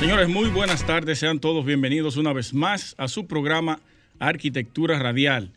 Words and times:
Señores, 0.00 0.30
muy 0.30 0.48
buenas 0.48 0.86
tardes. 0.86 1.18
Sean 1.18 1.40
todos 1.40 1.66
bienvenidos 1.66 2.16
una 2.16 2.32
vez 2.32 2.54
más 2.54 2.94
a 2.96 3.06
su 3.06 3.26
programa 3.26 3.80
Arquitectura 4.18 4.98
Radial. 4.98 5.50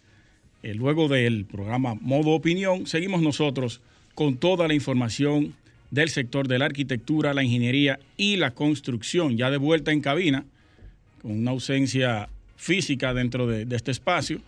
Eh, 0.63 0.73
luego 0.73 1.07
del 1.07 1.45
programa 1.45 1.95
Modo 2.02 2.31
Opinión, 2.31 2.85
seguimos 2.85 3.21
nosotros 3.21 3.79
con 4.16 4.35
toda 4.35 4.67
la 4.67 4.73
información 4.73 5.53
del 5.91 6.09
sector 6.09 6.49
de 6.49 6.59
la 6.59 6.66
arquitectura, 6.66 7.33
la 7.33 7.41
ingeniería 7.41 8.02
y 8.17 8.35
la 8.35 8.52
construcción. 8.52 9.38
Ya 9.38 9.49
de 9.49 9.55
vuelta 9.55 9.93
en 9.93 10.02
cabina, 10.02 10.44
con 11.21 11.31
una 11.31 11.52
ausencia 11.52 12.27
física 12.57 13.13
dentro 13.13 13.47
de, 13.47 13.63
de 13.63 13.75
este 13.77 13.91
espacio, 13.91 14.41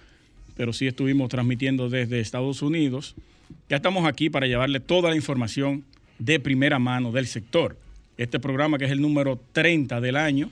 pero 0.57 0.73
sí 0.73 0.87
estuvimos 0.87 1.29
transmitiendo 1.29 1.87
desde 1.87 2.19
Estados 2.19 2.61
Unidos. 2.61 3.15
Ya 3.69 3.77
estamos 3.77 4.05
aquí 4.05 4.29
para 4.29 4.45
llevarle 4.45 4.81
toda 4.81 5.09
la 5.09 5.15
información 5.15 5.85
de 6.19 6.41
primera 6.41 6.79
mano 6.79 7.13
del 7.13 7.27
sector 7.27 7.77
este 8.17 8.39
programa 8.39 8.77
que 8.77 8.85
es 8.85 8.91
el 8.91 9.01
número 9.01 9.39
30 9.51 10.01
del 10.01 10.15
año. 10.15 10.49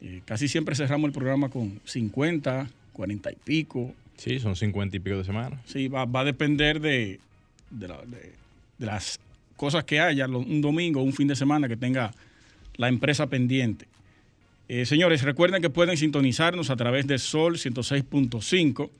Eh, 0.00 0.20
casi 0.24 0.48
siempre 0.48 0.74
cerramos 0.74 1.08
el 1.08 1.12
programa 1.12 1.48
con 1.48 1.80
50, 1.84 2.68
40 2.92 3.32
y 3.32 3.36
pico. 3.44 3.94
Sí, 4.16 4.38
son 4.38 4.56
50 4.56 4.96
y 4.96 5.00
pico 5.00 5.18
de 5.18 5.24
semana. 5.24 5.60
Sí, 5.66 5.88
va, 5.88 6.04
va 6.04 6.20
a 6.20 6.24
depender 6.24 6.80
de, 6.80 7.20
de, 7.70 7.88
la, 7.88 7.98
de, 8.06 8.32
de, 8.78 8.86
las 8.86 9.18
cosas 9.56 9.84
que 9.84 10.00
haya, 10.00 10.26
un 10.26 10.60
domingo, 10.60 11.02
un 11.02 11.12
fin 11.12 11.28
de 11.28 11.36
semana 11.36 11.68
que 11.68 11.76
tenga 11.76 12.12
la 12.76 12.88
empresa 12.88 13.26
pendiente. 13.26 13.86
Eh, 14.68 14.84
señores, 14.84 15.22
recuerden 15.22 15.62
que 15.62 15.70
pueden 15.70 15.96
sintonizarnos 15.96 16.70
a 16.70 16.76
través 16.76 17.06
de 17.06 17.18
Sol 17.18 17.56
106.5, 17.56 18.90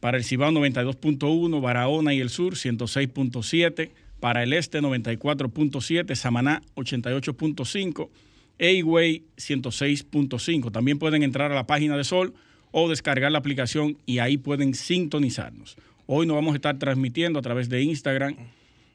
para 0.00 0.18
el 0.18 0.24
Cibao 0.24 0.50
92.1, 0.50 1.60
Barahona 1.60 2.14
y 2.14 2.20
el 2.20 2.30
Sur 2.30 2.54
106.7 2.54 3.90
para 4.20 4.42
el 4.42 4.52
este 4.52 4.80
94.7, 4.80 6.14
Samaná 6.14 6.62
88.5, 6.74 8.08
Away 8.58 9.24
106.5. 9.36 10.72
También 10.72 10.98
pueden 10.98 11.22
entrar 11.22 11.52
a 11.52 11.54
la 11.54 11.66
página 11.66 11.96
de 11.96 12.04
Sol 12.04 12.34
o 12.70 12.88
descargar 12.88 13.32
la 13.32 13.38
aplicación 13.38 13.98
y 14.06 14.18
ahí 14.18 14.38
pueden 14.38 14.74
sintonizarnos. 14.74 15.76
Hoy 16.06 16.26
no 16.26 16.34
vamos 16.34 16.52
a 16.52 16.56
estar 16.56 16.78
transmitiendo 16.78 17.38
a 17.38 17.42
través 17.42 17.68
de 17.68 17.82
Instagram 17.82 18.36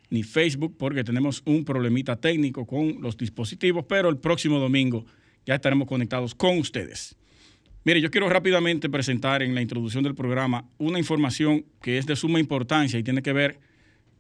ni 0.10 0.24
Facebook 0.24 0.76
porque 0.78 1.04
tenemos 1.04 1.42
un 1.46 1.66
problemita 1.66 2.16
técnico 2.16 2.66
con 2.66 3.02
los 3.02 3.18
dispositivos, 3.18 3.86
pero 3.88 4.10
el 4.10 4.18
próximo 4.18 4.60
domingo 4.60 5.06
ya 5.46 5.56
estaremos 5.56 5.88
conectados 5.88 6.36
con 6.36 6.58
ustedes. 6.58 7.16
Mire, 7.84 8.00
yo 8.00 8.12
quiero 8.12 8.30
rápidamente 8.30 8.90
presentar 8.90 9.42
en 9.42 9.56
la 9.56 9.62
introducción 9.62 10.04
del 10.04 10.14
programa 10.14 10.66
una 10.78 11.00
información 11.00 11.66
que 11.82 11.98
es 11.98 12.06
de 12.06 12.16
suma 12.16 12.40
importancia 12.40 13.00
y 13.00 13.04
tiene 13.04 13.24
que 13.24 13.34
ver 13.34 13.60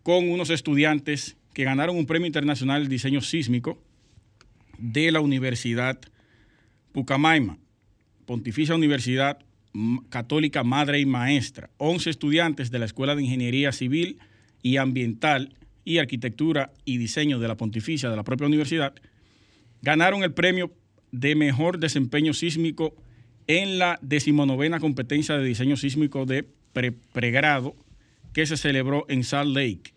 con 0.04 0.30
unos 0.30 0.50
estudiantes 0.50 1.38
que 1.54 1.64
ganaron 1.64 1.98
un 1.98 2.06
premio 2.06 2.28
internacional 2.28 2.84
de 2.84 2.90
diseño 2.90 3.22
sísmico 3.22 3.82
de 4.78 5.12
la 5.12 5.20
Universidad 5.20 6.00
Pucamaima, 6.92 7.58
Pontificia 8.26 8.76
Universidad 8.76 9.40
Católica 10.10 10.64
Madre 10.64 11.00
y 11.00 11.06
Maestra. 11.06 11.70
11 11.78 12.10
estudiantes 12.10 12.72
de 12.72 12.80
la 12.80 12.86
Escuela 12.86 13.16
de 13.16 13.24
Ingeniería 13.24 13.72
Civil 13.72 14.20
y 14.62 14.78
Ambiental 14.78 15.56
y 15.86 15.98
Arquitectura 15.98 16.72
y 16.86 16.98
Diseño 16.98 17.40
de 17.40 17.48
la 17.48 17.56
Pontificia 17.56 18.10
de 18.10 18.16
la 18.16 18.24
propia 18.24 18.48
universidad 18.48 18.94
ganaron 19.82 20.24
el 20.24 20.34
premio 20.34 20.72
de 21.12 21.36
mejor 21.36 21.80
desempeño 21.80 22.34
sísmico 22.34 22.96
en 23.48 23.80
la 23.80 24.00
decimonovena 24.02 24.80
competencia 24.80 25.38
de 25.38 25.44
diseño 25.44 25.76
sísmico 25.76 26.26
de 26.26 26.46
pre 26.74 26.92
pregrado 26.92 27.76
que 28.34 28.46
se 28.46 28.58
celebró 28.58 29.06
en 29.10 29.24
Salt 29.24 29.56
Lake. 29.56 29.94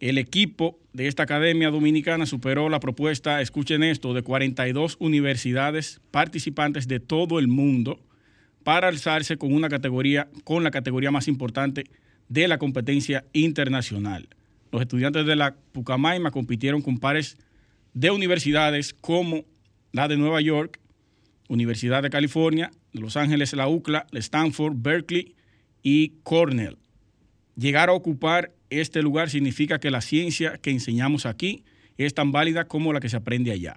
El 0.00 0.18
equipo 0.18 0.78
de 0.92 1.06
esta 1.06 1.22
academia 1.22 1.70
dominicana 1.70 2.26
superó 2.26 2.68
la 2.68 2.80
propuesta, 2.80 3.40
escuchen 3.40 3.82
esto, 3.82 4.12
de 4.12 4.22
42 4.22 4.96
universidades 5.00 6.00
participantes 6.10 6.88
de 6.88 7.00
todo 7.00 7.38
el 7.38 7.48
mundo 7.48 8.00
para 8.64 8.88
alzarse 8.88 9.36
con 9.36 9.54
una 9.54 9.68
categoría, 9.68 10.28
con 10.44 10.64
la 10.64 10.70
categoría 10.70 11.10
más 11.10 11.28
importante 11.28 11.84
de 12.28 12.48
la 12.48 12.58
competencia 12.58 13.24
internacional. 13.32 14.28
Los 14.72 14.82
estudiantes 14.82 15.26
de 15.26 15.36
la 15.36 15.54
Pucamaima 15.72 16.30
compitieron 16.30 16.82
con 16.82 16.98
pares 16.98 17.36
de 17.92 18.10
universidades 18.10 18.92
como 18.92 19.44
la 19.92 20.08
de 20.08 20.16
Nueva 20.16 20.40
York, 20.40 20.80
Universidad 21.48 22.02
de 22.02 22.10
California, 22.10 22.70
Los 22.92 23.16
Ángeles, 23.16 23.52
la 23.52 23.68
UCLA, 23.68 24.06
Stanford, 24.12 24.74
Berkeley 24.76 25.34
y 25.82 26.14
Cornell. 26.24 26.78
Llegar 27.56 27.88
a 27.88 27.92
ocupar 27.92 28.52
este 28.70 29.02
lugar 29.02 29.30
significa 29.30 29.78
que 29.78 29.90
la 29.90 30.00
ciencia 30.00 30.58
que 30.58 30.70
enseñamos 30.70 31.26
aquí 31.26 31.64
es 31.96 32.14
tan 32.14 32.32
válida 32.32 32.66
como 32.66 32.92
la 32.92 33.00
que 33.00 33.08
se 33.08 33.16
aprende 33.16 33.52
allá. 33.52 33.76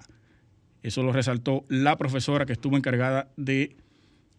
Eso 0.82 1.04
lo 1.04 1.12
resaltó 1.12 1.66
la 1.70 1.98
profesora 1.98 2.46
que 2.46 2.54
estuvo 2.54 2.78
encargada 2.78 3.30
de 3.36 3.76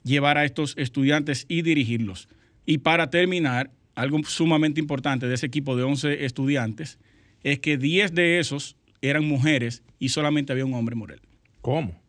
llevar 0.03 0.39
a 0.39 0.45
estos 0.45 0.75
estudiantes 0.77 1.45
y 1.49 1.63
dirigirlos. 1.63 2.29
Y 2.67 2.79
para 2.79 3.11
terminar, 3.11 3.71
algo 3.95 4.23
sumamente 4.25 4.81
importante 4.81 5.27
de 5.27 5.35
ese 5.35 5.47
equipo 5.47 5.77
de 5.77 5.83
11 5.83 6.25
estudiantes 6.25 6.99
es 7.43 7.59
que 7.61 7.77
10 7.77 8.15
de 8.15 8.39
esos 8.39 8.77
eran 9.03 9.25
mujeres 9.25 9.83
y 9.99 10.09
solamente 10.11 10.53
había 10.53 10.65
un 10.65 10.75
hombre 10.75 10.97
morel. 10.97 11.21
¿Cómo? 11.61 12.01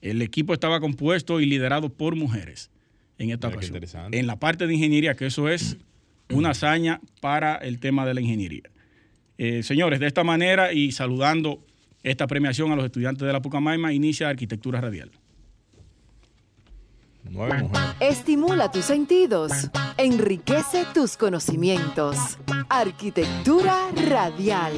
El 0.00 0.20
equipo 0.22 0.52
estaba 0.52 0.80
compuesto 0.80 1.40
y 1.40 1.46
liderado 1.46 1.88
por 1.90 2.14
mujeres 2.16 2.70
en 3.18 3.30
esta 3.30 3.48
Mira, 3.48 3.56
ocasión. 3.56 3.76
interesante. 3.76 4.18
En 4.18 4.26
la 4.26 4.38
parte 4.38 4.66
de 4.66 4.74
ingeniería, 4.74 5.14
que 5.14 5.26
eso 5.26 5.48
es 5.48 5.78
una 6.34 6.50
hazaña 6.50 7.00
para 7.20 7.56
el 7.56 7.78
tema 7.78 8.04
de 8.04 8.14
la 8.14 8.20
ingeniería. 8.20 8.70
Eh, 9.38 9.62
señores, 9.62 10.00
de 10.00 10.06
esta 10.06 10.24
manera 10.24 10.72
y 10.72 10.92
saludando 10.92 11.64
esta 12.02 12.26
premiación 12.26 12.70
a 12.72 12.76
los 12.76 12.84
estudiantes 12.84 13.26
de 13.26 13.32
la 13.32 13.40
Pucamaima, 13.40 13.92
inicia 13.92 14.28
Arquitectura 14.28 14.80
Radial. 14.80 15.10
Nueve. 17.30 17.66
Estimula 18.00 18.70
tus 18.70 18.84
sentidos, 18.84 19.70
enriquece 19.96 20.84
tus 20.92 21.16
conocimientos. 21.16 22.38
Arquitectura 22.68 23.88
radial. 24.08 24.72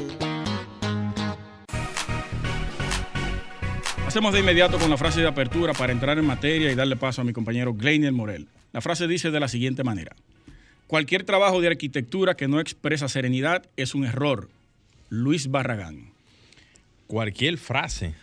Hacemos 4.06 4.32
de 4.32 4.40
inmediato 4.40 4.78
con 4.78 4.88
la 4.88 4.96
frase 4.96 5.20
de 5.20 5.26
apertura 5.26 5.72
para 5.72 5.92
entrar 5.92 6.16
en 6.18 6.24
materia 6.24 6.70
y 6.70 6.76
darle 6.76 6.94
paso 6.94 7.20
a 7.20 7.24
mi 7.24 7.32
compañero 7.32 7.74
Gleinier 7.74 8.12
Morel. 8.12 8.46
La 8.72 8.80
frase 8.80 9.08
dice 9.08 9.32
de 9.32 9.40
la 9.40 9.48
siguiente 9.48 9.82
manera. 9.82 10.14
Cualquier 10.86 11.24
trabajo 11.24 11.60
de 11.60 11.68
arquitectura 11.68 12.36
que 12.36 12.48
no 12.48 12.60
expresa 12.60 13.08
serenidad 13.08 13.66
es 13.76 13.94
un 13.94 14.04
error. 14.04 14.48
Luis 15.08 15.50
Barragán. 15.50 16.10
Cualquier 17.06 17.58
frase. 17.58 18.14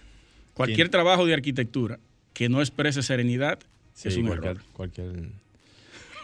Cualquier 0.54 0.78
¿Quién? 0.78 0.92
trabajo 0.92 1.26
de 1.26 1.34
arquitectura 1.34 2.00
que 2.34 2.50
no 2.50 2.62
exprese 2.62 3.04
serenidad 3.04 3.60
Sí, 3.94 4.08
es 4.08 4.18
un 4.18 4.28
cualquier, 4.28 4.52
error. 4.52 4.64
cualquier. 4.74 5.12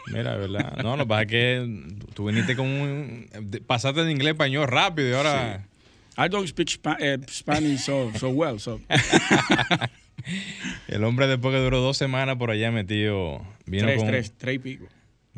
Mira, 0.08 0.36
¿verdad? 0.36 0.76
No, 0.82 0.96
lo 0.96 1.04
que 1.04 1.08
pasa 1.08 1.22
es 1.22 1.28
que 1.28 1.84
tú 2.14 2.26
viniste 2.26 2.56
con 2.56 2.66
un. 2.66 3.28
Pasaste 3.66 4.04
de 4.04 4.10
inglés 4.10 4.28
a 4.28 4.32
español 4.32 4.66
rápido 4.66 5.10
y 5.10 5.12
ahora. 5.12 5.66
I 6.18 6.28
don't 6.28 6.48
speak 6.48 6.80
eh, 6.98 7.18
Spanish 7.30 7.80
so, 7.80 8.10
so 8.18 8.30
well, 8.30 8.58
so 8.58 8.80
El 10.88 11.04
hombre, 11.04 11.26
después 11.28 11.54
que 11.54 11.60
duró 11.60 11.80
dos 11.80 11.96
semanas 11.96 12.36
por 12.36 12.50
allá 12.50 12.70
metido, 12.70 13.40
vino, 13.64 13.86
tres, 13.86 13.98
con, 13.98 14.06
tres, 14.08 14.34
tres 14.36 14.56
y 14.56 14.58
pico. 14.58 14.86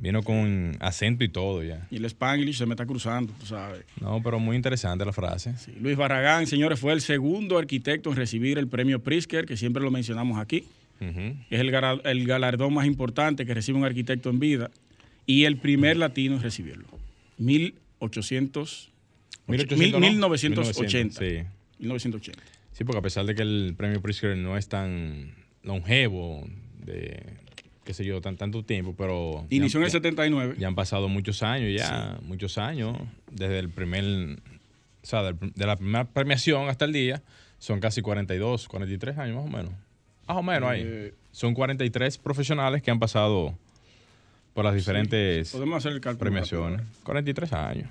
Vino 0.03 0.23
con 0.23 0.77
acento 0.81 1.23
y 1.25 1.29
todo 1.29 1.63
ya. 1.63 1.87
Y 1.91 1.97
el 1.97 2.05
Spanglish 2.05 2.57
se 2.59 2.67
me 2.67 2.73
está 2.75 2.85
cruzando, 2.85 3.33
tú 3.41 3.47
sabes. 3.47 3.85
No, 4.01 4.21
pero 4.23 4.39
muy 4.41 4.57
interesante 4.57 5.05
la 5.07 5.13
frase. 5.13 5.57
Sí, 5.57 5.73
Luis 5.81 5.97
Barragán, 5.97 6.47
señores, 6.47 6.79
fue 6.81 6.93
el 6.93 7.01
segundo 7.01 7.57
arquitecto 7.57 8.11
en 8.11 8.17
recibir 8.17 8.59
el 8.59 8.67
premio 8.69 9.01
Pritzker, 9.03 9.47
que 9.47 9.57
siempre 9.57 9.83
lo 9.83 9.91
mencionamos 9.91 10.39
aquí. 10.39 10.65
Que 10.99 11.37
es 11.51 11.61
el, 11.61 11.73
el 12.05 12.27
galardón 12.29 12.75
más 12.75 12.87
importante 12.87 13.45
que 13.47 13.55
recibe 13.55 13.77
un 13.79 13.85
arquitecto 13.85 14.31
en 14.31 14.39
vida, 14.39 14.71
y 15.27 15.45
el 15.47 15.57
primer 15.57 15.97
latino 15.97 16.37
en 16.37 16.43
recibirlo. 16.43 16.87
1800, 18.01 18.91
1800, 19.49 19.79
mil- 19.79 19.93
¿no? 19.93 20.29
1980. 20.29 21.19
Sí. 21.21 21.43
1980. 21.81 22.41
Sí, 22.73 22.85
porque 22.85 22.99
a 22.99 23.03
pesar 23.03 23.27
de 23.27 23.35
que 23.35 23.43
el 23.43 23.75
premio 23.77 24.01
Pritzker 24.01 24.37
no 24.37 24.57
es 24.57 24.69
tan 24.69 25.35
longevo, 25.65 26.47
de 26.85 27.23
qué 27.85 27.95
sé 27.95 28.05
yo, 28.05 28.21
tan 28.21 28.37
tanto 28.37 28.65
tiempo, 28.65 28.95
pero 28.97 29.47
Inició 29.51 29.79
en 29.81 29.85
el 29.85 29.89
ya, 29.91 29.93
79. 29.99 30.55
ya 30.59 30.69
han 30.69 30.75
pasado 30.75 31.09
muchos 31.09 31.43
años 31.43 31.71
ya, 31.77 32.19
muchos 32.23 32.59
años, 32.59 32.97
desde 33.31 33.59
el 33.59 33.69
primer, 33.71 34.05
o 34.05 35.07
sea, 35.07 35.23
de 35.33 35.67
la 35.67 35.77
primera 35.77 36.05
premiación 36.05 36.69
hasta 36.69 36.85
el 36.85 36.93
día, 36.93 37.23
Son 37.59 37.79
casi 37.81 38.03
42, 38.03 38.67
43 38.69 39.19
años 39.19 39.37
más 39.37 39.45
o 39.45 39.57
menos. 39.57 39.73
Más 40.27 40.37
o 40.37 40.43
menos 40.43 40.69
ahí. 40.71 40.83
Eh, 40.85 41.15
Son 41.31 41.55
43 41.55 42.19
profesionales 42.19 42.83
que 42.83 42.91
han 42.91 42.99
pasado 42.99 43.57
por 44.55 44.65
las 44.65 44.75
diferentes 44.75 45.51
Podemos 45.53 45.77
hacer 45.79 45.93
el 45.93 46.01
premiaciones. 46.19 46.79
rápido. 46.81 47.05
43 47.05 47.53
años. 47.53 47.89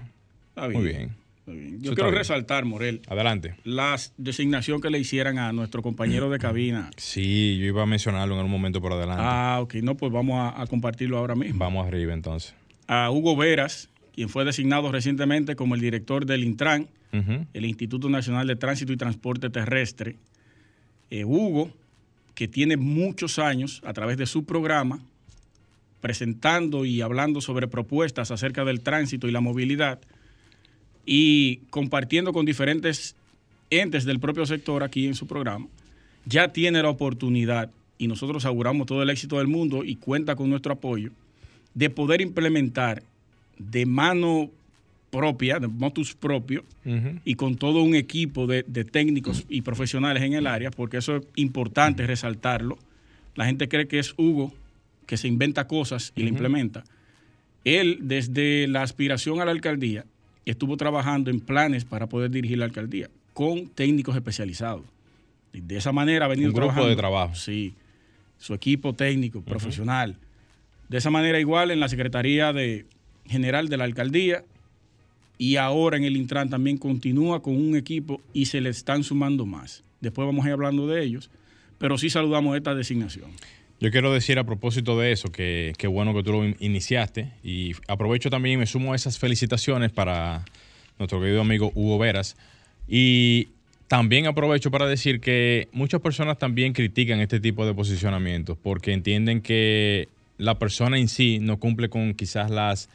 Está 0.49 0.67
Muy 0.69 0.83
bien. 0.83 0.85
está 0.87 0.97
bien. 0.99 1.20
Yo 1.47 1.93
quiero 1.95 2.09
bien. 2.09 2.15
resaltar, 2.19 2.65
Morel, 2.65 3.01
Adelante. 3.07 3.55
la 3.63 3.97
designación 4.17 4.79
que 4.79 4.89
le 4.89 4.99
hicieran 4.99 5.37
a 5.39 5.51
nuestro 5.51 5.81
compañero 5.81 6.29
de 6.29 6.37
cabina. 6.39 6.91
Sí, 6.97 7.57
yo 7.59 7.65
iba 7.65 7.81
a 7.83 7.85
mencionarlo 7.85 8.35
en 8.35 8.39
algún 8.39 8.51
momento 8.51 8.79
por 8.81 8.93
adelante. 8.93 9.23
Ah, 9.25 9.59
ok. 9.61 9.75
No, 9.75 9.95
pues 9.97 10.11
vamos 10.11 10.37
a, 10.39 10.61
a 10.61 10.67
compartirlo 10.67 11.17
ahora 11.17 11.35
mismo. 11.35 11.57
Vamos 11.59 11.87
arriba 11.87 12.13
entonces. 12.13 12.53
A 12.87 13.09
Hugo 13.09 13.35
Veras, 13.35 13.89
quien 14.13 14.29
fue 14.29 14.45
designado 14.45 14.91
recientemente 14.91 15.55
como 15.55 15.75
el 15.75 15.81
director 15.81 16.25
del 16.25 16.43
Intran, 16.43 16.87
el 17.53 17.65
Instituto 17.65 18.07
Nacional 18.07 18.47
de 18.47 18.55
Tránsito 18.55 18.93
y 18.93 18.97
Transporte 18.97 19.49
Terrestre. 19.49 20.15
Eh, 21.09 21.25
Hugo, 21.25 21.71
que 22.35 22.47
tiene 22.47 22.77
muchos 22.77 23.37
años 23.39 23.81
a 23.85 23.91
través 23.91 24.15
de 24.17 24.25
su 24.25 24.45
programa, 24.45 24.99
presentando 25.99 26.85
y 26.85 27.01
hablando 27.01 27.41
sobre 27.41 27.67
propuestas 27.67 28.31
acerca 28.31 28.63
del 28.63 28.81
tránsito 28.81 29.27
y 29.27 29.31
la 29.31 29.41
movilidad 29.41 29.99
y 31.05 31.57
compartiendo 31.69 32.33
con 32.33 32.45
diferentes 32.45 33.15
entes 33.69 34.05
del 34.05 34.19
propio 34.19 34.45
sector 34.45 34.83
aquí 34.83 35.07
en 35.07 35.15
su 35.15 35.27
programa, 35.27 35.67
ya 36.25 36.53
tiene 36.53 36.81
la 36.81 36.89
oportunidad, 36.89 37.71
y 37.97 38.07
nosotros 38.07 38.45
auguramos 38.45 38.87
todo 38.87 39.03
el 39.03 39.09
éxito 39.09 39.37
del 39.37 39.47
mundo 39.47 39.83
y 39.83 39.95
cuenta 39.95 40.35
con 40.35 40.49
nuestro 40.49 40.73
apoyo, 40.73 41.11
de 41.73 41.89
poder 41.89 42.21
implementar 42.21 43.03
de 43.57 43.85
mano 43.85 44.49
propia, 45.09 45.59
de 45.59 45.67
motus 45.67 46.13
propio, 46.13 46.63
y 47.25 47.35
con 47.35 47.57
todo 47.57 47.83
un 47.83 47.95
equipo 47.95 48.47
de, 48.47 48.63
de 48.67 48.83
técnicos 48.85 49.45
y 49.49 49.61
profesionales 49.61 50.23
en 50.23 50.33
el 50.33 50.47
área, 50.47 50.71
porque 50.71 50.97
eso 50.97 51.17
es 51.17 51.23
importante 51.35 52.07
resaltarlo. 52.07 52.77
La 53.35 53.45
gente 53.45 53.67
cree 53.67 53.87
que 53.87 53.99
es 53.99 54.13
Hugo 54.17 54.53
que 55.05 55.17
se 55.17 55.27
inventa 55.27 55.67
cosas 55.67 56.13
y 56.15 56.23
la 56.23 56.29
implementa. 56.29 56.85
Él, 57.65 57.99
desde 58.01 58.67
la 58.67 58.81
aspiración 58.81 59.41
a 59.41 59.45
la 59.45 59.51
alcaldía, 59.51 60.05
estuvo 60.45 60.77
trabajando 60.77 61.29
en 61.29 61.39
planes 61.39 61.85
para 61.85 62.07
poder 62.07 62.31
dirigir 62.31 62.57
la 62.57 62.65
alcaldía 62.65 63.09
con 63.33 63.67
técnicos 63.67 64.15
especializados. 64.15 64.83
Y 65.53 65.61
de 65.61 65.77
esa 65.77 65.91
manera 65.91 66.25
ha 66.25 66.29
venido 66.29 66.49
Un 66.49 66.53
grupo 66.53 66.67
trabajando. 66.67 66.89
de 66.89 66.95
trabajo. 66.95 67.35
Sí, 67.35 67.73
su 68.37 68.53
equipo 68.53 68.93
técnico, 68.93 69.41
profesional. 69.41 70.17
De 70.89 70.97
esa 70.97 71.09
manera 71.09 71.39
igual 71.39 71.71
en 71.71 71.79
la 71.79 71.87
Secretaría 71.89 72.51
de 72.53 72.85
General 73.25 73.67
de 73.69 73.77
la 73.77 73.83
Alcaldía 73.85 74.43
y 75.37 75.55
ahora 75.55 75.97
en 75.97 76.03
el 76.03 76.17
Intran 76.17 76.49
también 76.49 76.77
continúa 76.77 77.41
con 77.41 77.55
un 77.55 77.75
equipo 77.75 78.21
y 78.33 78.45
se 78.45 78.61
le 78.61 78.69
están 78.69 79.03
sumando 79.03 79.45
más. 79.45 79.83
Después 80.01 80.25
vamos 80.25 80.45
a 80.45 80.49
ir 80.49 80.53
hablando 80.53 80.87
de 80.87 81.03
ellos, 81.03 81.29
pero 81.77 81.97
sí 81.97 82.09
saludamos 82.09 82.55
esta 82.57 82.75
designación. 82.75 83.31
Yo 83.81 83.89
quiero 83.91 84.13
decir 84.13 84.37
a 84.37 84.43
propósito 84.43 84.97
de 84.99 85.11
eso 85.11 85.31
que 85.31 85.73
qué 85.77 85.87
bueno 85.87 86.13
que 86.13 86.21
tú 86.23 86.31
lo 86.33 86.45
in- 86.45 86.55
iniciaste 86.59 87.31
y 87.43 87.73
aprovecho 87.87 88.29
también 88.29 88.53
y 88.53 88.57
me 88.57 88.65
sumo 88.67 88.93
a 88.93 88.95
esas 88.95 89.17
felicitaciones 89.17 89.91
para 89.91 90.45
nuestro 90.99 91.19
querido 91.19 91.41
amigo 91.41 91.71
Hugo 91.73 91.97
Veras 91.97 92.37
y 92.87 93.47
también 93.87 94.27
aprovecho 94.27 94.69
para 94.69 94.85
decir 94.87 95.19
que 95.19 95.67
muchas 95.71 95.99
personas 95.99 96.37
también 96.37 96.73
critican 96.73 97.19
este 97.21 97.39
tipo 97.39 97.65
de 97.65 97.73
posicionamientos 97.73 98.55
porque 98.61 98.93
entienden 98.93 99.41
que 99.41 100.07
la 100.37 100.59
persona 100.59 100.99
en 100.99 101.07
sí 101.07 101.39
no 101.41 101.57
cumple 101.59 101.89
con 101.89 102.13
quizás 102.13 102.51
las 102.51 102.87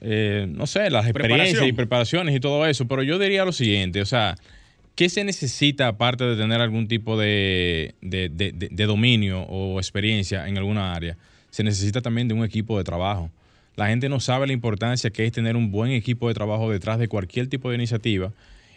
eh, 0.00 0.46
no 0.48 0.66
sé, 0.66 0.88
las 0.90 1.04
experiencias 1.06 1.50
Preparación. 1.50 1.68
y 1.68 1.72
preparaciones 1.72 2.36
y 2.36 2.40
todo 2.40 2.66
eso, 2.66 2.86
pero 2.88 3.02
yo 3.02 3.18
diría 3.18 3.44
lo 3.44 3.52
siguiente, 3.52 4.00
o 4.00 4.06
sea, 4.06 4.36
¿qué 4.96 5.10
se 5.10 5.22
necesita 5.22 5.86
aparte 5.86 6.24
de 6.24 6.36
tener 6.36 6.60
algún 6.60 6.88
tipo 6.88 7.16
de, 7.18 7.94
dominio 8.72 9.42
o 9.42 9.78
experiencia 9.78 10.48
en 10.48 10.58
alguna 10.58 10.94
área? 10.94 11.16
Se 11.50 11.62
necesita 11.62 12.00
también 12.00 12.26
de 12.26 12.34
un 12.34 12.44
equipo 12.44 12.76
de 12.78 12.84
trabajo. 12.84 13.30
La 13.76 13.88
gente 13.88 14.08
no 14.08 14.20
sabe 14.20 14.46
la 14.46 14.54
importancia 14.54 15.10
que 15.10 15.26
es 15.26 15.32
tener 15.32 15.54
un 15.54 15.70
buen 15.70 15.92
equipo 15.92 16.28
de 16.28 16.34
trabajo 16.34 16.70
detrás 16.70 16.98
de 16.98 17.08
cualquier 17.08 17.46
tipo 17.46 17.68
de 17.68 17.76
iniciativa 17.76 18.32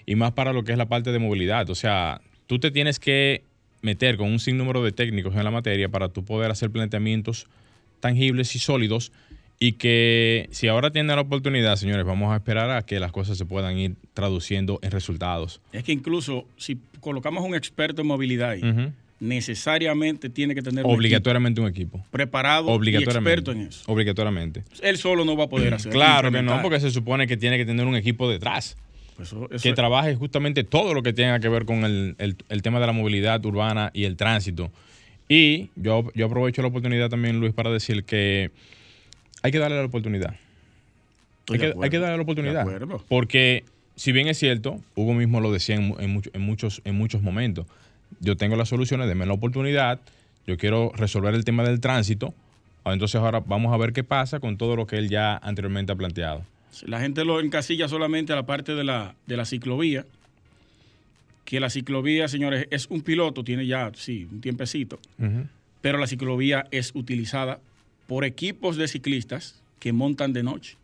y 0.05 0.15
más 0.15 0.33
para 0.33 0.51
lo 0.51 0.63
que 0.63 0.73
es 0.73 0.77
la 0.77 0.87
parte 0.87 1.11
de 1.13 1.19
movilidad. 1.19 1.69
O 1.69 1.75
sea, 1.75 2.21
tú 2.47 2.59
te 2.59 2.69
tienes 2.69 2.99
que 2.99 3.43
meter 3.81 4.17
con 4.17 4.29
un 4.29 4.39
sinnúmero 4.39 4.83
de 4.83 4.91
técnicos 4.91 5.35
en 5.35 5.43
la 5.45 5.51
materia 5.51 5.87
para 5.87 6.09
tú 6.09 6.25
poder 6.25 6.51
hacer 6.51 6.69
planteamientos 6.69 7.47
tangibles 8.01 8.55
y 8.55 8.59
sólidos 8.59 9.13
y 9.59 9.73
que 9.73 10.47
si 10.51 10.67
ahora 10.69 10.91
tienen 10.91 11.13
la 11.15 11.21
oportunidad, 11.21 11.75
señores, 11.75 12.05
vamos 12.05 12.31
a 12.31 12.37
esperar 12.37 12.69
a 12.71 12.81
que 12.83 12.99
las 12.99 13.11
cosas 13.11 13.37
se 13.37 13.45
puedan 13.45 13.77
ir 13.77 13.95
traduciendo 14.13 14.79
en 14.81 14.91
resultados. 14.91 15.61
Es 15.73 15.83
que 15.83 15.91
incluso 15.91 16.45
si 16.57 16.77
colocamos 17.01 17.43
un 17.43 17.55
experto 17.55 18.01
en 18.01 18.07
movilidad 18.07 18.51
ahí, 18.51 18.61
necesariamente 19.39 20.29
tiene 20.29 20.55
que 20.55 20.61
tener 20.61 20.85
un 20.85 20.89
equipo 20.91 20.97
Obligatoriamente 20.97 21.61
un 21.61 21.67
equipo. 21.67 22.05
preparado 22.11 22.69
y 22.69 22.73
Obligatoriamente. 22.73 23.29
experto 23.29 23.51
en 23.51 23.67
eso. 23.67 23.91
Obligatoriamente. 23.91 24.63
Él 24.81 24.97
solo 24.97 25.25
no 25.25 25.35
va 25.37 25.45
a 25.45 25.49
poder 25.49 25.73
hacer. 25.73 25.91
Claro 25.91 26.31
que 26.31 26.41
no, 26.41 26.61
porque 26.61 26.79
se 26.79 26.91
supone 26.91 27.27
que 27.27 27.37
tiene 27.37 27.57
que 27.57 27.65
tener 27.65 27.85
un 27.85 27.95
equipo 27.95 28.29
detrás 28.29 28.77
Pues 29.17 29.27
eso- 29.29 29.47
eso 29.51 29.61
que 29.61 29.69
es- 29.69 29.75
trabaje 29.75 30.15
justamente 30.15 30.63
todo 30.63 30.93
lo 30.93 31.03
que 31.03 31.13
tenga 31.13 31.39
que 31.39 31.49
ver 31.49 31.65
con 31.65 31.83
el, 31.83 32.15
el- 32.17 32.37
el 32.49 32.61
tema 32.61 32.79
de 32.79 32.87
la 32.87 32.93
movilidad 32.93 33.45
urbana 33.45 33.91
y 33.93 34.05
el 34.05 34.15
tránsito. 34.15 34.71
Y 35.27 35.69
yo, 35.75 36.09
yo 36.15 36.25
aprovecho 36.25 36.61
la 36.61 36.69
oportunidad 36.69 37.09
también, 37.09 37.39
Luis, 37.39 37.53
para 37.53 37.69
decir 37.71 38.03
que 38.03 38.51
hay 39.41 39.51
que 39.51 39.59
darle 39.59 39.77
la 39.77 39.85
oportunidad. 39.85 40.35
Hay 41.51 41.57
que, 41.59 41.65
acuerdo. 41.67 41.83
hay 41.83 41.89
que 41.89 41.99
darle 41.99 42.17
la 42.17 42.23
oportunidad. 42.23 42.65
Porque 43.07 43.63
si 43.95 44.11
bien 44.11 44.27
es 44.27 44.37
cierto, 44.37 44.79
Hugo 44.95 45.13
mismo 45.13 45.41
lo 45.41 45.51
decía 45.51 45.75
en, 45.75 45.87
mu- 45.87 45.97
en 45.99 46.09
mucho- 46.11 46.29
en 46.33 46.41
muchos, 46.41 46.81
en 46.85 46.95
muchos 46.95 47.21
momentos, 47.21 47.65
yo 48.19 48.37
tengo 48.37 48.55
las 48.55 48.69
soluciones, 48.69 49.07
denme 49.07 49.25
la 49.25 49.33
oportunidad, 49.33 49.99
yo 50.47 50.57
quiero 50.57 50.91
resolver 50.95 51.33
el 51.35 51.43
tema 51.45 51.63
del 51.63 51.79
tránsito, 51.79 52.33
ah, 52.83 52.93
entonces 52.93 53.15
ahora 53.21 53.39
vamos 53.39 53.73
a 53.73 53.77
ver 53.77 53.93
qué 53.93 54.03
pasa 54.03 54.39
con 54.39 54.57
todo 54.57 54.75
lo 54.75 54.85
que 54.87 54.97
él 54.97 55.09
ya 55.09 55.37
anteriormente 55.37 55.91
ha 55.91 55.95
planteado. 55.95 56.43
La 56.85 56.99
gente 56.99 57.25
lo 57.25 57.39
encasilla 57.39 57.87
solamente 57.87 58.31
a 58.33 58.35
la 58.35 58.45
parte 58.45 58.73
de 58.75 58.83
la, 58.83 59.15
de 59.25 59.37
la 59.37 59.45
ciclovía. 59.45 60.05
Que 61.45 61.59
la 61.59 61.71
ciclovía, 61.71 62.27
señores, 62.27 62.67
es 62.69 62.85
un 62.91 63.01
piloto, 63.01 63.43
tiene 63.43 63.65
ya, 63.65 63.91
sí, 63.95 64.27
un 64.31 64.39
tiempecito. 64.39 64.99
Pero 65.81 65.97
la 65.97 66.05
ciclovía 66.05 66.67
es 66.69 66.91
utilizada 66.93 67.59
por 68.09 68.25
equipos 68.25 68.75
de 68.75 68.87
ciclistas 68.87 69.61
que 69.79 69.93
montan 69.93 70.33
de 70.33 70.41
noche. 70.41 70.75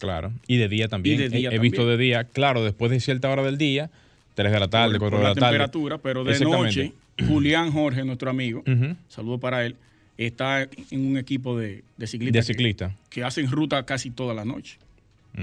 Claro. 0.00 0.32
Y 0.48 0.56
de 0.56 0.68
día 0.68 0.88
también. 0.88 1.14
Y 1.14 1.22
de 1.22 1.28
día 1.28 1.50
he, 1.50 1.54
he 1.54 1.58
visto 1.60 1.86
de 1.86 1.96
día, 1.96 2.24
claro, 2.24 2.64
después 2.64 2.90
de 2.90 2.98
cierta 2.98 3.30
hora 3.30 3.44
del 3.44 3.56
día, 3.56 3.88
3 4.34 4.50
de 4.50 4.58
la 4.58 4.66
tarde, 4.68 4.98
por, 4.98 5.10
4 5.10 5.10
por 5.10 5.18
de 5.20 5.22
la 5.22 5.28
la 5.30 5.34
tarde. 5.36 5.50
temperatura, 5.52 5.98
pero 5.98 6.24
de 6.24 6.40
noche, 6.40 6.92
Julián 7.28 7.70
Jorge, 7.70 8.04
nuestro 8.04 8.30
amigo, 8.30 8.64
Ujú. 8.66 8.96
saludo 9.08 9.38
para 9.38 9.64
él, 9.64 9.76
está 10.18 10.62
en 10.90 11.06
un 11.06 11.18
equipo 11.18 11.56
de, 11.56 11.84
de 11.96 12.06
ciclistas. 12.08 12.46
De 12.48 12.52
ciclista. 12.52 12.88
Que, 13.10 13.20
que 13.20 13.24
hacen 13.24 13.48
ruta 13.48 13.84
casi 13.86 14.10
toda 14.10 14.34
la 14.34 14.44
noche. 14.44 14.78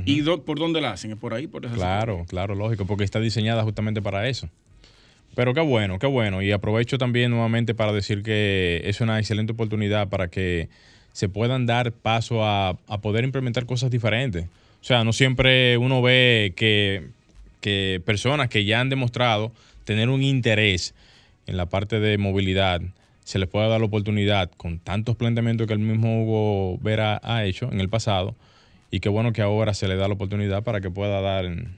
¿Y 0.05 0.19
do- 0.21 0.43
por 0.43 0.59
dónde 0.59 0.81
la 0.81 0.91
hacen? 0.91 1.11
¿Es 1.11 1.17
por 1.17 1.33
ahí? 1.33 1.47
Por 1.47 1.65
esa 1.65 1.73
Claro, 1.73 2.25
claro, 2.27 2.53
lógico, 2.53 2.85
porque 2.85 3.03
está 3.05 3.19
diseñada 3.19 3.63
justamente 3.63 4.01
para 4.03 4.27
eso. 4.27 4.49
Pero 5.35 5.53
qué 5.55 5.61
bueno, 5.61 5.97
qué 5.99 6.05
bueno. 6.07 6.41
Y 6.43 6.51
aprovecho 6.51 6.97
también 6.99 7.31
nuevamente 7.31 7.73
para 7.73 7.91
decir 7.93 8.21
que 8.21 8.81
es 8.85 8.99
una 9.01 9.17
excelente 9.19 9.53
oportunidad 9.53 10.09
para 10.09 10.27
que 10.27 10.69
se 11.19 11.27
puedan 11.27 11.65
dar 11.65 11.91
paso 11.91 12.45
a, 12.45 12.77
a 12.87 13.01
poder 13.01 13.25
implementar 13.25 13.65
cosas 13.65 13.91
diferentes. 13.91 14.45
O 14.45 14.85
sea, 14.85 15.03
no 15.03 15.11
siempre 15.11 15.77
uno 15.77 16.01
ve 16.01 16.53
que, 16.55 17.09
que 17.59 18.01
personas 18.05 18.47
que 18.47 18.63
ya 18.63 18.79
han 18.79 18.87
demostrado 18.87 19.51
tener 19.83 20.07
un 20.07 20.23
interés 20.23 20.93
en 21.45 21.57
la 21.57 21.65
parte 21.65 21.99
de 21.99 22.17
movilidad, 22.17 22.79
se 23.25 23.37
les 23.37 23.49
pueda 23.49 23.67
dar 23.67 23.81
la 23.81 23.87
oportunidad 23.87 24.49
con 24.55 24.79
tantos 24.79 25.17
planteamientos 25.17 25.67
que 25.67 25.73
el 25.73 25.79
mismo 25.79 26.23
Hugo 26.23 26.77
Vera 26.81 27.19
ha 27.21 27.43
hecho 27.43 27.69
en 27.69 27.81
el 27.81 27.89
pasado. 27.89 28.33
Y 28.89 29.01
qué 29.01 29.09
bueno 29.09 29.33
que 29.33 29.41
ahora 29.41 29.73
se 29.73 29.89
le 29.89 29.97
da 29.97 30.07
la 30.07 30.13
oportunidad 30.13 30.63
para 30.63 30.79
que 30.79 30.89
pueda 30.89 31.19
dar 31.19 31.43
en, 31.43 31.75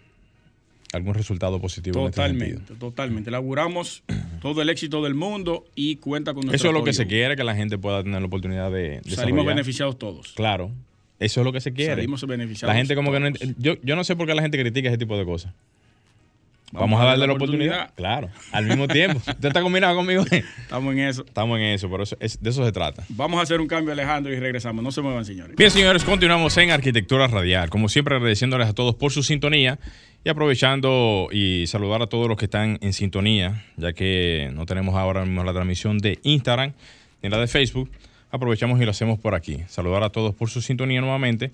algún 0.94 1.14
resultado 1.14 1.60
positivo 1.60 2.00
en 2.00 2.06
este 2.08 2.16
Totalmente, 2.22 2.74
totalmente. 2.76 3.32
Le 3.32 3.38
auguramos 3.38 4.04
todo 4.42 4.62
el 4.62 4.70
éxito 4.70 5.04
del 5.04 5.14
mundo 5.14 5.66
y 5.76 5.98
cuenta 5.98 6.34
con 6.34 6.46
nuestro 6.46 6.56
Eso 6.56 6.68
es 6.68 6.74
lo 6.74 6.84
que 6.84 6.94
se 6.94 7.08
quiere, 7.08 7.36
que 7.36 7.44
la 7.44 7.56
gente 7.56 7.78
pueda 7.78 8.04
tener 8.04 8.20
la 8.20 8.28
oportunidad 8.28 8.72
de 8.72 9.02
Salimos 9.08 9.46
beneficiados 9.46 9.98
todos. 9.98 10.34
Claro, 10.34 10.72
eso 11.20 11.42
es 11.42 11.46
lo 11.46 11.54
que 11.54 11.62
se 11.62 11.74
quiere. 11.74 11.96
Salimos 11.96 12.26
beneficiados 12.26 12.74
La 12.74 12.78
gente 12.78 12.96
como 12.96 13.12
que 13.12 13.20
no 13.20 13.30
yo, 13.58 13.76
yo 13.84 13.96
no 13.96 14.04
sé 14.04 14.16
por 14.16 14.28
qué 14.28 14.36
la 14.36 14.42
gente 14.42 14.60
critica 14.60 14.90
ese 14.90 14.98
tipo 14.98 15.18
de 15.18 15.26
cosas. 15.26 15.54
Vamos, 16.74 17.02
a 17.02 17.06
darle 17.06 17.28
la 17.28 17.34
oportunidad. 17.34 17.94
Claro, 17.96 18.30
al 18.54 18.66
mismo 18.66 18.88
tiempo. 18.88 19.18
¿Usted 19.28 19.46
está 19.50 19.62
combinado 19.62 19.96
conmigo? 19.96 20.24
Estamos 20.32 20.94
en 20.94 21.00
eso. 21.00 21.26
Estamos 21.26 21.60
en 21.60 21.66
eso, 21.66 21.90
pero 21.90 22.04
eso- 22.04 22.16
es- 22.20 22.42
de 22.42 22.50
eso 22.50 22.64
se 22.64 22.72
trata. 22.72 23.04
Vamos 23.10 23.40
a 23.40 23.44
hacer 23.44 23.60
un 23.60 23.68
cambio, 23.68 23.92
Alejandro, 23.92 24.34
y 24.34 24.40
regresamos. 24.40 24.82
No 24.82 24.92
se 24.92 25.02
muevan, 25.02 25.26
señores. 25.26 25.56
Bien, 25.58 25.70
señores, 25.70 26.04
continuamos 26.06 26.56
en 26.58 26.72
Arquitectura 26.72 27.28
Radial. 27.28 27.70
Como 27.70 27.90
siempre, 27.90 28.16
agradeciéndoles 28.16 28.70
a 28.70 28.74
todos 28.74 28.96
por 28.96 29.12
su 29.12 29.22
sintonía 29.22 29.80
y 30.24 30.30
aprovechando 30.30 31.30
y 31.32 31.66
saludar 31.68 32.02
a 32.02 32.08
todos 32.08 32.28
los 32.28 32.38
que 32.38 32.46
están 32.46 32.78
en 32.82 32.94
sintonía, 32.94 33.66
ya 33.78 33.94
que 33.94 34.52
no 34.54 34.66
tenemos 34.66 34.96
ahora 34.96 35.26
mismo 35.26 35.44
la 35.44 35.54
transmisión 35.54 35.98
de 35.98 36.20
Instagram 36.24 36.74
ni 37.22 37.30
la 37.30 37.40
de 37.40 37.48
Facebook. 37.48 37.90
Aprovechamos 38.30 38.80
y 38.80 38.86
lo 38.86 38.92
hacemos 38.92 39.20
por 39.20 39.36
aquí. 39.36 39.64
Saludar 39.68 40.04
a 40.04 40.10
todos 40.10 40.34
por 40.36 40.50
su 40.50 40.62
sintonía 40.62 41.02
nuevamente 41.02 41.52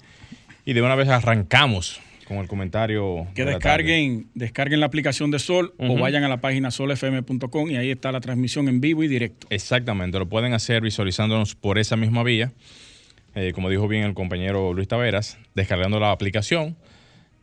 y 0.66 0.74
de 0.74 0.82
una 0.82 0.96
vez 0.96 1.08
arrancamos 1.10 2.02
con 2.28 2.38
el 2.38 2.48
comentario. 2.48 3.26
Que 3.34 3.44
de 3.44 3.52
la 3.52 3.58
descarguen, 3.58 4.28
descarguen 4.36 4.82
la 4.82 4.86
aplicación 4.86 5.32
de 5.32 5.40
Sol 5.40 5.74
o 5.78 5.98
vayan 5.98 6.24
a 6.24 6.30
la 6.30 6.38
página 6.38 6.70
solfm.com 6.70 7.72
y 7.72 7.78
ahí 7.78 7.90
está 7.90 8.12
la 8.12 8.20
transmisión 8.20 8.68
en 8.68 8.82
vivo 8.82 9.02
y 9.02 9.08
directo. 9.08 9.48
Exactamente, 9.50 10.20
lo 10.20 10.28
pueden 10.28 10.54
hacer 10.54 10.82
visualizándonos 10.82 11.56
por 11.56 11.80
esa 11.80 11.96
misma 11.96 12.24
vía. 12.24 12.52
Eh, 13.34 13.54
como 13.54 13.70
dijo 13.70 13.88
bien 13.88 14.04
el 14.04 14.14
compañero 14.14 14.74
Luis 14.74 14.88
Taveras, 14.88 15.38
descargando 15.56 16.00
la 16.00 16.12
aplicación 16.12 16.76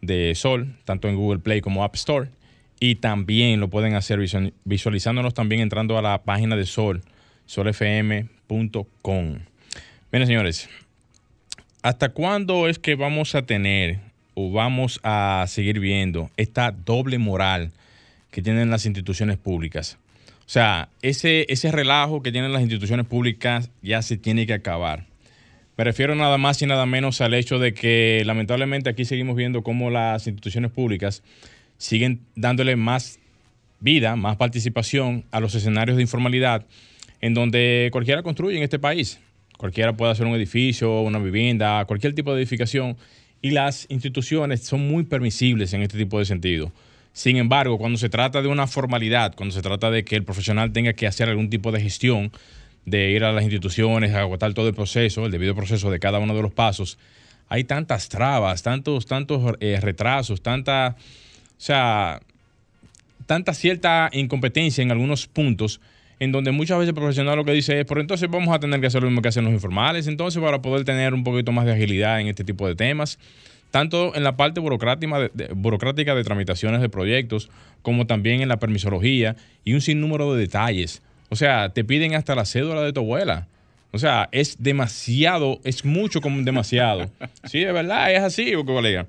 de 0.07 0.35
Sol, 0.35 0.75
tanto 0.85 1.09
en 1.09 1.17
Google 1.17 1.41
Play 1.41 1.61
como 1.61 1.85
App 1.85 1.95
Store. 1.95 2.29
Y 2.81 2.97
también 2.97 3.61
lo 3.61 3.69
pueden 3.69 3.95
hacer 3.95 4.19
visu- 4.19 4.53
visualizándonos 4.65 5.33
también 5.35 5.61
entrando 5.61 5.97
a 5.99 6.03
la 6.03 6.23
página 6.23 6.57
de 6.57 6.67
Sol, 6.67 7.03
solfm.com. 7.47 9.39
Bien, 10.13 10.27
señores, 10.27 10.69
¿hasta 11.83 12.11
cuándo 12.11 12.69
es 12.69 12.79
que 12.79 12.95
vamos 12.95 13.35
a 13.35 13.43
tener 13.43 13.99
o 14.35 14.51
vamos 14.53 15.01
a 15.03 15.45
seguir 15.49 15.81
viendo 15.81 16.31
esta 16.37 16.71
doble 16.73 17.19
moral 17.19 17.73
que 18.31 18.43
tienen 18.43 18.71
las 18.71 18.87
instituciones 18.87 19.39
públicas? 19.39 19.99
O 20.41 20.51
sea, 20.51 20.89
ese, 21.01 21.47
ese 21.49 21.73
relajo 21.73 22.23
que 22.23 22.31
tienen 22.33 22.53
las 22.53 22.61
instituciones 22.63 23.07
públicas 23.07 23.71
ya 23.83 24.03
se 24.03 24.17
tiene 24.19 24.47
que 24.47 24.53
acabar. 24.55 25.07
Me 25.77 25.83
refiero 25.83 26.15
nada 26.15 26.39
más 26.39 26.63
y 26.63 26.67
nada 26.67 26.87
menos 26.87 27.21
al 27.21 27.35
hecho 27.35 27.59
de 27.59 27.75
que 27.75 28.23
lamentablemente 28.25 28.91
aquí 28.91 29.05
seguimos 29.05 29.35
viendo 29.35 29.63
cómo 29.63 29.91
las 29.91 30.27
instituciones 30.29 30.71
públicas 30.71 31.25
siguen 31.79 32.21
dándole 32.37 32.77
más 32.77 33.19
vida, 33.81 34.15
más 34.15 34.37
participación 34.37 35.25
a 35.33 35.41
los 35.41 35.55
escenarios 35.57 35.97
de 35.97 36.03
informalidad 36.03 36.65
en 37.21 37.35
donde 37.35 37.89
cualquiera 37.91 38.23
construye 38.23 38.57
en 38.57 38.63
este 38.63 38.79
país. 38.79 39.19
Cualquiera 39.59 39.97
puede 39.97 40.13
hacer 40.13 40.27
un 40.27 40.35
edificio, 40.35 41.01
una 41.01 41.19
vivienda, 41.19 41.85
cualquier 41.87 42.15
tipo 42.15 42.33
de 42.33 42.43
edificación 42.43 42.97
y 43.43 43.51
las 43.51 43.87
instituciones 43.89 44.63
son 44.63 44.87
muy 44.87 45.03
permisibles 45.03 45.73
en 45.75 45.83
este 45.83 45.99
tipo 45.99 46.21
de 46.21 46.25
sentido. 46.25 46.73
Sin 47.13 47.37
embargo, 47.37 47.79
cuando 47.79 47.99
se 47.99 48.09
trata 48.09 48.43
de 48.43 48.49
una 48.49 48.67
formalidad, 48.67 49.35
cuando 49.35 49.55
se 49.55 49.63
trata 49.63 49.91
de 49.91 50.05
que 50.05 50.17
el 50.17 50.25
profesional 50.25 50.73
tenga 50.73 50.93
que 50.93 51.07
hacer 51.07 51.29
algún 51.29 51.51
tipo 51.51 51.73
de 51.73 51.81
gestión, 51.81 52.33
de 52.87 53.11
ir 53.11 53.25
a 53.25 53.33
las 53.33 53.43
instituciones, 53.43 54.15
agotar 54.15 54.53
todo 54.55 54.69
el 54.69 54.75
proceso, 54.75 55.27
el 55.27 55.33
debido 55.33 55.55
proceso 55.55 55.91
de 55.91 55.99
cada 55.99 56.19
uno 56.19 56.35
de 56.35 56.43
los 56.43 56.53
pasos, 56.53 56.99
hay 57.49 57.65
tantas 57.65 58.09
trabas, 58.09 58.63
tantos, 58.63 59.07
tantos 59.07 59.55
eh, 59.61 59.79
retrasos, 59.81 60.43
tanta, 60.43 60.97
o 60.99 61.61
sea, 61.61 62.21
cierta 63.53 64.11
incompetencia 64.13 64.83
en 64.83 64.91
algunos 64.91 65.27
puntos 65.27 65.81
en 66.21 66.33
donde 66.33 66.53
muchas 66.53 66.79
veces 66.79 66.91
el 66.91 66.95
profesional 66.95 67.37
lo 67.37 67.45
que 67.45 67.53
dice 67.53 67.81
es, 67.81 67.87
pero 67.87 68.01
entonces 68.01 68.31
vamos 68.31 68.55
a 68.55 68.61
tener 68.61 68.81
que 68.81 68.87
hacer 68.87 69.03
lo 69.03 69.09
mismo 69.09 69.21
que 69.23 69.29
hacen 69.29 69.45
los 69.45 69.53
informales, 69.53 70.07
entonces 70.07 70.41
para 70.43 70.63
poder 70.63 70.85
tener 70.85 71.13
un 71.13 71.25
poquito 71.25 71.53
más 71.53 71.67
de 71.67 71.73
agilidad 71.73 72.21
en 72.21 72.29
este 72.29 72.45
tipo 72.45 72.67
de 72.67 72.75
temas, 72.75 73.19
tanto 73.71 74.15
en 74.15 74.23
la 74.23 74.37
parte 74.37 74.61
burocrática 74.61 75.31
burocrática 75.55 76.15
de 76.15 76.23
tramitaciones 76.23 76.81
de 76.81 76.89
proyectos, 76.89 77.51
como 77.83 78.07
también 78.07 78.41
en 78.41 78.49
la 78.49 78.59
permisología 78.59 79.37
y 79.65 79.75
un 79.75 79.81
sinnúmero 79.81 80.33
de 80.35 80.41
detalles. 80.41 81.03
O 81.35 81.37
sea, 81.37 81.71
te 81.71 81.83
piden 81.83 82.15
hasta 82.15 82.37
la 82.37 82.45
cédula 82.45 82.83
de 82.83 82.93
tu 82.93 83.01
abuela. 83.01 83.49
O 83.91 83.99
sea, 83.99 84.29
es 84.31 84.63
demasiado, 84.63 85.59
es 85.65 85.85
mucho 85.85 86.21
como 86.21 86.41
demasiado. 86.43 87.11
Sí, 87.51 87.59
de 87.59 87.73
verdad, 87.73 88.13
es 88.13 88.21
así, 88.21 88.53
colega. 88.65 89.09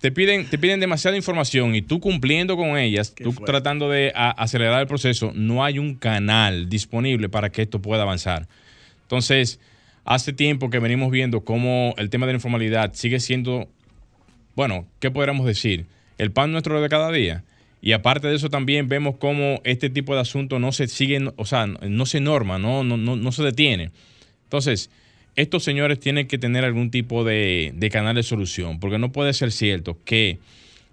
Te 0.00 0.10
piden, 0.10 0.46
te 0.48 0.56
piden 0.56 0.80
demasiada 0.80 1.18
información 1.18 1.74
y 1.74 1.82
tú 1.82 2.00
cumpliendo 2.00 2.56
con 2.56 2.78
ellas, 2.78 3.14
tú 3.14 3.30
fuerte. 3.32 3.52
tratando 3.52 3.90
de 3.90 4.10
a- 4.14 4.30
acelerar 4.30 4.80
el 4.80 4.86
proceso, 4.86 5.32
no 5.34 5.62
hay 5.62 5.78
un 5.78 5.96
canal 5.96 6.70
disponible 6.70 7.28
para 7.28 7.50
que 7.50 7.60
esto 7.60 7.82
pueda 7.82 8.04
avanzar. 8.04 8.48
Entonces, 9.02 9.60
hace 10.06 10.32
tiempo 10.32 10.70
que 10.70 10.78
venimos 10.78 11.10
viendo 11.10 11.42
cómo 11.44 11.94
el 11.98 12.08
tema 12.08 12.24
de 12.24 12.32
la 12.32 12.36
informalidad 12.38 12.94
sigue 12.94 13.20
siendo, 13.20 13.68
bueno, 14.54 14.86
¿qué 14.98 15.10
podríamos 15.10 15.44
decir? 15.46 15.84
El 16.16 16.30
pan 16.30 16.52
nuestro 16.52 16.80
de 16.80 16.88
cada 16.88 17.12
día. 17.12 17.44
Y 17.80 17.92
aparte 17.92 18.28
de 18.28 18.36
eso 18.36 18.50
también 18.50 18.88
vemos 18.88 19.16
cómo 19.18 19.60
este 19.64 19.90
tipo 19.90 20.14
de 20.14 20.20
asuntos 20.20 20.60
no 20.60 20.72
se 20.72 20.88
siguen, 20.88 21.32
o 21.36 21.44
sea, 21.44 21.66
no 21.66 22.06
se 22.06 22.20
norma, 22.20 22.58
no, 22.58 22.82
no, 22.82 22.96
no, 22.96 23.16
no 23.16 23.32
se 23.32 23.42
detiene. 23.42 23.90
Entonces, 24.44 24.90
estos 25.36 25.64
señores 25.64 26.00
tienen 26.00 26.26
que 26.26 26.38
tener 26.38 26.64
algún 26.64 26.90
tipo 26.90 27.22
de, 27.22 27.72
de 27.74 27.90
canal 27.90 28.16
de 28.16 28.22
solución, 28.22 28.80
porque 28.80 28.98
no 28.98 29.12
puede 29.12 29.34
ser 29.34 29.52
cierto 29.52 29.98
que 30.04 30.38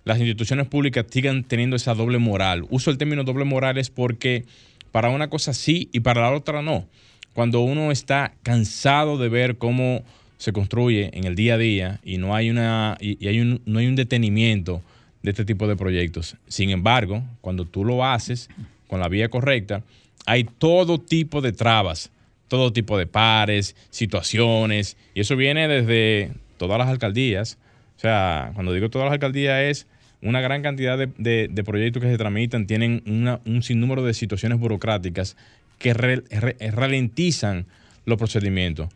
las 0.04 0.20
instituciones 0.20 0.68
públicas 0.68 1.06
sigan 1.10 1.44
teniendo 1.44 1.78
esa 1.78 1.94
doble 1.94 2.18
moral. 2.18 2.66
Uso 2.70 2.92
el 2.92 2.98
término 2.98 3.24
doble 3.24 3.46
moral 3.46 3.78
es 3.78 3.90
porque 3.90 4.44
para 4.92 5.10
una 5.10 5.30
cosa 5.30 5.54
sí 5.54 5.90
y 5.94 6.02
para 6.02 6.22
la 6.22 6.32
otra 6.32 6.62
no. 6.62 6.86
Cuando 7.34 7.62
uno 7.62 7.92
está 7.92 8.34
cansado 8.44 9.18
de 9.18 9.30
ver 9.30 9.58
cómo 9.58 10.04
se 10.38 10.52
construye 10.52 11.10
en 11.14 11.24
el 11.24 11.36
día 11.36 11.56
a 11.56 11.58
día 11.58 12.00
y 12.04 12.18
no 12.18 12.36
hay 12.36 12.50
una 12.50 12.98
y, 13.00 13.18
y 13.24 13.30
hay 13.30 13.40
un, 13.40 13.62
no 13.66 13.80
hay 13.80 13.88
un 13.88 13.96
detenimiento 13.96 14.84
de 15.24 15.32
este 15.32 15.46
tipo 15.46 15.68
de 15.68 15.76
proyectos. 15.76 16.36
Sin 16.48 16.70
embargo, 16.70 17.24
cuando 17.42 17.66
tú 17.66 17.84
lo 17.86 18.06
haces 18.06 18.50
con 18.88 19.00
la 19.00 19.08
vía 19.08 19.30
correcta, 19.30 19.82
hay 20.26 20.44
todo 20.44 21.00
tipo 21.00 21.42
de 21.42 21.52
trabas, 21.54 22.12
todo 22.48 22.72
tipo 22.72 22.98
de 22.98 23.08
pares, 23.08 23.76
situaciones, 23.90 24.96
y 25.16 25.22
eso 25.22 25.36
viene 25.36 25.68
desde 25.68 26.32
todas 26.58 26.78
las 26.78 26.88
alcaldías. 26.90 27.58
O 27.98 28.00
sea, 28.00 28.52
cuando 28.54 28.74
digo 28.74 28.90
todas 28.90 29.06
las 29.06 29.14
alcaldías 29.14 29.62
es 29.62 29.88
una 30.22 30.40
gran 30.42 30.62
cantidad 30.62 30.98
de, 30.98 31.08
de- 31.18 31.64
proyectos 31.64 32.02
que 32.04 32.10
se 32.10 32.18
tramitan, 32.18 32.68
tienen 32.68 33.02
una- 33.06 33.40
un 33.46 33.64
sinnúmero 33.64 34.04
de 34.04 34.14
situaciones 34.14 34.60
burocráticas 34.60 35.36
que 35.80 35.94
ralentizan 35.94 37.66
los 38.06 38.18
procedimientos. 38.18 38.90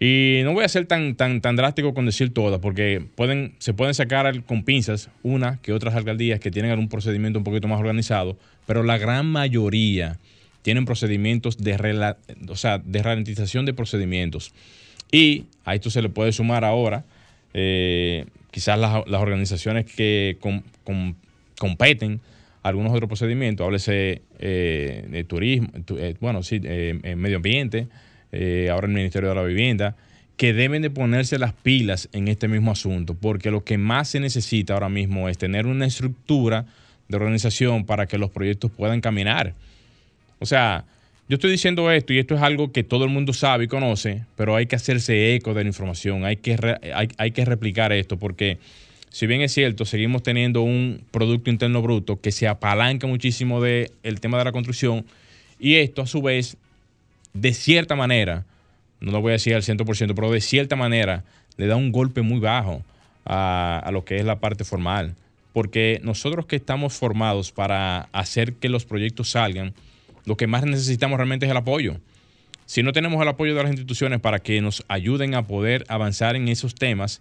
Y 0.00 0.40
no 0.42 0.52
voy 0.52 0.64
a 0.64 0.68
ser 0.68 0.86
tan, 0.86 1.14
tan, 1.14 1.40
tan 1.40 1.56
drástico 1.56 1.94
con 1.94 2.04
decir 2.04 2.34
todas, 2.34 2.60
porque 2.60 3.02
pueden, 3.14 3.54
se 3.58 3.74
pueden 3.74 3.94
sacar 3.94 4.42
con 4.44 4.64
pinzas 4.64 5.08
una 5.22 5.60
que 5.62 5.72
otras 5.72 5.94
alcaldías 5.94 6.40
que 6.40 6.50
tienen 6.50 6.72
algún 6.72 6.88
procedimiento 6.88 7.38
un 7.38 7.44
poquito 7.44 7.68
más 7.68 7.78
organizado, 7.80 8.36
pero 8.66 8.82
la 8.82 8.98
gran 8.98 9.26
mayoría 9.26 10.18
tienen 10.62 10.84
procedimientos 10.84 11.58
de, 11.58 11.76
rela- 11.78 12.16
o 12.48 12.56
sea, 12.56 12.78
de 12.78 13.02
ralentización 13.02 13.66
de 13.66 13.72
procedimientos. 13.74 14.52
Y 15.12 15.44
a 15.64 15.74
esto 15.74 15.90
se 15.90 16.02
le 16.02 16.08
puede 16.08 16.32
sumar 16.32 16.64
ahora 16.64 17.04
eh, 17.54 18.24
quizás 18.50 18.78
las, 18.78 19.06
las 19.06 19.20
organizaciones 19.22 19.84
que 19.86 20.36
com- 20.40 20.62
com- 20.82 21.14
competen 21.58 22.20
algunos 22.62 22.92
otros 22.92 23.08
procedimientos, 23.08 23.64
háblese 23.64 24.22
eh, 24.40 25.06
de 25.08 25.24
turismo, 25.24 25.68
tu- 25.84 25.98
eh, 25.98 26.16
bueno, 26.20 26.42
sí, 26.42 26.60
eh, 26.64 26.98
eh, 27.02 27.14
medio 27.14 27.36
ambiente, 27.36 27.86
eh, 28.34 28.68
ahora 28.70 28.86
el 28.86 28.92
Ministerio 28.92 29.28
de 29.28 29.34
la 29.34 29.42
Vivienda, 29.42 29.96
que 30.36 30.52
deben 30.52 30.82
de 30.82 30.90
ponerse 30.90 31.38
las 31.38 31.52
pilas 31.52 32.08
en 32.12 32.28
este 32.28 32.48
mismo 32.48 32.72
asunto, 32.72 33.14
porque 33.14 33.50
lo 33.50 33.62
que 33.62 33.78
más 33.78 34.08
se 34.08 34.20
necesita 34.20 34.74
ahora 34.74 34.88
mismo 34.88 35.28
es 35.28 35.38
tener 35.38 35.66
una 35.66 35.86
estructura 35.86 36.66
de 37.08 37.16
organización 37.16 37.86
para 37.86 38.06
que 38.06 38.18
los 38.18 38.30
proyectos 38.30 38.70
puedan 38.72 39.00
caminar. 39.00 39.54
O 40.40 40.46
sea, 40.46 40.84
yo 41.28 41.36
estoy 41.36 41.52
diciendo 41.52 41.90
esto 41.90 42.12
y 42.12 42.18
esto 42.18 42.34
es 42.34 42.42
algo 42.42 42.72
que 42.72 42.82
todo 42.82 43.04
el 43.04 43.10
mundo 43.10 43.32
sabe 43.32 43.64
y 43.64 43.68
conoce, 43.68 44.24
pero 44.36 44.56
hay 44.56 44.66
que 44.66 44.76
hacerse 44.76 45.34
eco 45.34 45.54
de 45.54 45.62
la 45.62 45.68
información, 45.68 46.24
hay 46.24 46.36
que, 46.36 46.58
hay, 46.94 47.08
hay 47.16 47.30
que 47.30 47.44
replicar 47.44 47.92
esto, 47.92 48.18
porque 48.18 48.58
si 49.10 49.28
bien 49.28 49.42
es 49.42 49.52
cierto, 49.52 49.84
seguimos 49.84 50.24
teniendo 50.24 50.62
un 50.62 51.04
Producto 51.12 51.48
Interno 51.48 51.80
Bruto 51.82 52.20
que 52.20 52.32
se 52.32 52.48
apalanca 52.48 53.06
muchísimo 53.06 53.62
del 53.62 54.20
tema 54.20 54.38
de 54.38 54.44
la 54.44 54.50
construcción 54.50 55.04
y 55.60 55.76
esto 55.76 56.02
a 56.02 56.06
su 56.08 56.20
vez, 56.20 56.56
de 57.34 57.52
cierta 57.52 57.96
manera, 57.96 58.46
no 59.00 59.12
lo 59.12 59.20
voy 59.20 59.30
a 59.30 59.32
decir 59.32 59.54
al 59.54 59.62
100%, 59.62 60.14
pero 60.14 60.30
de 60.30 60.40
cierta 60.40 60.76
manera 60.76 61.24
le 61.56 61.66
da 61.66 61.76
un 61.76 61.92
golpe 61.92 62.22
muy 62.22 62.40
bajo 62.40 62.82
a, 63.24 63.78
a 63.84 63.90
lo 63.90 64.04
que 64.04 64.16
es 64.16 64.24
la 64.24 64.40
parte 64.40 64.64
formal. 64.64 65.14
Porque 65.52 66.00
nosotros 66.02 66.46
que 66.46 66.56
estamos 66.56 66.94
formados 66.94 67.52
para 67.52 68.08
hacer 68.12 68.54
que 68.54 68.68
los 68.68 68.86
proyectos 68.86 69.30
salgan, 69.30 69.74
lo 70.24 70.36
que 70.36 70.46
más 70.46 70.64
necesitamos 70.64 71.18
realmente 71.18 71.46
es 71.46 71.50
el 71.50 71.56
apoyo. 71.56 71.96
Si 72.66 72.82
no 72.82 72.92
tenemos 72.92 73.20
el 73.20 73.28
apoyo 73.28 73.54
de 73.54 73.62
las 73.62 73.70
instituciones 73.70 74.20
para 74.20 74.38
que 74.38 74.60
nos 74.60 74.84
ayuden 74.88 75.34
a 75.34 75.46
poder 75.46 75.84
avanzar 75.88 76.34
en 76.34 76.48
esos 76.48 76.74
temas, 76.74 77.20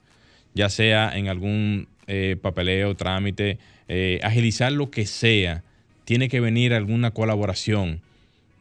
ya 0.53 0.70
sea 0.70 1.12
en 1.15 1.27
algún 1.27 1.88
eh, 2.08 2.38
papeleo, 2.41 2.96
trámite, 2.96 3.58
eh, 3.88 4.20
agilizar 4.24 4.72
lo 4.72 4.89
que 4.89 5.05
sea, 5.05 5.63
tiene 6.05 6.29
que 6.29 6.39
venir 6.39 6.74
alguna 6.74 7.12
colaboración 7.12 8.01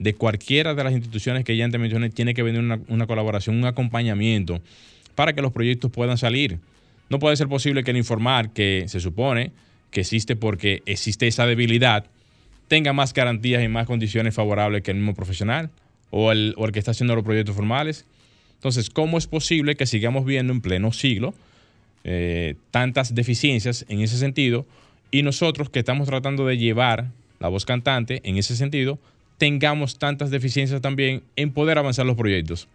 de 0.03 0.15
cualquiera 0.15 0.75
de 0.75 0.85
las 0.85 0.93
instituciones 0.93 1.45
que 1.45 1.57
ya 1.57 1.65
antes 1.65 1.81
mencioné, 1.81 2.11
tiene 2.11 2.35
que 2.35 2.43
venir 2.43 2.61
una, 2.61 3.07
colaboración, 3.07 3.57
un 3.57 3.67
acompañamiento 3.67 4.61
para 5.15 5.33
que 5.33 5.43
los 5.43 5.53
proyectos 5.53 5.91
puedan 5.91 6.19
salir. 6.19 6.59
No 7.09 7.19
puede 7.19 7.37
ser 7.37 7.49
posible 7.49 7.85
que 7.85 7.93
el 7.93 7.97
informar 7.97 8.53
que 8.53 8.85
se 8.89 9.01
supone 9.01 9.53
que 9.91 10.01
existe 10.01 10.37
porque 10.37 10.83
existe 10.87 11.27
esa 11.27 11.47
debilidad, 11.47 12.07
tenga 12.67 12.93
más 12.93 13.13
garantías 13.13 13.63
y 13.63 13.69
más 13.69 13.87
condiciones 13.87 14.35
favorables 14.35 14.83
que 14.83 14.91
el 14.91 14.97
mismo 14.97 15.15
profesional 15.15 15.71
o 16.11 16.33
el, 16.33 16.55
o 16.57 16.65
el 16.65 16.73
que 16.73 16.79
está 16.79 16.93
haciendo 16.93 17.15
los 17.15 17.25
proyectos 17.25 17.55
formales. 17.55 18.07
Entonces, 18.55 18.91
¿cómo 18.91 19.19
es 19.19 19.27
posible 19.27 19.77
que 19.77 19.87
sigamos 19.87 20.25
viendo 20.25 20.53
en 20.53 20.61
pleno 20.63 20.93
siglo 20.93 21.35
eh, 22.05 22.57
tantas 22.71 23.15
deficiencias 23.15 23.85
en 23.89 24.01
ese 24.01 24.17
sentido 24.19 24.67
y 25.13 25.23
nosotros 25.23 25.71
que 25.71 25.81
estamos 25.81 26.09
tratando 26.09 26.47
de 26.47 26.57
llevar 26.57 27.11
la 27.39 27.49
voz 27.49 27.65
cantante 27.65 28.21
en 28.25 28.39
ese 28.39 28.57
sentido, 28.57 28.99
tengamos 29.39 29.99
tantas 29.99 30.31
deficiencias 30.31 30.81
también 30.81 31.23
en 31.37 31.53
poder 31.53 31.79
avanzar 31.79 32.07
los 32.07 32.17
proyectos? 32.17 32.69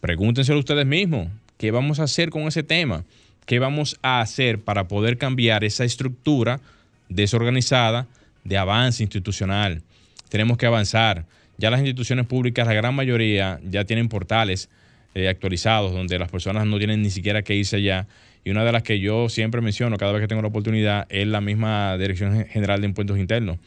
Pregúntenselo 0.00 0.58
ustedes 0.58 0.86
mismos, 0.86 1.28
¿qué 1.58 1.70
vamos 1.70 2.00
a 2.00 2.04
hacer 2.04 2.30
con 2.30 2.42
ese 2.42 2.62
tema? 2.62 3.04
qué 3.46 3.58
vamos 3.58 3.98
a 4.02 4.20
hacer 4.20 4.58
para 4.58 4.88
poder 4.88 5.18
cambiar 5.18 5.64
esa 5.64 5.84
estructura 5.84 6.60
desorganizada 7.08 8.06
de 8.44 8.56
avance 8.56 9.02
institucional. 9.02 9.82
Tenemos 10.28 10.56
que 10.56 10.66
avanzar. 10.66 11.26
Ya 11.58 11.70
las 11.70 11.80
instituciones 11.80 12.26
públicas, 12.26 12.66
la 12.66 12.74
gran 12.74 12.94
mayoría, 12.94 13.60
ya 13.68 13.84
tienen 13.84 14.08
portales 14.08 14.68
eh, 15.14 15.28
actualizados 15.28 15.92
donde 15.92 16.18
las 16.18 16.30
personas 16.30 16.66
no 16.66 16.78
tienen 16.78 17.02
ni 17.02 17.10
siquiera 17.10 17.42
que 17.42 17.54
irse 17.54 17.76
allá. 17.76 18.06
Y 18.44 18.50
una 18.50 18.64
de 18.64 18.72
las 18.72 18.82
que 18.82 18.98
yo 18.98 19.28
siempre 19.28 19.60
menciono 19.60 19.96
cada 19.96 20.12
vez 20.12 20.22
que 20.22 20.28
tengo 20.28 20.42
la 20.42 20.48
oportunidad 20.48 21.06
es 21.10 21.26
la 21.26 21.40
misma 21.40 21.96
Dirección 21.98 22.46
General 22.46 22.80
de 22.80 22.86
Impuestos 22.88 23.18
Internos, 23.18 23.58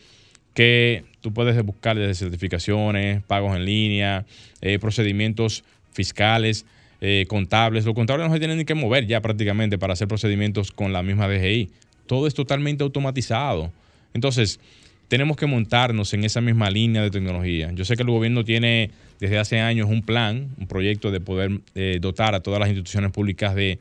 que 0.56 1.04
tú 1.22 1.32
puedes 1.34 1.62
buscar 1.64 1.98
desde 1.98 2.16
certificaciones, 2.16 3.22
pagos 3.24 3.56
en 3.56 3.66
línea, 3.66 4.26
eh, 4.62 4.80
procedimientos 4.80 5.64
fiscales, 5.94 6.66
eh, 7.02 7.26
contables. 7.28 7.86
Los 7.86 7.94
contables 7.94 8.28
no 8.28 8.34
se 8.34 8.40
tienen 8.40 8.66
que 8.66 8.74
mover 8.74 9.06
ya 9.06 9.22
prácticamente 9.22 9.78
para 9.78 9.94
hacer 9.94 10.08
procedimientos 10.08 10.72
con 10.72 10.94
la 10.94 11.04
misma 11.04 11.28
DGI. 11.28 11.70
Todo 12.08 12.26
es 12.26 12.34
totalmente 12.34 12.84
automatizado. 12.84 13.72
Entonces, 14.14 14.60
tenemos 15.08 15.38
que 15.38 15.46
montarnos 15.46 16.14
en 16.14 16.24
esa 16.24 16.42
misma 16.42 16.72
línea 16.72 17.04
de 17.04 17.12
tecnología. 17.12 17.72
Yo 17.74 17.86
sé 17.86 17.96
que 17.96 18.04
el 18.04 18.10
gobierno 18.10 18.44
tiene 18.44 18.90
desde 19.20 19.38
hace 19.38 19.60
años 19.60 19.88
un 19.90 20.02
plan, 20.02 20.50
un 20.58 20.68
proyecto 20.68 21.12
de 21.12 21.20
poder 21.20 21.60
eh, 21.76 22.00
dotar 22.02 22.34
a 22.34 22.40
todas 22.40 22.60
las 22.60 22.70
instituciones 22.70 23.12
públicas 23.12 23.54
de 23.54 23.78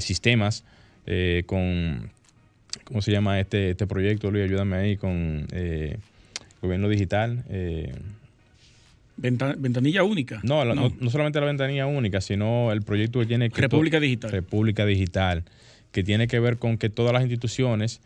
sistemas 0.00 0.62
eh, 1.06 1.42
con, 1.46 2.10
¿cómo 2.82 3.02
se 3.02 3.12
llama 3.12 3.38
este, 3.38 3.70
este 3.70 3.86
proyecto? 3.86 4.30
Luis, 4.30 4.44
ayúdame 4.44 4.76
ahí, 4.76 4.96
con 4.96 5.46
gobierno 6.60 6.88
digital. 6.88 7.44
ventanilla 9.16 10.02
única. 10.02 10.40
No, 10.42 10.64
no, 10.64 10.74
no, 10.74 11.10
solamente 11.10 11.38
la 11.40 11.46
ventanilla 11.46 11.86
única, 11.86 12.20
sino 12.20 12.72
el 12.72 12.82
proyecto 12.82 13.20
que 13.20 13.26
tiene 13.26 13.50
que... 13.50 13.60
República 13.60 14.00
Digital. 14.00 14.30
República 14.30 14.84
Digital, 14.86 15.44
que 15.92 16.02
tiene 16.02 16.26
que 16.26 16.40
ver 16.40 16.58
con 16.58 16.78
que 16.78 16.90
todas 16.90 17.12
las 17.12 17.22
instituciones 17.22 18.00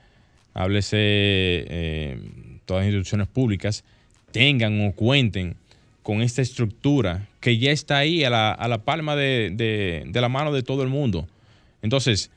háblese 0.58 0.96
eh, 0.98 2.18
todas 2.64 2.82
las 2.82 2.88
instituciones 2.88 3.28
públicas, 3.28 3.84
tengan 4.32 4.86
o 4.86 4.92
cuenten 4.92 5.56
con 6.02 6.20
esta 6.20 6.42
estructura 6.42 7.28
que 7.40 7.58
ya 7.58 7.70
está 7.70 7.98
ahí 7.98 8.24
a 8.24 8.30
la, 8.30 8.82
palma 8.84 9.14
de, 9.14 10.10
la 10.12 10.28
mano 10.28 10.52
de 10.52 10.62
todo 10.62 10.82
el 10.82 10.88
mundo. 10.88 11.28
Entonces, 11.80 12.30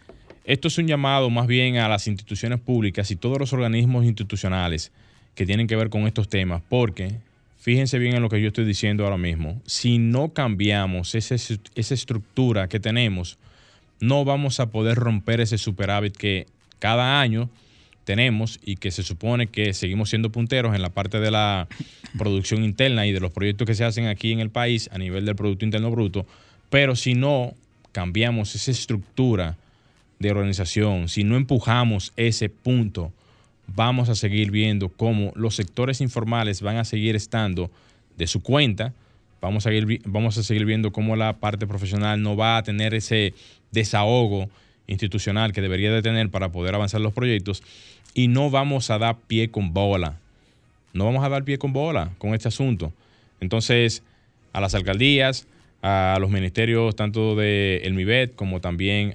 esto 0.44 0.68
es 0.68 0.78
un 0.78 0.88
llamado 0.88 1.30
más 1.30 1.48
bien 1.48 1.78
a 1.78 1.88
las 1.88 2.08
instituciones 2.08 2.60
públicas 2.60 3.12
y 3.12 3.16
todos 3.16 3.38
los 3.38 3.54
organismos 3.54 4.06
institucionales 4.06 4.92
que 5.36 5.46
tienen 5.46 5.68
que 5.68 5.76
ver 5.76 5.90
con 5.90 6.08
estos 6.08 6.30
temas, 6.30 6.62
porque 6.68 7.16
fíjense 7.60 8.00
bien 8.00 8.16
en 8.16 8.22
lo 8.22 8.30
que 8.30 8.42
yo 8.42 8.48
estoy 8.48 8.66
diciendo 8.66 9.04
ahora 9.04 9.18
mismo, 9.18 9.62
si 9.66 9.98
no 9.98 10.34
cambiamos 10.34 11.16
esa 11.16 11.36
estructura 11.94 12.68
que 12.68 12.80
tenemos, 12.80 13.38
no 14.00 14.26
vamos 14.26 14.60
a 14.60 14.72
poder 14.72 14.98
romper 14.98 15.42
ese 15.42 15.58
superávit 15.58 16.18
que 16.18 16.48
cada 16.80 17.22
año 17.22 17.50
tenemos 18.04 18.60
y 18.66 18.78
que 18.78 18.90
se 18.90 19.04
supone 19.04 19.48
que 19.48 19.74
seguimos 19.74 20.10
siendo 20.10 20.32
punteros 20.32 20.76
en 20.76 20.82
la 20.82 20.90
parte 20.90 21.20
de 21.20 21.32
la 21.32 21.68
producción 22.18 22.64
interna 22.64 23.06
y 23.06 23.12
de 23.12 23.20
los 23.20 23.32
proyectos 23.32 23.68
que 23.68 23.76
se 23.76 23.86
hacen 23.86 24.08
aquí 24.08 24.32
en 24.32 24.40
el 24.40 24.50
país 24.50 24.90
a 24.92 24.98
nivel 24.98 25.26
del 25.26 25.36
Producto 25.36 25.66
Interno 25.66 25.92
Bruto, 25.92 26.26
pero 26.70 26.96
si 26.96 27.14
no 27.14 27.54
cambiamos 27.92 28.56
esa 28.56 28.72
estructura 28.72 29.58
de 30.22 30.32
organización, 30.32 31.10
si 31.10 31.24
no 31.24 31.36
empujamos 31.36 32.14
ese 32.16 32.50
punto, 32.50 33.12
vamos 33.68 34.10
a 34.10 34.16
seguir 34.16 34.52
viendo 34.52 34.90
cómo 34.90 35.32
los 35.36 35.56
sectores 35.56 36.02
informales 36.02 36.62
van 36.62 36.78
a 36.78 36.86
seguir 36.86 37.16
estando 37.16 37.72
de 38.18 38.28
su 38.28 38.42
cuenta, 38.42 38.94
vamos 39.42 39.66
a 39.66 39.70
seguir, 39.70 40.02
vamos 40.06 40.38
a 40.38 40.44
seguir 40.44 40.66
viendo 40.66 40.92
cómo 40.92 41.16
la 41.16 41.34
parte 41.34 41.66
profesional 41.66 42.22
no 42.22 42.36
va 42.36 42.58
a 42.58 42.64
tener 42.64 42.94
ese 42.94 43.34
desahogo 43.72 44.50
institucional 44.88 45.54
que 45.54 45.62
debería 45.62 45.92
de 45.92 46.02
tener 46.02 46.30
para 46.30 46.52
poder 46.52 46.76
avanzar 46.76 47.02
los 47.02 47.14
proyectos 47.14 47.64
y 48.14 48.28
no 48.28 48.50
vamos 48.50 48.90
a 48.90 49.00
dar 49.00 49.18
pie 49.28 49.50
con 49.50 49.74
bola. 49.74 50.20
No 50.94 51.06
vamos 51.06 51.24
a 51.24 51.30
dar 51.30 51.44
pie 51.44 51.58
con 51.58 51.74
bola 51.74 52.12
con 52.18 52.34
este 52.34 52.50
asunto. 52.50 52.92
Entonces, 53.40 54.04
a 54.54 54.60
las 54.60 54.76
alcaldías, 54.76 55.48
a 55.82 56.18
los 56.20 56.30
ministerios 56.30 56.96
tanto 56.96 57.36
de 57.36 57.78
el 57.86 57.94
MIBET 57.94 58.36
como 58.36 58.60
también 58.60 59.14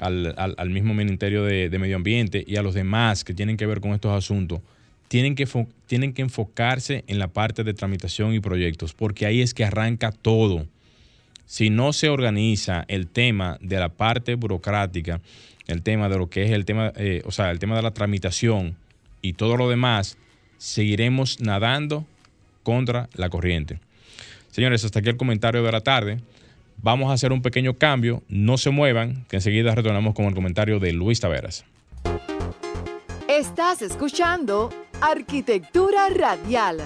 al, 0.00 0.70
mismo 0.70 0.94
Ministerio 0.94 1.44
de, 1.44 1.76
Medio 1.78 1.96
Ambiente 1.96 2.44
y 2.46 2.56
a 2.56 2.62
los 2.62 2.74
demás 2.74 3.24
que 3.24 3.34
tienen 3.34 3.56
que 3.56 3.66
ver 3.66 3.80
con 3.80 3.92
estos 3.92 4.12
asuntos, 4.12 4.60
tienen 5.08 5.34
que, 5.34 5.46
tienen 5.86 6.12
que 6.12 6.22
enfocarse 6.22 7.04
en 7.06 7.18
la 7.18 7.28
parte 7.28 7.64
de 7.64 7.74
tramitación 7.74 8.34
y 8.34 8.40
proyectos, 8.40 8.94
porque 8.94 9.26
ahí 9.26 9.40
es 9.40 9.54
que 9.54 9.64
arranca 9.64 10.12
todo 10.12 10.66
si 11.48 11.70
no 11.70 11.94
se 11.94 12.10
organiza 12.10 12.84
el 12.88 13.06
tema 13.06 13.56
de 13.62 13.78
la 13.78 13.88
parte 13.88 14.34
burocrática, 14.34 15.22
el 15.66 15.82
tema 15.82 16.10
de 16.10 16.18
lo 16.18 16.28
que 16.28 16.44
es 16.44 16.50
el 16.50 16.66
tema, 16.66 16.92
eh, 16.96 17.22
o 17.24 17.32
sea, 17.32 17.50
el 17.50 17.58
tema 17.58 17.74
de 17.74 17.80
la 17.80 17.92
tramitación 17.92 18.76
y 19.22 19.32
todo 19.32 19.56
lo 19.56 19.70
demás, 19.70 20.18
seguiremos 20.58 21.40
nadando 21.40 22.04
contra 22.62 23.08
la 23.14 23.30
corriente. 23.30 23.80
Señores, 24.50 24.84
hasta 24.84 24.98
aquí 24.98 25.08
el 25.08 25.16
comentario 25.16 25.62
de 25.62 25.72
la 25.72 25.80
tarde. 25.80 26.20
Vamos 26.80 27.10
a 27.10 27.14
hacer 27.14 27.32
un 27.32 27.42
pequeño 27.42 27.74
cambio. 27.74 28.22
No 28.28 28.56
se 28.58 28.70
muevan, 28.70 29.24
que 29.28 29.36
enseguida 29.36 29.74
retornamos 29.74 30.14
con 30.14 30.26
el 30.26 30.34
comentario 30.34 30.78
de 30.78 30.92
Luis 30.92 31.20
Taveras. 31.20 31.64
Estás 33.28 33.82
escuchando 33.82 34.70
Arquitectura 35.00 36.08
Radial. 36.08 36.78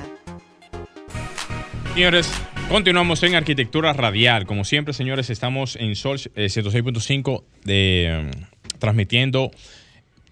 Señores, 1.95 2.33
Continuamos 2.73 3.23
en 3.23 3.35
Arquitectura 3.35 3.93
Radial. 3.93 4.47
Como 4.47 4.65
siempre, 4.65 4.95
señores, 4.95 5.29
estamos 5.29 5.77
en 5.77 5.95
Sol 5.95 6.19
106.5 6.19 7.45
de, 7.65 8.31
mm, 8.33 8.79
transmitiendo 8.79 9.51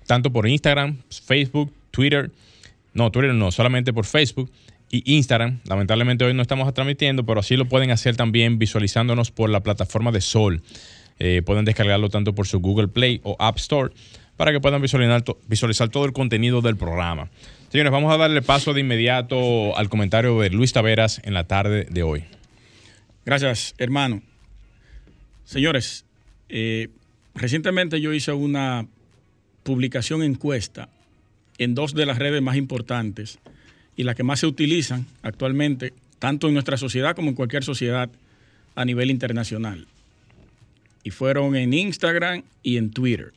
tanto 0.06 0.32
por 0.32 0.48
Instagram, 0.48 1.02
Facebook, 1.10 1.70
Twitter. 1.90 2.30
No, 2.94 3.10
Twitter 3.10 3.34
no, 3.34 3.52
solamente 3.52 3.92
por 3.92 4.06
Facebook 4.06 4.50
y 4.90 5.14
Instagram. 5.16 5.61
Lamentablemente 5.64 6.24
hoy 6.24 6.35
no 6.35 6.42
estamos 6.42 6.72
transmitiendo, 6.74 7.24
pero 7.24 7.40
así 7.40 7.57
lo 7.57 7.66
pueden 7.66 7.90
hacer 7.90 8.16
también 8.16 8.59
visualizándonos 8.59 9.31
por 9.31 9.48
la 9.50 9.61
plataforma 9.61 10.11
de 10.11 10.20
Sol. 10.20 10.62
Eh, 11.18 11.42
pueden 11.44 11.64
descargarlo 11.64 12.09
tanto 12.09 12.35
por 12.35 12.46
su 12.46 12.61
Google 12.61 12.88
Play 12.88 13.20
o 13.22 13.37
App 13.38 13.59
Store 13.59 13.92
para 14.37 14.53
que 14.53 14.61
puedan 14.61 14.81
visualizar, 14.81 15.90
todo 15.90 16.07
el 16.07 16.12
contenido 16.12 16.62
del 16.62 16.76
programa. 16.76 17.29
Señores, 17.68 17.92
vamos 17.92 18.12
a 18.12 18.16
darle 18.16 18.40
paso 18.40 18.72
de 18.72 18.81
inmediato 18.81 19.76
al 19.76 19.90
comentario 19.90 20.40
de 20.40 20.48
Luis 20.48 20.72
Taveras 20.72 21.20
en 21.24 21.35
la 21.35 21.44
tarde 21.44 21.87
de 21.90 22.03
hoy. 22.03 22.24
Gracias, 23.26 23.74
hermano. 23.76 24.22
Señores, 25.44 26.07
eh, 26.48 26.88
recientemente 27.35 28.00
yo 28.00 28.14
hice 28.14 28.33
una 28.33 28.87
publicación 29.62 30.22
encuesta 30.22 30.88
en 31.59 31.74
dos 31.74 31.92
de 31.92 32.07
las 32.07 32.18
redes 32.18 32.40
más 32.40 32.57
importantes 32.57 33.38
y 33.96 34.05
las 34.05 34.16
que 34.16 34.22
más 34.22 34.40
se 34.40 34.46
utilizan 34.46 35.07
actualmente, 35.22 35.92
tanto 36.18 36.48
en 36.48 36.55
nuestra 36.55 36.76
sociedad 36.76 37.14
como 37.14 37.29
en 37.29 37.35
cualquier 37.35 37.64
sociedad 37.64 38.11
a 38.74 38.85
nivel 38.85 39.11
internacional. 39.11 39.87
Y 41.03 41.11
fueron 41.11 41.57
en 41.57 41.72
Instagram 41.72 42.42
y 42.62 42.76
en 42.76 42.90
Twitter. 42.90 43.33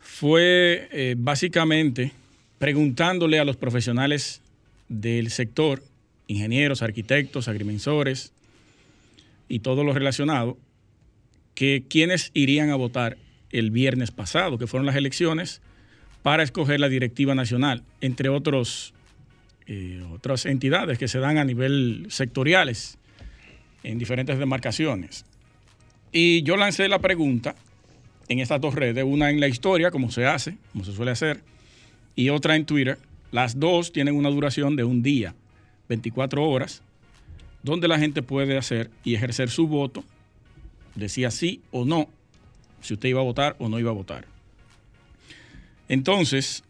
Fue 0.00 0.88
eh, 0.92 1.14
básicamente 1.18 2.12
preguntándole 2.58 3.38
a 3.38 3.44
los 3.44 3.56
profesionales 3.56 4.40
del 4.88 5.30
sector, 5.30 5.82
ingenieros, 6.26 6.82
arquitectos, 6.82 7.48
agrimensores 7.48 8.32
y 9.48 9.60
todo 9.60 9.84
lo 9.84 9.92
relacionado, 9.92 10.56
que 11.54 11.84
quienes 11.88 12.30
irían 12.34 12.70
a 12.70 12.76
votar 12.76 13.16
el 13.50 13.70
viernes 13.70 14.10
pasado, 14.10 14.58
que 14.58 14.66
fueron 14.66 14.86
las 14.86 14.96
elecciones 14.96 15.60
para 16.22 16.42
escoger 16.42 16.80
la 16.80 16.88
directiva 16.88 17.34
nacional, 17.34 17.82
entre 18.00 18.28
otros, 18.28 18.92
otras 20.12 20.46
entidades 20.46 20.98
que 20.98 21.08
se 21.08 21.18
dan 21.18 21.38
a 21.38 21.44
nivel 21.44 22.06
sectoriales 22.08 22.98
en 23.82 23.98
diferentes 23.98 24.38
demarcaciones. 24.38 25.24
Y 26.12 26.42
yo 26.42 26.56
lancé 26.56 26.88
la 26.88 27.00
pregunta 27.00 27.54
en 28.28 28.40
estas 28.40 28.60
dos 28.60 28.74
redes, 28.74 29.04
una 29.04 29.30
en 29.30 29.40
la 29.40 29.48
historia, 29.48 29.90
como 29.90 30.10
se 30.10 30.26
hace, 30.26 30.56
como 30.72 30.84
se 30.84 30.92
suele 30.92 31.12
hacer, 31.12 31.42
y 32.14 32.30
otra 32.30 32.56
en 32.56 32.64
Twitter. 32.64 32.98
Las 33.32 33.58
dos 33.58 33.92
tienen 33.92 34.16
una 34.16 34.30
duración 34.30 34.76
de 34.76 34.84
un 34.84 35.02
día, 35.02 35.34
24 35.88 36.42
horas, 36.42 36.82
donde 37.62 37.88
la 37.88 37.98
gente 37.98 38.22
puede 38.22 38.56
hacer 38.56 38.90
y 39.04 39.14
ejercer 39.14 39.50
su 39.50 39.66
voto, 39.66 40.04
decía 40.94 41.30
sí 41.30 41.60
o 41.70 41.84
no, 41.84 42.08
si 42.80 42.94
usted 42.94 43.08
iba 43.08 43.20
a 43.20 43.24
votar 43.24 43.56
o 43.58 43.68
no 43.68 43.78
iba 43.78 43.90
a 43.90 43.94
votar. 43.94 44.26
Entonces, 45.88 46.64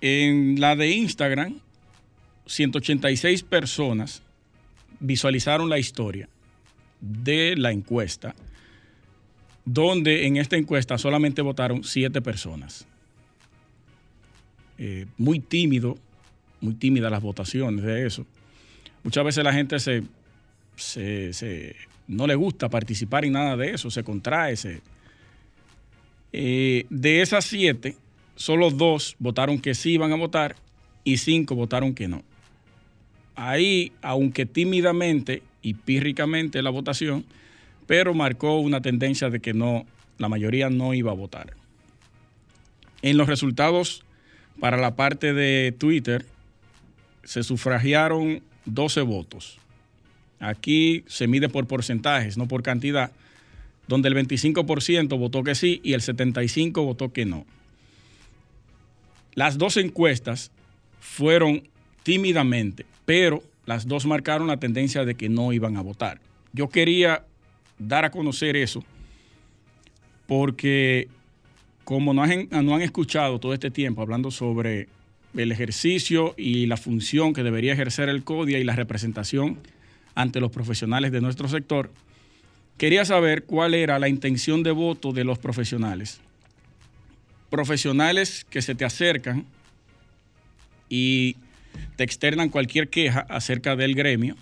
en 0.00 0.60
la 0.60 0.76
de 0.76 0.90
Instagram, 0.90 1.60
186 2.46 3.42
personas 3.42 4.22
visualizaron 5.00 5.68
la 5.68 5.78
historia 5.78 6.28
de 7.00 7.56
la 7.56 7.72
encuesta, 7.72 8.34
donde 9.64 10.26
en 10.26 10.36
esta 10.36 10.56
encuesta 10.56 10.98
solamente 10.98 11.42
votaron 11.42 11.84
7 11.84 12.20
personas. 12.22 12.86
Eh, 14.78 15.06
muy 15.18 15.40
tímido, 15.40 15.96
muy 16.60 16.74
tímidas 16.74 17.10
las 17.10 17.22
votaciones 17.22 17.84
de 17.84 18.06
eso. 18.06 18.26
Muchas 19.02 19.24
veces 19.24 19.44
la 19.44 19.52
gente 19.52 19.78
se, 19.78 20.02
no 22.08 22.26
le 22.26 22.34
gusta 22.34 22.68
participar 22.68 23.24
en 23.24 23.32
nada 23.34 23.56
de 23.56 23.70
eso, 23.70 23.90
se 23.90 24.02
contrae, 24.02 24.56
se, 24.56 24.80
Eh, 26.36 26.86
de 26.90 27.22
esas 27.22 27.44
siete, 27.44 27.96
solo 28.34 28.70
dos 28.70 29.14
votaron 29.20 29.60
que 29.60 29.76
sí 29.76 29.92
iban 29.92 30.10
a 30.10 30.16
votar 30.16 30.56
y 31.04 31.18
cinco 31.18 31.54
votaron 31.54 31.94
que 31.94 32.08
no. 32.08 32.24
Ahí, 33.36 33.92
aunque 34.02 34.46
tímidamente 34.46 35.42
y 35.62 35.74
pírricamente 35.74 36.62
la 36.62 36.70
votación, 36.70 37.24
pero 37.86 38.14
marcó 38.14 38.58
una 38.60 38.80
tendencia 38.80 39.30
de 39.30 39.40
que 39.40 39.54
no, 39.54 39.86
la 40.18 40.28
mayoría 40.28 40.70
no 40.70 40.94
iba 40.94 41.10
a 41.10 41.14
votar. 41.14 41.54
En 43.02 43.16
los 43.16 43.28
resultados 43.28 44.04
para 44.60 44.76
la 44.76 44.94
parte 44.94 45.32
de 45.32 45.74
Twitter, 45.76 46.24
se 47.24 47.42
sufragiaron 47.42 48.42
12 48.66 49.00
votos. 49.02 49.58
Aquí 50.40 51.04
se 51.06 51.26
mide 51.26 51.48
por 51.48 51.66
porcentajes, 51.66 52.36
no 52.36 52.46
por 52.46 52.62
cantidad, 52.62 53.10
donde 53.88 54.08
el 54.08 54.14
25% 54.14 55.18
votó 55.18 55.42
que 55.42 55.54
sí 55.54 55.80
y 55.82 55.94
el 55.94 56.00
75% 56.00 56.84
votó 56.84 57.12
que 57.12 57.24
no. 57.24 57.44
Las 59.34 59.58
dos 59.58 59.76
encuestas 59.76 60.52
fueron 61.00 61.68
tímidamente, 62.04 62.86
pero 63.04 63.42
las 63.66 63.88
dos 63.88 64.06
marcaron 64.06 64.46
la 64.46 64.58
tendencia 64.58 65.04
de 65.04 65.16
que 65.16 65.28
no 65.28 65.52
iban 65.52 65.76
a 65.76 65.80
votar. 65.80 66.20
Yo 66.52 66.68
quería 66.68 67.24
dar 67.78 68.04
a 68.04 68.10
conocer 68.12 68.56
eso 68.56 68.84
porque 70.26 71.08
como 71.82 72.14
no 72.14 72.22
han, 72.22 72.48
no 72.50 72.76
han 72.76 72.82
escuchado 72.82 73.40
todo 73.40 73.52
este 73.52 73.70
tiempo 73.70 74.00
hablando 74.02 74.30
sobre 74.30 74.88
el 75.34 75.52
ejercicio 75.52 76.34
y 76.36 76.66
la 76.66 76.76
función 76.76 77.32
que 77.32 77.42
debería 77.42 77.72
ejercer 77.72 78.08
el 78.08 78.22
CODIA 78.22 78.58
y 78.58 78.64
la 78.64 78.76
representación 78.76 79.58
ante 80.14 80.40
los 80.40 80.50
profesionales 80.50 81.10
de 81.10 81.20
nuestro 81.20 81.48
sector, 81.48 81.90
quería 82.78 83.04
saber 83.04 83.44
cuál 83.44 83.74
era 83.74 83.98
la 83.98 84.08
intención 84.08 84.62
de 84.62 84.70
voto 84.70 85.12
de 85.12 85.24
los 85.24 85.38
profesionales. 85.38 86.20
Profesionales 87.50 88.46
que 88.48 88.62
se 88.62 88.74
te 88.74 88.84
acercan 88.84 89.44
y 90.88 91.36
te 91.96 92.04
externan 92.04 92.48
cualquier 92.48 92.88
queja 92.88 93.20
acerca 93.28 93.76
del 93.76 93.94
gremio. 93.94 94.36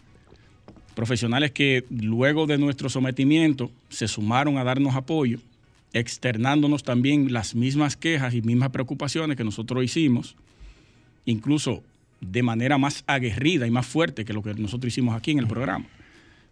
Profesionales 0.95 1.53
que 1.53 1.85
luego 1.91 2.47
de 2.47 2.59
nuestro 2.59 2.89
sometimiento 2.89 3.71
se 3.89 4.09
sumaron 4.09 4.59
a 4.59 4.65
darnos 4.65 4.95
apoyo, 4.95 5.39
externándonos 5.93 6.83
también 6.83 7.33
las 7.33 7.55
mismas 7.55 7.97
quejas 7.97 8.35
y 8.35 8.43
mismas 8.43 8.71
preocupaciones 8.71 9.37
que 9.37 9.45
nosotros 9.45 9.85
hicimos 9.85 10.37
incluso 11.25 11.83
de 12.21 12.43
manera 12.43 12.79
más 12.79 13.05
aguerrida 13.07 13.67
y 13.67 13.71
más 13.71 13.87
fuerte 13.87 14.25
que 14.25 14.33
lo 14.33 14.43
que 14.43 14.55
nosotros 14.55 14.93
hicimos 14.93 15.17
aquí 15.17 15.33
en 15.33 15.39
el 15.39 15.47
programa. 15.47 15.87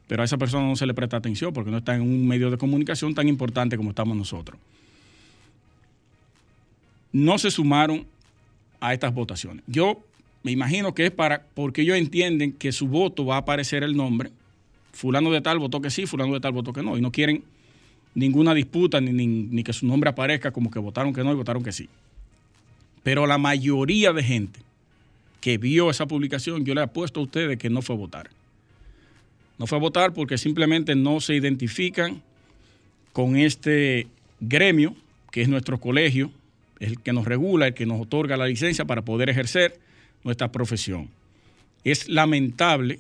Pero 0.07 0.23
a 0.23 0.25
esa 0.25 0.39
persona 0.39 0.67
no 0.67 0.77
se 0.77 0.87
le 0.87 0.95
presta 0.95 1.17
atención 1.17 1.53
porque 1.53 1.71
no 1.71 1.79
está 1.79 1.95
en 1.95 2.03
un 2.03 2.27
medio 2.27 2.51
de 2.51 2.59
comunicación 2.59 3.15
tan 3.15 3.29
importante 3.29 3.77
como 3.77 3.91
estamos 3.91 4.17
nosotros. 4.17 4.59
No 7.13 7.39
se 7.39 7.51
sumaron 7.51 8.07
a 8.81 8.93
estas 8.93 9.15
votaciones. 9.15 9.63
Yo 9.67 10.03
me 10.43 10.53
imagino 10.53 10.95
que 10.95 11.07
es 11.07 11.11
para, 11.11 11.47
porque 11.55 11.83
ellos 11.83 11.97
entienden 11.97 12.53
que 12.53 12.73
su 12.73 12.89
voto 12.89 13.27
va 13.27 13.37
a 13.37 13.39
aparecer 13.39 13.83
el 13.83 13.97
nombre. 13.97 14.31
Fulano 14.93 15.31
de 15.31 15.41
tal 15.41 15.59
votó 15.59 15.81
que 15.81 15.91
sí, 15.91 16.07
fulano 16.07 16.33
de 16.33 16.41
tal 16.41 16.53
votó 16.53 16.73
que 16.73 16.83
no. 16.83 16.97
Y 16.97 17.01
no 17.01 17.13
quieren 17.13 17.45
ninguna 18.15 18.55
disputa 18.55 19.01
ni, 19.01 19.13
ni, 19.27 19.63
que 19.63 19.73
su 19.73 19.87
nombre 19.87 20.11
aparezca 20.11 20.51
como 20.51 20.71
que 20.71 20.79
votaron 20.79 21.13
que 21.13 21.23
no 21.23 21.33
y 21.33 21.37
votaron 21.37 21.63
que 21.63 21.73
sí. 21.73 21.89
Pero 23.03 23.27
la 23.27 23.39
mayoría 23.39 24.13
de 24.13 24.23
gente 24.23 24.61
que 25.41 25.59
vio 25.59 25.91
esa 25.91 26.07
publicación, 26.07 26.65
yo 26.65 26.75
le 26.75 26.83
apuesto 26.83 27.21
a 27.21 27.23
ustedes 27.23 27.59
que 27.59 27.71
no 27.71 27.83
fue 27.83 27.97
a 27.97 27.99
votar. 27.99 28.31
No 29.59 29.67
fue 29.67 29.77
a 29.77 29.81
votar 29.81 30.13
porque 30.15 30.39
simplemente 30.39 30.95
no 30.95 31.21
se 31.21 31.35
identifican 31.35 32.23
con 33.13 33.37
este 33.37 34.07
gremio, 34.41 34.95
que 35.31 35.43
es 35.43 35.49
nuestro 35.49 35.79
colegio, 35.79 36.31
el 36.79 37.01
que 37.01 37.13
nos 37.13 37.27
regula, 37.27 37.69
el 37.69 37.75
que 37.75 37.85
nos 37.85 38.01
otorga 38.01 38.39
la 38.39 38.47
licencia 38.47 38.87
para 38.87 39.03
poder 39.03 39.29
ejercer 39.29 39.79
nuestra 40.25 40.53
profesión. 40.53 41.09
Es 41.85 42.09
lamentable 42.09 42.99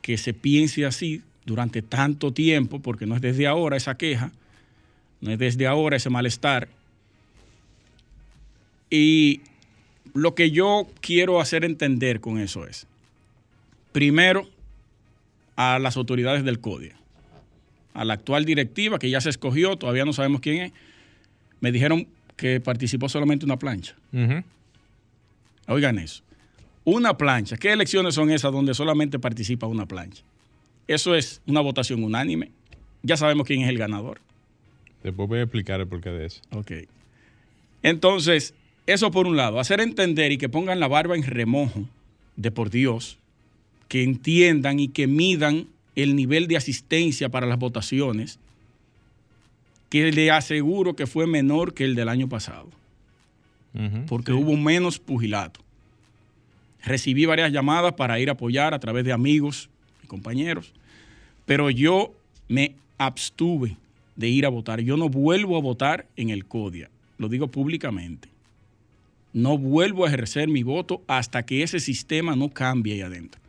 que 0.00 0.18
se 0.18 0.34
piense 0.34 0.84
así 0.84 1.22
durante 1.44 1.82
tanto 1.82 2.32
tiempo, 2.32 2.80
porque 2.80 3.06
no 3.06 3.16
es 3.16 3.22
desde 3.22 3.46
ahora 3.46 3.76
esa 3.76 3.96
queja, 3.96 4.32
no 5.20 5.30
es 5.30 5.38
desde 5.38 5.66
ahora 5.66 5.96
ese 5.96 6.10
malestar, 6.10 6.68
y 8.90 9.40
lo 10.12 10.34
que 10.34 10.50
yo 10.50 10.86
quiero 11.00 11.40
hacer 11.40 11.64
entender 11.64 12.20
con 12.20 12.38
eso 12.38 12.66
es, 12.66 12.86
primero, 13.92 14.46
a 15.56 15.78
las 15.78 15.96
autoridades 15.96 16.44
del 16.44 16.60
CODIA, 16.60 16.94
a 17.94 18.04
la 18.04 18.14
actual 18.14 18.44
directiva 18.44 18.98
que 18.98 19.08
ya 19.08 19.20
se 19.20 19.30
escogió, 19.30 19.76
todavía 19.76 20.04
no 20.04 20.12
sabemos 20.12 20.40
quién 20.40 20.62
es, 20.62 20.72
me 21.60 21.72
dijeron 21.72 22.06
que 22.36 22.60
participó 22.60 23.08
solamente 23.08 23.44
una 23.44 23.58
plancha. 23.58 23.94
Oigan 25.68 25.98
eso. 25.98 26.22
Una 26.84 27.16
plancha. 27.16 27.56
¿Qué 27.56 27.72
elecciones 27.72 28.14
son 28.14 28.30
esas 28.30 28.52
donde 28.52 28.74
solamente 28.74 29.18
participa 29.18 29.66
una 29.66 29.86
plancha? 29.86 30.22
Eso 30.88 31.14
es 31.14 31.40
una 31.46 31.60
votación 31.60 32.02
unánime. 32.02 32.50
Ya 33.02 33.16
sabemos 33.16 33.46
quién 33.46 33.62
es 33.62 33.68
el 33.68 33.78
ganador. 33.78 34.20
Después 35.02 35.28
voy 35.28 35.38
a 35.40 35.42
explicar 35.42 35.80
el 35.80 35.86
porqué 35.86 36.10
de 36.10 36.26
eso. 36.26 36.40
Ok. 36.52 36.72
Entonces, 37.82 38.54
eso 38.86 39.10
por 39.10 39.26
un 39.26 39.36
lado, 39.36 39.60
hacer 39.60 39.80
entender 39.80 40.32
y 40.32 40.38
que 40.38 40.48
pongan 40.48 40.80
la 40.80 40.88
barba 40.88 41.14
en 41.14 41.22
remojo 41.22 41.84
de 42.36 42.50
por 42.50 42.70
Dios, 42.70 43.18
que 43.88 44.02
entiendan 44.02 44.80
y 44.80 44.88
que 44.88 45.06
midan 45.06 45.66
el 45.94 46.16
nivel 46.16 46.46
de 46.46 46.56
asistencia 46.56 47.28
para 47.28 47.46
las 47.46 47.58
votaciones, 47.58 48.38
que 49.88 50.10
le 50.10 50.30
aseguro 50.30 50.96
que 50.96 51.06
fue 51.06 51.26
menor 51.26 51.74
que 51.74 51.84
el 51.84 51.94
del 51.94 52.08
año 52.08 52.28
pasado, 52.28 52.70
porque 54.06 54.32
hubo 54.32 54.56
menos 54.56 54.98
pugilato. 54.98 55.60
Recibí 56.82 57.26
varias 57.26 57.52
llamadas 57.52 57.94
para 57.94 58.18
ir 58.18 58.28
a 58.28 58.32
apoyar 58.32 58.74
a 58.74 58.78
través 58.80 59.04
de 59.04 59.12
amigos 59.12 59.70
y 60.02 60.06
compañeros, 60.06 60.72
pero 61.46 61.70
yo 61.70 62.12
me 62.48 62.74
abstuve 62.98 63.76
de 64.16 64.28
ir 64.28 64.46
a 64.46 64.48
votar. 64.48 64.80
Yo 64.80 64.96
no 64.96 65.08
vuelvo 65.08 65.56
a 65.56 65.60
votar 65.60 66.06
en 66.16 66.30
el 66.30 66.44
CODIA, 66.44 66.90
lo 67.18 67.28
digo 67.28 67.48
públicamente 67.48 68.32
no 69.32 69.56
vuelvo 69.56 70.04
a 70.04 70.08
ejercer 70.08 70.48
mi 70.48 70.62
voto 70.62 71.02
hasta 71.06 71.44
que 71.44 71.62
ese 71.62 71.80
sistema 71.80 72.36
no 72.36 72.50
cambie 72.50 72.94
ahí 72.94 73.00
adentro. 73.00 73.40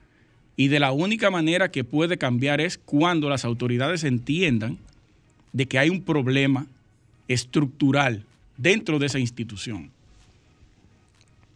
Y 0.55 0.67
de 0.67 0.79
la 0.79 0.91
única 0.91 1.29
manera 1.31 1.71
que 1.71 1.83
puede 1.83 2.17
cambiar 2.17 2.61
es 2.61 2.77
cuando 2.77 3.29
las 3.29 3.43
autoridades 3.43 4.03
entiendan 4.03 4.77
de 5.51 5.65
que 5.65 5.79
hay 5.79 5.89
un 5.89 6.01
problema 6.01 6.67
estructural 7.27 8.23
dentro 8.57 8.99
de 8.99 9.07
esa 9.07 9.19
institución. 9.19 9.89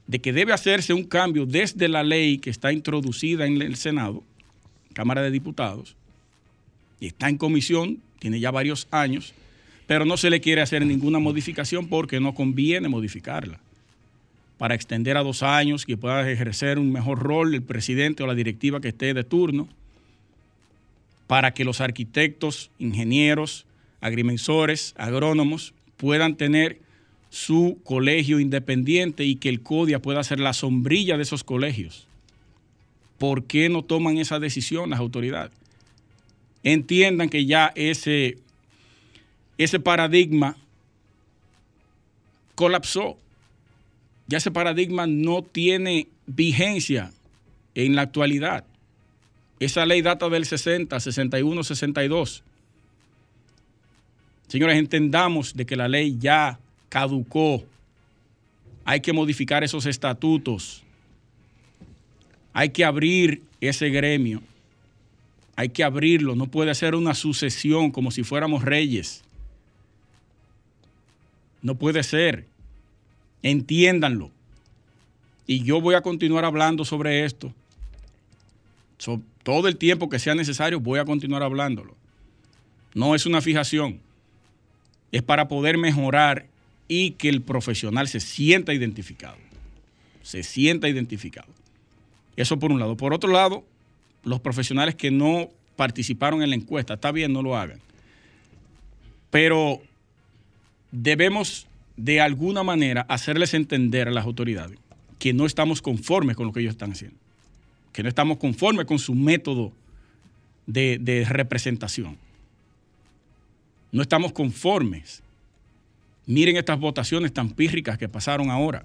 De 0.07 0.19
que 0.19 0.33
debe 0.33 0.53
hacerse 0.53 0.93
un 0.93 1.03
cambio 1.03 1.45
desde 1.45 1.87
la 1.87 2.03
ley 2.03 2.37
que 2.37 2.49
está 2.49 2.71
introducida 2.71 3.45
en 3.45 3.61
el 3.61 3.75
Senado, 3.75 4.23
Cámara 4.93 5.21
de 5.21 5.31
Diputados, 5.31 5.95
y 6.99 7.07
está 7.07 7.29
en 7.29 7.37
comisión, 7.37 7.99
tiene 8.19 8.39
ya 8.39 8.51
varios 8.51 8.87
años, 8.89 9.33
pero 9.85 10.05
no 10.05 10.17
se 10.17 10.29
le 10.29 10.41
quiere 10.41 10.61
hacer 10.61 10.85
ninguna 10.85 11.19
modificación 11.19 11.87
porque 11.87 12.19
no 12.19 12.33
conviene 12.33 12.89
modificarla. 12.89 13.59
Para 14.57 14.75
extender 14.75 15.17
a 15.17 15.23
dos 15.23 15.43
años, 15.43 15.85
que 15.85 15.97
pueda 15.97 16.29
ejercer 16.29 16.79
un 16.79 16.91
mejor 16.91 17.19
rol 17.19 17.53
el 17.53 17.61
presidente 17.61 18.23
o 18.23 18.27
la 18.27 18.33
directiva 18.33 18.81
que 18.81 18.89
esté 18.89 19.13
de 19.13 19.23
turno, 19.23 19.69
para 21.27 21.53
que 21.53 21.63
los 21.63 21.81
arquitectos, 21.81 22.71
ingenieros, 22.79 23.65
agrimensores, 24.01 24.93
agrónomos 24.97 25.73
puedan 25.97 26.35
tener 26.35 26.79
su 27.29 27.79
colegio 27.83 28.39
independiente 28.39 29.23
y 29.25 29.35
que 29.35 29.49
el 29.49 29.61
CODIA 29.61 30.01
pueda 30.01 30.23
ser 30.23 30.39
la 30.39 30.53
sombrilla 30.53 31.17
de 31.17 31.23
esos 31.23 31.43
colegios. 31.43 32.07
¿Por 33.17 33.45
qué 33.45 33.69
no 33.69 33.83
toman 33.83 34.17
esa 34.17 34.39
decisión 34.39 34.89
las 34.89 34.99
autoridades? 34.99 35.51
Entiendan 36.63 37.29
que 37.29 37.45
ya 37.45 37.71
ese, 37.75 38.37
ese 39.57 39.79
paradigma 39.79 40.55
colapsó 42.55 43.17
ya 44.27 44.37
ese 44.37 44.51
paradigma 44.51 45.07
no 45.07 45.41
tiene 45.41 46.07
vigencia 46.25 47.11
en 47.75 47.95
la 47.95 48.03
actualidad. 48.03 48.65
Esa 49.59 49.85
ley 49.85 50.01
data 50.01 50.29
del 50.29 50.45
60, 50.45 50.99
61, 50.99 51.63
62. 51.63 52.43
Señores, 54.47 54.77
entendamos 54.77 55.55
de 55.55 55.65
que 55.65 55.77
la 55.77 55.87
ley 55.87 56.17
ya 56.19 56.59
caducó. 56.89 57.63
Hay 58.85 59.01
que 59.01 59.13
modificar 59.13 59.63
esos 59.63 59.85
estatutos. 59.85 60.83
Hay 62.53 62.69
que 62.69 62.85
abrir 62.85 63.43
ese 63.61 63.89
gremio. 63.89 64.41
Hay 65.55 65.69
que 65.69 65.83
abrirlo. 65.83 66.35
No 66.35 66.47
puede 66.47 66.73
ser 66.75 66.95
una 66.95 67.13
sucesión 67.13 67.91
como 67.91 68.11
si 68.11 68.23
fuéramos 68.23 68.63
reyes. 68.63 69.23
No 71.61 71.75
puede 71.75 72.03
ser. 72.03 72.45
Entiéndanlo. 73.43 74.31
Y 75.45 75.63
yo 75.63 75.81
voy 75.81 75.95
a 75.95 76.01
continuar 76.01 76.45
hablando 76.45 76.85
sobre 76.85 77.25
esto. 77.25 77.53
todo 79.43 79.67
el 79.67 79.77
tiempo 79.77 80.09
que 80.09 80.19
sea 80.19 80.35
necesario 80.35 80.79
voy 80.79 80.99
a 80.99 81.05
continuar 81.05 81.43
hablándolo. 81.43 81.95
No 82.93 83.15
es 83.15 83.25
una 83.25 83.41
fijación. 83.41 83.99
es 85.11 85.23
para 85.23 85.47
poder 85.47 85.77
mejorar 85.77 86.47
y 86.87 87.11
que 87.11 87.29
el 87.29 87.41
profesional 87.41 88.07
se 88.07 88.19
sienta 88.19 88.73
identificado. 88.73 89.37
Se 90.21 90.43
sienta 90.43 90.87
identificado. 90.87 91.47
Eso 92.35 92.59
por 92.59 92.71
un 92.71 92.79
lado. 92.79 92.95
Por 92.97 93.13
otro 93.13 93.31
lado, 93.31 93.65
los 94.23 94.39
profesionales 94.39 94.95
que 94.95 95.11
no 95.11 95.49
participaron 95.75 96.43
en 96.43 96.49
la 96.49 96.55
encuesta, 96.55 96.95
está 96.95 97.11
bien, 97.11 97.33
no 97.33 97.41
lo 97.41 97.57
hagan. 97.57 97.79
Pero 99.29 99.81
debemos 100.91 101.67
de 101.95 102.21
alguna 102.21 102.63
manera 102.63 103.01
hacerles 103.09 103.53
entender 103.53 104.07
a 104.07 104.11
las 104.11 104.25
autoridades 104.25 104.77
que 105.19 105.33
no 105.33 105.45
estamos 105.45 105.81
conformes 105.81 106.35
con 106.35 106.47
lo 106.47 106.53
que 106.53 106.59
ellos 106.59 106.71
están 106.71 106.91
haciendo, 106.91 107.17
que 107.91 108.03
no 108.03 108.09
estamos 108.09 108.37
conformes 108.37 108.85
con 108.85 108.99
su 108.99 109.15
método 109.15 109.71
de, 110.67 110.99
de 110.99 111.25
representación. 111.25 112.17
No 113.91 114.01
estamos 114.01 114.31
conformes. 114.31 115.23
Miren 116.27 116.57
estas 116.57 116.77
votaciones 116.77 117.33
tan 117.33 117.49
pírricas 117.49 117.97
que 117.97 118.09
pasaron 118.09 118.51
ahora. 118.51 118.83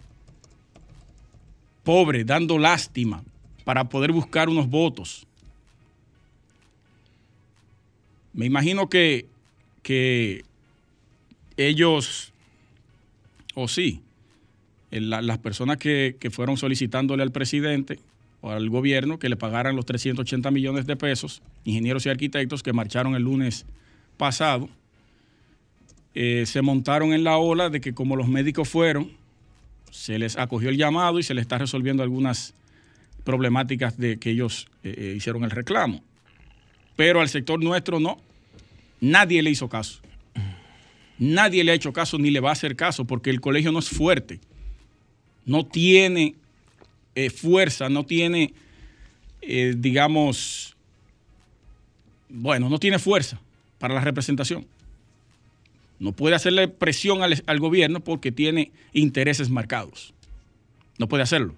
Pobre, 1.83 2.25
dando 2.25 2.57
lástima 2.57 3.25
para 3.65 3.89
poder 3.89 4.13
buscar 4.13 4.49
unos 4.49 4.69
votos. 4.69 5.27
Me 8.33 8.47
imagino 8.47 8.89
que, 8.89 9.27
que 9.83 10.45
ellos, 11.57 12.33
o 13.57 13.67
sí, 13.67 14.01
las 14.93 15.39
personas 15.39 15.79
que, 15.79 16.17
que 16.21 16.31
fueron 16.31 16.57
solicitándole 16.57 17.25
al 17.25 17.33
presidente 17.33 17.99
o 18.41 18.51
al 18.51 18.71
gobierno 18.71 19.19
que 19.19 19.29
le 19.29 19.37
pagaran 19.37 19.75
los 19.75 19.85
380 19.85 20.49
millones 20.53 20.87
de 20.87 20.95
pesos, 20.95 21.43
ingenieros 21.65 22.07
y 22.07 22.09
arquitectos 22.09 22.63
que 22.63 22.73
marcharon 22.73 23.17
el 23.17 23.25
lunes 23.25 23.67
pasado, 24.17 24.69
eh, 26.15 26.45
se 26.47 26.61
montaron 26.61 27.13
en 27.13 27.25
la 27.25 27.39
ola 27.39 27.71
de 27.71 27.81
que 27.81 27.95
como 27.95 28.17
los 28.17 28.29
médicos 28.29 28.69
fueron, 28.69 29.13
se 29.91 30.19
les 30.19 30.37
acogió 30.37 30.69
el 30.69 30.77
llamado 30.77 31.19
y 31.19 31.23
se 31.23 31.35
les 31.35 31.43
está 31.43 31.59
resolviendo 31.59 32.03
algunas 32.03 32.55
problemáticas 33.25 33.97
de 33.97 34.19
que 34.19 34.31
ellos 34.31 34.69
eh, 34.85 34.95
eh, 34.97 35.15
hicieron 35.17 35.45
el 35.45 35.51
reclamo. 35.51 36.03
Pero 36.97 37.21
al 37.21 37.29
sector 37.29 37.63
nuestro 37.63 37.99
no. 37.99 38.21
Nadie 39.01 39.43
le 39.43 39.51
hizo 39.51 39.69
caso. 39.69 40.01
Nadie 41.19 41.65
le 41.65 41.73
ha 41.73 41.75
hecho 41.75 41.93
caso 41.93 42.19
ni 42.19 42.31
le 42.31 42.41
va 42.41 42.51
a 42.51 42.53
hacer 42.53 42.77
caso 42.77 43.05
porque 43.05 43.31
el 43.31 43.41
colegio 43.41 43.73
no 43.73 43.79
es 43.79 43.89
fuerte. 43.89 44.41
No 45.45 45.67
tiene 45.67 46.35
fuerza, 47.35 47.89
no 47.89 48.05
tiene, 48.05 48.55
digamos, 49.41 50.77
bueno, 52.29 52.69
no 52.69 52.79
tiene 52.79 52.99
fuerza 52.99 53.41
para 53.79 53.95
la 53.95 54.01
representación. 54.01 54.67
No 56.03 56.11
puede 56.11 56.35
hacerle 56.35 56.67
presión 56.67 57.21
al, 57.23 57.61
gobierno 57.61 58.01
porque 58.01 58.33
tiene 58.33 58.73
intereses 58.93 59.51
marcados. 59.51 60.13
No 60.99 61.07
puede 61.07 61.23
hacerlo. 61.23 61.55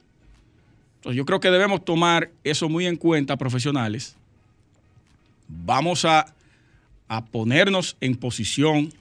Entonces 0.97 1.17
yo 1.17 1.25
creo 1.25 1.41
que 1.41 1.51
debemos 1.51 1.83
tomar 1.83 2.31
eso 2.45 2.69
muy 2.69 2.85
en 2.85 2.97
cuenta, 2.97 3.39
profesionales. 3.39 4.17
Vamos 5.49 6.05
a, 6.05 6.35
ponernos 7.33 7.97
en 8.03 8.17
posición, 8.17 8.93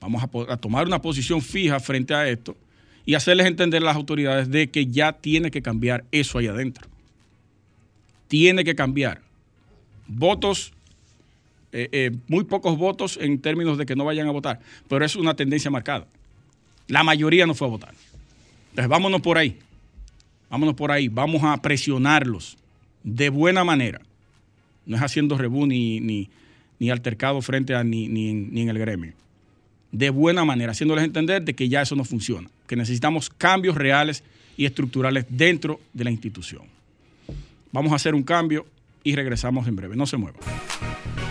vamos 0.00 0.22
a, 0.22 0.52
a, 0.54 0.56
tomar 0.56 0.86
una 0.86 1.02
posición 1.02 1.42
fija 1.42 1.78
frente 1.78 2.14
a 2.14 2.26
esto 2.26 2.56
y 3.04 3.16
hacerles 3.16 3.46
entender 3.46 3.82
a 3.82 3.84
las 3.84 3.96
autoridades 3.96 4.50
de 4.50 4.70
que 4.70 4.86
ya 4.86 5.12
tiene 5.12 5.50
que 5.50 5.60
cambiar 5.60 6.06
eso 6.10 6.38
ahí 6.38 6.46
adentro. 6.46 6.88
Tiene 8.28 8.64
que 8.64 8.74
cambiar. 8.74 9.20
Votos 10.06 10.72
eh, 11.78 11.88
eh, 11.92 12.10
muy 12.26 12.44
pocos 12.44 12.78
votos 12.78 13.18
en 13.20 13.38
términos 13.38 13.76
de 13.76 13.84
que 13.84 13.94
no 13.94 14.06
vayan 14.06 14.26
a 14.26 14.30
votar, 14.30 14.60
pero 14.88 15.04
es 15.04 15.14
una 15.14 15.36
tendencia 15.36 15.70
marcada. 15.70 16.06
La 16.88 17.02
mayoría 17.02 17.44
no 17.44 17.54
fue 17.54 17.66
a 17.66 17.70
votar. 17.70 17.94
Entonces 18.70 18.88
vámonos 18.88 19.20
por 19.20 19.36
ahí, 19.36 19.58
vámonos 20.48 20.74
por 20.74 20.90
ahí, 20.90 21.08
vamos 21.08 21.42
a 21.44 21.60
presionarlos 21.60 22.56
de 23.02 23.28
buena 23.28 23.62
manera. 23.62 24.00
No 24.86 24.96
es 24.96 25.02
haciendo 25.02 25.36
rebú 25.36 25.66
ni, 25.66 26.00
ni, 26.00 26.90
altercado 26.90 27.42
frente 27.42 27.74
a 27.74 27.84
ni, 27.84 28.08
ni, 28.08 28.32
ni 28.32 28.62
en 28.62 28.70
el 28.70 28.78
gremio. 28.78 29.12
De 29.92 30.08
buena 30.08 30.46
manera, 30.46 30.72
haciéndoles 30.72 31.04
entender 31.04 31.42
de 31.42 31.54
que 31.54 31.68
ya 31.68 31.82
eso 31.82 31.94
no 31.94 32.04
funciona, 32.04 32.48
que 32.66 32.76
necesitamos 32.76 33.28
cambios 33.28 33.76
reales 33.76 34.24
y 34.56 34.64
estructurales 34.64 35.26
dentro 35.28 35.78
de 35.92 36.04
la 36.04 36.10
institución. 36.10 36.62
Vamos 37.70 37.92
a 37.92 37.96
hacer 37.96 38.14
un 38.14 38.22
cambio 38.22 38.64
y 39.04 39.14
regresamos 39.14 39.68
en 39.68 39.76
breve. 39.76 39.94
No 39.94 40.06
se 40.06 40.16
muevan. 40.16 40.40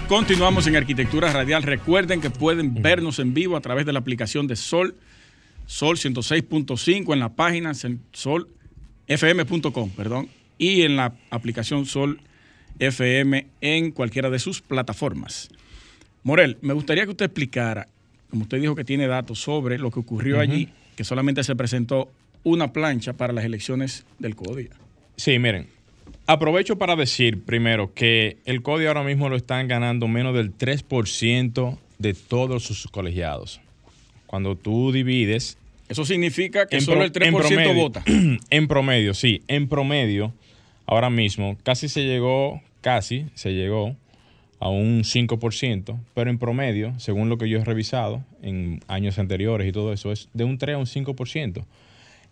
Continuamos 0.07 0.67
en 0.67 0.75
Arquitectura 0.75 1.33
Radial. 1.33 1.63
Recuerden 1.63 2.21
que 2.21 2.29
pueden 2.29 2.79
vernos 2.79 3.17
en 3.17 3.33
vivo 3.33 3.57
a 3.57 3.61
través 3.61 3.87
de 3.87 3.93
la 3.93 3.99
aplicación 3.99 4.45
de 4.45 4.55
Sol, 4.55 4.95
Sol 5.65 5.97
106.5 5.97 7.11
en 7.11 7.19
la 7.19 7.29
página 7.29 7.73
solfm.com, 7.73 9.89
perdón, 9.89 10.29
y 10.59 10.83
en 10.83 10.95
la 10.95 11.15
aplicación 11.31 11.87
Sol 11.87 12.21
FM 12.77 13.47
en 13.61 13.91
cualquiera 13.91 14.29
de 14.29 14.37
sus 14.37 14.61
plataformas. 14.61 15.49
Morel, 16.21 16.59
me 16.61 16.73
gustaría 16.73 17.05
que 17.05 17.11
usted 17.11 17.25
explicara, 17.25 17.87
como 18.29 18.43
usted 18.43 18.61
dijo 18.61 18.75
que 18.75 18.83
tiene 18.83 19.07
datos 19.07 19.39
sobre 19.39 19.79
lo 19.79 19.89
que 19.89 20.01
ocurrió 20.01 20.39
allí, 20.39 20.69
que 20.95 21.03
solamente 21.03 21.43
se 21.43 21.55
presentó 21.55 22.11
una 22.43 22.71
plancha 22.71 23.13
para 23.13 23.33
las 23.33 23.43
elecciones 23.43 24.05
del 24.19 24.35
CODIA. 24.35 24.69
Sí, 25.17 25.39
miren, 25.39 25.67
Aprovecho 26.27 26.77
para 26.77 26.95
decir 26.95 27.43
primero 27.43 27.93
que 27.93 28.37
el 28.45 28.61
CODI 28.61 28.87
ahora 28.87 29.03
mismo 29.03 29.29
lo 29.29 29.35
están 29.35 29.67
ganando 29.67 30.07
menos 30.07 30.33
del 30.33 30.57
3% 30.57 31.77
de 31.99 32.13
todos 32.13 32.63
sus 32.63 32.87
colegiados. 32.87 33.61
Cuando 34.25 34.55
tú 34.55 34.91
divides... 34.91 35.57
Eso 35.87 36.03
significa 36.03 36.65
que 36.65 36.81
solo 36.81 37.03
el 37.03 37.11
3% 37.11 37.75
vota. 37.75 38.03
En 38.49 38.67
promedio, 38.67 39.13
sí. 39.13 39.43
En 39.47 39.67
promedio, 39.67 40.33
ahora 40.87 41.11
mismo, 41.11 41.57
casi 41.61 41.89
se 41.89 42.03
llegó, 42.03 42.61
casi 42.81 43.27
se 43.35 43.53
llegó 43.53 43.95
a 44.59 44.69
un 44.69 45.03
5%, 45.03 45.99
pero 46.15 46.29
en 46.31 46.39
promedio, 46.39 46.97
según 46.97 47.29
lo 47.29 47.37
que 47.37 47.49
yo 47.49 47.59
he 47.59 47.63
revisado 47.63 48.23
en 48.41 48.81
años 48.87 49.19
anteriores 49.19 49.67
y 49.67 49.71
todo 49.71 49.93
eso, 49.93 50.11
es 50.11 50.27
de 50.33 50.43
un 50.43 50.57
3 50.57 50.75
a 50.75 50.77
un 50.79 50.85
5%. 50.85 51.65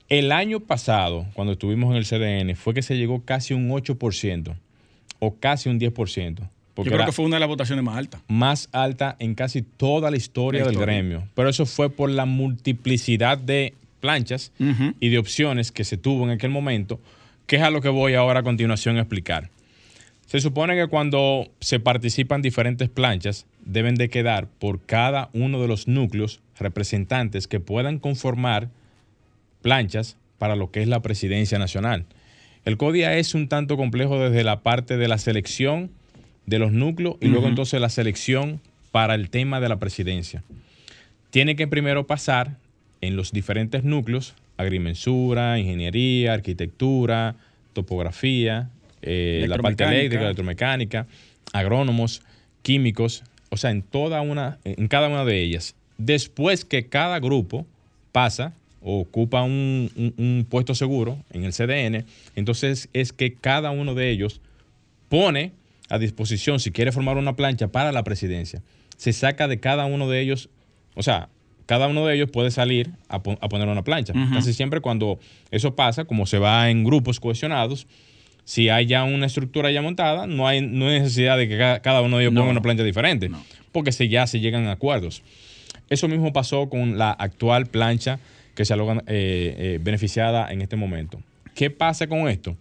El 0.10 0.32
año 0.32 0.60
pasado, 0.60 1.26
cuando 1.34 1.54
estuvimos 1.54 1.92
en 1.92 1.98
el 1.98 2.06
CDN, 2.06 2.56
fue 2.56 2.74
que 2.74 2.82
se 2.82 2.98
llegó 2.98 3.24
casi 3.24 3.54
un 3.54 3.70
8% 3.70 4.56
o 5.20 5.36
casi 5.36 5.70
un 5.70 5.80
10%. 5.80 6.50
Yo 6.76 6.84
creo 6.84 7.06
que 7.06 7.12
fue 7.12 7.26
una 7.26 7.36
de 7.36 7.42
las 7.42 7.50
votaciones 7.50 7.84
más 7.86 7.98
altas. 7.98 8.22
Más 8.28 8.70
alta 8.72 9.16
en 9.20 9.36
casi 9.36 9.62
toda 9.62 10.10
la 10.10 10.18
historia, 10.18 10.66
del 10.66 10.78
gremio. 10.78 11.28
Pero 11.36 11.50
eso 11.50 11.66
fue 11.66 11.90
por 11.90 12.10
la 12.10 12.26
multiplicidad 12.26 13.38
de 13.38 13.76
planchas 14.00 14.52
y 15.00 15.10
de 15.10 15.18
opciones 15.18 15.72
que 15.72 15.84
se 15.84 15.98
tuvo 15.98 16.26
en 16.26 16.32
aquel 16.32 16.50
momento, 16.50 17.00
que 17.46 17.58
es 17.58 17.62
a 17.62 17.70
lo 17.70 17.82
que 17.82 17.90
voy 17.90 18.16
ahora 18.16 18.40
a 18.42 18.44
continuación 18.44 18.98
a 18.98 19.02
explicar. 19.02 19.50
Se 20.26 20.40
supone 20.40 20.76
que 20.76 20.88
cuando 20.88 21.48
se 21.60 21.80
participan 21.80 22.42
diferentes 22.42 22.90
planchas, 22.90 23.46
deben 23.64 23.96
de 23.96 24.10
quedar 24.10 24.48
por 24.48 24.82
cada 24.82 25.30
uno 25.34 25.62
de 25.62 25.68
los 25.68 25.88
núcleos 25.88 26.42
representantes 26.58 27.48
que 27.48 27.60
puedan 27.60 28.00
conformar 28.00 28.70
planchas 29.64 30.18
para 30.38 30.56
lo 30.56 30.70
que 30.70 30.84
es 30.84 30.88
la 30.88 31.02
presidencia 31.02 31.58
nacional. 31.58 32.06
El 32.66 32.78
CODIA 32.78 33.18
es 33.18 33.34
un 33.34 33.48
tanto 33.48 33.76
complejo 33.78 34.20
desde 34.20 34.44
la 34.44 34.62
parte 34.62 34.98
de 34.98 35.08
la 35.08 35.18
selección 35.18 35.90
de 36.46 36.60
los 36.60 36.72
núcleos 36.72 37.16
y 37.20 37.28
luego 37.28 37.48
entonces 37.48 37.82
la 37.82 37.90
selección 37.90 38.62
para 38.92 39.16
el 39.16 39.30
tema 39.30 39.60
de 39.60 39.70
la 39.70 39.80
presidencia. 39.80 40.44
Tiene 41.32 41.56
que 41.56 41.68
primero 41.68 42.06
pasar 42.06 42.58
en 43.02 43.16
los 43.16 43.32
diferentes 43.32 43.84
núcleos, 43.84 44.36
agrimensura, 44.58 45.58
ingeniería, 45.58 46.34
arquitectura, 46.34 47.36
topografía, 47.74 48.70
eh, 49.02 49.46
la 49.48 49.58
parte 49.58 49.84
eléctrica, 49.84 50.24
electromecánica, 50.24 51.08
agrónomos, 51.52 52.22
químicos, 52.62 53.24
o 53.50 53.58
sea, 53.58 53.72
en, 53.72 53.82
toda 53.82 54.22
una, 54.22 54.60
en 54.64 54.88
cada 54.88 55.08
una 55.08 55.26
de 55.26 55.42
ellas. 55.42 55.76
Después 55.98 56.66
que 56.66 56.88
cada 56.88 57.20
grupo 57.20 57.66
pasa 58.12 58.54
ocupa 58.84 59.44
un, 59.44 60.46
puesto 60.50 60.76
seguro 60.76 61.18
en 61.32 61.44
el 61.44 61.54
CDN, 61.54 62.06
entonces 62.36 62.90
es 62.94 63.14
que 63.14 63.34
cada 63.34 63.72
uno 63.72 63.96
de 63.96 64.10
ellos 64.10 64.42
pone 65.10 65.54
a 65.90 65.98
disposición, 65.98 66.60
si 66.60 66.72
quiere 66.72 66.92
formar 66.92 67.18
una 67.18 67.36
plancha 67.36 67.70
para 67.70 67.92
la 67.92 68.04
presidencia, 68.04 68.62
se 68.98 69.14
saca 69.14 69.48
de 69.48 69.60
cada 69.60 69.86
uno 69.86 70.10
de 70.10 70.22
ellos, 70.22 70.50
o 70.96 71.04
sea, 71.04 71.30
cada 71.66 71.88
uno 71.88 72.06
de 72.06 72.16
ellos 72.16 72.30
puede 72.30 72.52
salir 72.52 72.92
a, 73.08 73.22
poner 73.22 73.68
una 73.68 73.84
plancha. 73.84 74.14
Casi 74.34 74.54
siempre 74.54 74.82
cuando 74.82 75.18
eso 75.50 75.76
pasa, 75.76 76.04
como 76.04 76.26
se 76.26 76.38
va 76.38 76.70
en 76.70 76.84
grupos 76.84 77.22
cohesionados, 77.22 77.88
si 78.44 78.68
hay 78.68 78.86
ya 78.86 79.06
una 79.06 79.28
estructura 79.28 79.72
ya 79.72 79.82
montada, 79.82 80.28
no 80.28 80.46
hay, 80.46 80.62
no 80.62 80.88
hay 80.88 81.00
necesidad 81.00 81.38
de 81.38 81.48
que 81.48 81.58
cada, 81.58 82.02
uno 82.02 82.18
de 82.18 82.26
ellos 82.26 82.36
ponga 82.36 82.52
una 82.52 82.62
plancha 82.62 82.84
diferente, 82.84 83.32
porque 83.72 83.94
si 83.94 84.10
ya 84.10 84.28
se 84.28 84.42
llegan 84.42 84.68
a 84.68 84.74
acuerdos. 84.74 85.24
Eso 85.90 86.08
mismo 86.08 86.34
pasó 86.34 86.70
con 86.70 86.98
la 86.98 87.12
actual 87.12 87.68
plancha 87.68 88.20
que 88.56 88.66
se 88.66 88.74
eh, 88.74 88.78
eh, 89.08 89.80
beneficiada 89.82 90.52
en 90.52 90.62
este 90.62 90.76
momento. 90.76 91.22
¿Qué 91.56 91.70
pasa 91.70 92.08
con 92.08 92.28
esto? 92.28 92.56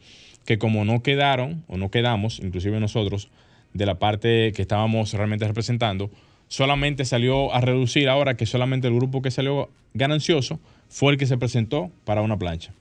Que 0.44 0.58
como 0.58 0.84
no 0.84 1.02
quedaron 1.02 1.64
o 1.68 1.76
no 1.76 1.90
quedamos, 1.90 2.40
inclusive 2.42 2.78
nosotros, 2.80 3.28
de 3.74 3.86
la 3.86 3.98
parte 3.98 4.52
que 4.52 4.62
estábamos 4.62 5.12
realmente 5.14 5.46
representando, 5.46 6.10
solamente 6.48 7.04
salió 7.04 7.54
a 7.54 7.60
reducir 7.60 8.08
ahora 8.08 8.36
que 8.36 8.44
solamente 8.46 8.88
el 8.88 8.94
grupo 8.94 9.22
que 9.22 9.30
salió 9.30 9.70
ganancioso 9.94 10.60
fue 10.88 11.12
el 11.12 11.18
que 11.18 11.26
se 11.26 11.38
presentó 11.38 11.90
para 12.04 12.20
una 12.22 12.36
plancha. 12.38 12.72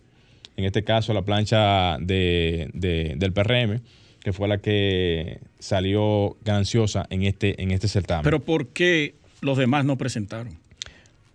En 0.58 0.66
este 0.66 0.84
caso, 0.84 1.14
la 1.14 1.22
plancha 1.22 1.98
de, 2.00 2.70
de- 2.74 3.14
del 3.16 3.32
PRM, 3.32 3.80
que 4.22 4.34
fue 4.34 4.48
la 4.50 4.58
que 4.58 5.40
salió 5.60 6.36
gananciosa 6.44 7.06
en 7.10 7.24
este, 7.24 7.62
en 7.64 7.72
este 7.72 7.88
certamen. 7.88 8.24
Pero 8.24 8.42
¿por 8.42 8.68
qué 8.68 9.16
los 9.42 9.58
demás 9.58 9.86
no 9.86 9.98
presentaron? 9.98 10.58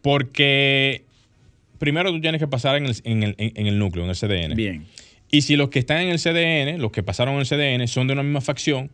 Porque 0.03 1.03
primero 1.79 2.11
tú 2.13 2.21
tienes 2.21 2.39
que 2.41 2.47
pasar 2.49 2.77
en 2.77 2.87
el, 2.87 2.95
en 3.05 3.23
el- 3.23 3.35
en- 3.39 3.53
en 3.55 3.67
el 3.67 3.79
núcleo, 3.79 4.05
en 4.05 4.11
el 4.11 4.17
CDN. 4.17 4.55
Bien. 4.55 4.87
Y 5.31 5.43
si 5.43 5.57
los 5.57 5.71
que 5.71 5.79
están 5.81 5.99
en 6.03 6.09
el 6.11 6.19
CDN, 6.19 6.79
los 6.79 6.93
que 6.93 7.03
pasaron 7.03 7.35
en 7.35 7.41
el 7.41 7.47
CDN, 7.47 7.87
son 7.89 8.07
de 8.07 8.13
una 8.13 8.23
misma 8.23 8.41
facción, 8.41 8.91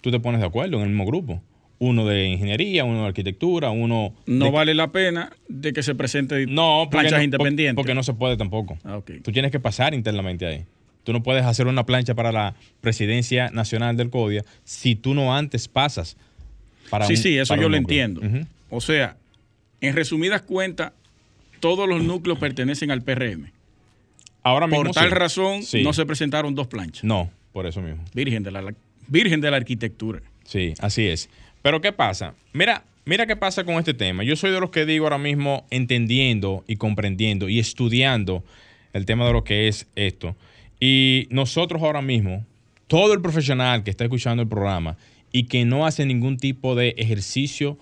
tú 0.00 0.10
te 0.10 0.18
pones 0.20 0.40
de 0.40 0.46
acuerdo 0.46 0.76
en 0.76 0.82
el 0.82 0.88
mismo 0.88 1.06
grupo. 1.06 1.42
Uno 1.80 2.04
de 2.06 2.26
ingeniería, 2.26 2.84
uno 2.84 3.02
de 3.02 3.06
arquitectura, 3.08 3.70
uno. 3.70 4.12
No 4.26 4.46
de- 4.46 4.50
vale 4.50 4.74
la 4.74 4.90
pena 4.90 5.30
de 5.48 5.72
que 5.72 5.84
se 5.84 5.94
presente 5.94 6.46
No, 6.46 6.88
planchas 6.90 7.18
no- 7.18 7.22
independientes. 7.24 7.76
Porque 7.76 7.94
no 7.94 8.02
se 8.02 8.14
puede 8.14 8.36
tampoco. 8.36 8.76
Ah, 8.82 8.96
ok. 8.96 9.12
Tú 9.22 9.30
tienes 9.30 9.52
que 9.52 9.60
pasar 9.60 9.94
internamente 9.94 10.44
ahí. 10.46 10.64
Tú 11.04 11.12
no 11.12 11.22
puedes 11.22 11.44
hacer 11.44 11.68
una 11.68 11.86
plancha 11.86 12.14
para 12.16 12.32
la 12.32 12.54
presidencia 12.80 13.50
nacional 13.50 13.96
del 13.96 14.10
CODIA 14.10 14.44
si 14.64 14.96
tú 14.96 15.14
no 15.14 15.34
antes 15.34 15.68
pasas 15.68 16.16
para 16.90 17.06
sí, 17.06 17.12
un- 17.12 17.16
sí, 17.18 17.38
eso 17.38 17.54
yo 17.54 17.68
lo 17.68 17.76
entiendo. 17.76 18.20
O 18.70 18.80
sea, 18.80 19.16
en 19.80 19.94
resumidas 19.94 20.42
cuentas, 20.42 20.92
todos 21.60 21.88
los 21.88 22.02
núcleos 22.02 22.38
pertenecen 22.38 22.90
al 22.90 23.02
PRM. 23.02 23.50
Ahora 24.42 24.66
mismo. 24.66 24.84
Por 24.84 24.94
tal 24.94 25.08
sí. 25.08 25.14
razón, 25.14 25.62
Sí. 25.62 25.82
no 25.82 25.92
se 25.92 26.06
presentaron 26.06 26.54
dos 26.54 26.66
planchas. 26.68 27.04
No, 27.04 27.30
por 27.52 27.66
eso 27.66 27.82
mismo. 27.82 28.04
Virgen 28.14 28.42
de 28.42 28.50
la, 28.50 28.74
virgen 29.08 29.40
de 29.40 29.50
la 29.50 29.56
arquitectura. 29.58 30.20
Sí, 30.44 30.74
así 30.80 31.06
es. 31.06 31.28
Pero 31.62 31.80
¿qué 31.80 31.92
pasa? 31.92 32.34
Mira, 32.52 32.84
mira 33.04 33.26
qué 33.26 33.36
pasa 33.36 33.64
con 33.64 33.74
este 33.74 33.94
tema. 33.94 34.22
Yo 34.24 34.36
soy 34.36 34.50
de 34.50 34.60
los 34.60 34.70
que 34.70 34.86
digo 34.86 35.04
ahora 35.04 35.18
mismo 35.18 35.66
entendiendo 35.70 36.64
y 36.66 36.76
comprendiendo 36.76 37.48
y 37.48 37.58
estudiando 37.58 38.44
el 38.92 39.04
tema 39.04 39.26
de 39.26 39.32
lo 39.32 39.44
que 39.44 39.68
es 39.68 39.86
esto. 39.96 40.36
Y 40.80 41.26
nosotros 41.30 41.82
ahora 41.82 42.00
mismo, 42.00 42.46
todo 42.86 43.12
el 43.12 43.20
profesional 43.20 43.82
que 43.82 43.90
está 43.90 44.04
escuchando 44.04 44.42
el 44.42 44.48
programa 44.48 44.96
y 45.32 45.44
que 45.44 45.64
no 45.64 45.84
hace 45.84 46.06
ningún 46.06 46.38
tipo 46.38 46.74
de 46.74 46.94
ejercicio 46.96 47.76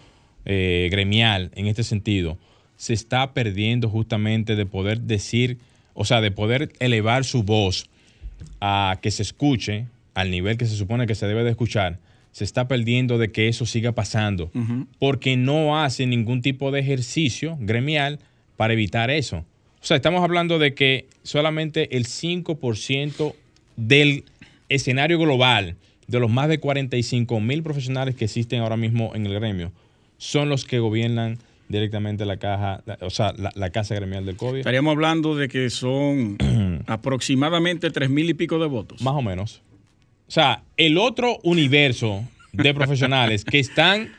eh, 0.46 0.88
gremial 0.90 1.50
en 1.54 1.66
este 1.66 1.84
sentido, 1.84 2.38
se 2.76 2.92
está 2.92 3.32
perdiendo 3.32 3.88
justamente 3.88 4.56
de 4.56 4.66
poder 4.66 5.00
decir, 5.00 5.58
o 5.94 6.04
sea, 6.04 6.20
de 6.20 6.30
poder 6.30 6.72
elevar 6.78 7.24
su 7.24 7.42
voz 7.42 7.88
a 8.60 8.98
que 9.02 9.10
se 9.10 9.22
escuche 9.22 9.86
al 10.14 10.30
nivel 10.30 10.56
que 10.56 10.66
se 10.66 10.76
supone 10.76 11.06
que 11.06 11.14
se 11.14 11.26
debe 11.26 11.44
de 11.44 11.50
escuchar, 11.50 11.98
se 12.32 12.44
está 12.44 12.68
perdiendo 12.68 13.18
de 13.18 13.32
que 13.32 13.48
eso 13.48 13.64
siga 13.64 13.92
pasando, 13.92 14.50
porque 14.98 15.36
no 15.36 15.82
hace 15.82 16.06
ningún 16.06 16.42
tipo 16.42 16.70
de 16.70 16.80
ejercicio 16.80 17.56
gremial 17.60 18.18
para 18.56 18.74
evitar 18.74 19.10
eso. 19.10 19.38
O 19.38 19.86
sea, 19.86 19.96
estamos 19.96 20.22
hablando 20.22 20.58
de 20.58 20.74
que 20.74 21.06
solamente 21.22 21.96
el 21.96 22.06
5% 22.06 23.34
del 23.76 24.24
escenario 24.68 25.18
global 25.18 25.76
de 26.08 26.20
los 26.20 26.30
más 26.30 26.48
de 26.48 26.58
45 26.58 27.40
mil 27.40 27.62
profesionales 27.62 28.16
que 28.16 28.24
existen 28.24 28.60
ahora 28.60 28.76
mismo 28.76 29.12
en 29.14 29.26
el 29.26 29.34
gremio 29.34 29.72
son 30.18 30.48
los 30.48 30.64
que 30.64 30.78
gobiernan 30.78 31.38
directamente 31.68 32.24
la 32.26 32.36
caja, 32.38 32.82
la- 32.86 32.98
o 33.00 33.10
sea, 33.10 33.32
la, 33.36 33.50
la 33.54 33.70
casa 33.70 33.94
gremial 33.94 34.24
del 34.26 34.36
COVID. 34.36 34.58
Estaríamos 34.58 34.92
hablando 34.92 35.34
de 35.36 35.48
que 35.48 35.68
son 35.70 36.36
aproximadamente 36.86 37.90
tres 37.90 38.10
mil 38.10 38.28
y 38.28 38.34
pico 38.34 38.58
de 38.58 38.66
votos. 38.66 39.00
Más 39.02 39.14
o 39.14 39.22
menos. 39.22 39.62
O 40.28 40.30
sea, 40.30 40.62
el 40.76 40.98
otro 40.98 41.38
universo 41.42 42.24
de 42.52 42.74
profesionales 42.74 43.44
que 43.44 43.58
están 43.58 44.12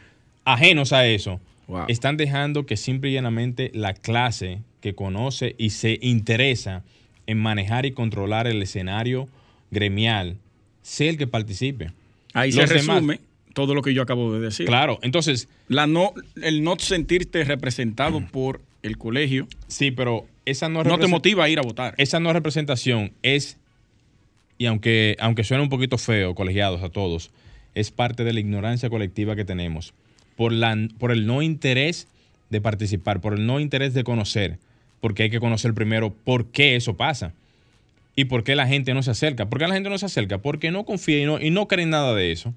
ajenos 0.45 0.93
a 0.93 1.05
eso, 1.05 1.39
Wow. 1.67 1.83
están 1.89 2.15
dejando 2.15 2.65
que 2.65 2.77
simple 2.77 3.09
y 3.09 3.13
llanamente 3.13 3.71
la 3.73 3.93
clase 3.93 4.59
que 4.79 4.95
conoce 4.95 5.53
y 5.57 5.71
se 5.71 5.99
interesa 6.01 6.83
en 7.25 7.39
manejar 7.39 7.85
y 7.85 7.91
controlar 7.91 8.47
el 8.47 8.61
escenario 8.61 9.27
gremial 9.69 10.37
sea 10.81 11.09
el 11.09 11.17
que 11.17 11.27
participe. 11.27 11.91
Ahí 12.33 12.53
se 12.53 12.61
demás- 12.61 12.71
resume 12.87 13.19
todo 13.57 13.73
lo 13.73 13.81
que 13.81 13.95
yo 13.95 14.03
acabo 14.03 14.31
de 14.31 14.39
decir. 14.39 14.67
Claro, 14.67 14.99
entonces, 15.01 15.49
La 15.67 15.87
no, 15.87 16.13
el 16.43 16.63
no 16.63 16.77
sentirte 16.77 17.43
representado 17.43 18.21
por 18.21 18.61
el 18.83 18.99
colegio 18.99 19.47
sí, 19.67 19.89
pero 19.89 20.27
esa 20.45 20.69
no, 20.69 20.83
no 20.83 20.99
te 20.99 21.07
motiva 21.07 21.45
a 21.45 21.49
ir 21.49 21.57
a 21.57 21.63
votar. 21.63 21.95
esa 21.97 22.19
no 22.19 22.31
representación 22.33 23.13
es, 23.23 23.57
y 24.59 24.67
aunque, 24.67 25.17
aunque 25.19 25.43
suene 25.43 25.63
un 25.63 25.69
poquito 25.69 25.97
feo, 25.97 26.35
colegiados 26.35 26.83
a 26.83 26.89
todos, 26.89 27.31
es 27.73 27.89
parte 27.89 28.23
de 28.23 28.31
la 28.31 28.41
ignorancia 28.41 28.91
colectiva 28.91 29.35
que 29.35 29.43
tenemos 29.43 29.95
por, 30.35 30.51
la, 30.51 30.77
por 30.99 31.11
el 31.11 31.25
no 31.25 31.41
interés 31.41 32.07
de 32.51 32.61
participar, 32.61 33.21
por 33.21 33.33
el 33.33 33.47
no 33.47 33.59
interés 33.59 33.95
de 33.95 34.03
conocer, 34.03 34.59
porque 35.01 35.23
hay 35.23 35.29
que 35.31 35.39
conocer 35.39 35.73
primero 35.73 36.13
por 36.13 36.45
qué 36.45 36.75
eso 36.75 36.95
pasa 36.95 37.33
y 38.15 38.25
por 38.25 38.43
qué 38.43 38.55
la 38.55 38.67
gente 38.67 38.93
no 38.93 39.01
se 39.01 39.09
acerca. 39.09 39.49
¿Por 39.49 39.57
qué 39.57 39.67
la 39.67 39.73
gente 39.73 39.89
no 39.89 39.97
se 39.97 40.05
acerca? 40.05 40.37
Porque 40.37 40.69
no 40.69 40.85
confía 40.85 41.23
y 41.23 41.25
no, 41.25 41.41
y 41.41 41.49
no 41.49 41.67
cree 41.67 41.85
en 41.85 41.89
nada 41.89 42.13
de 42.13 42.31
eso. 42.31 42.53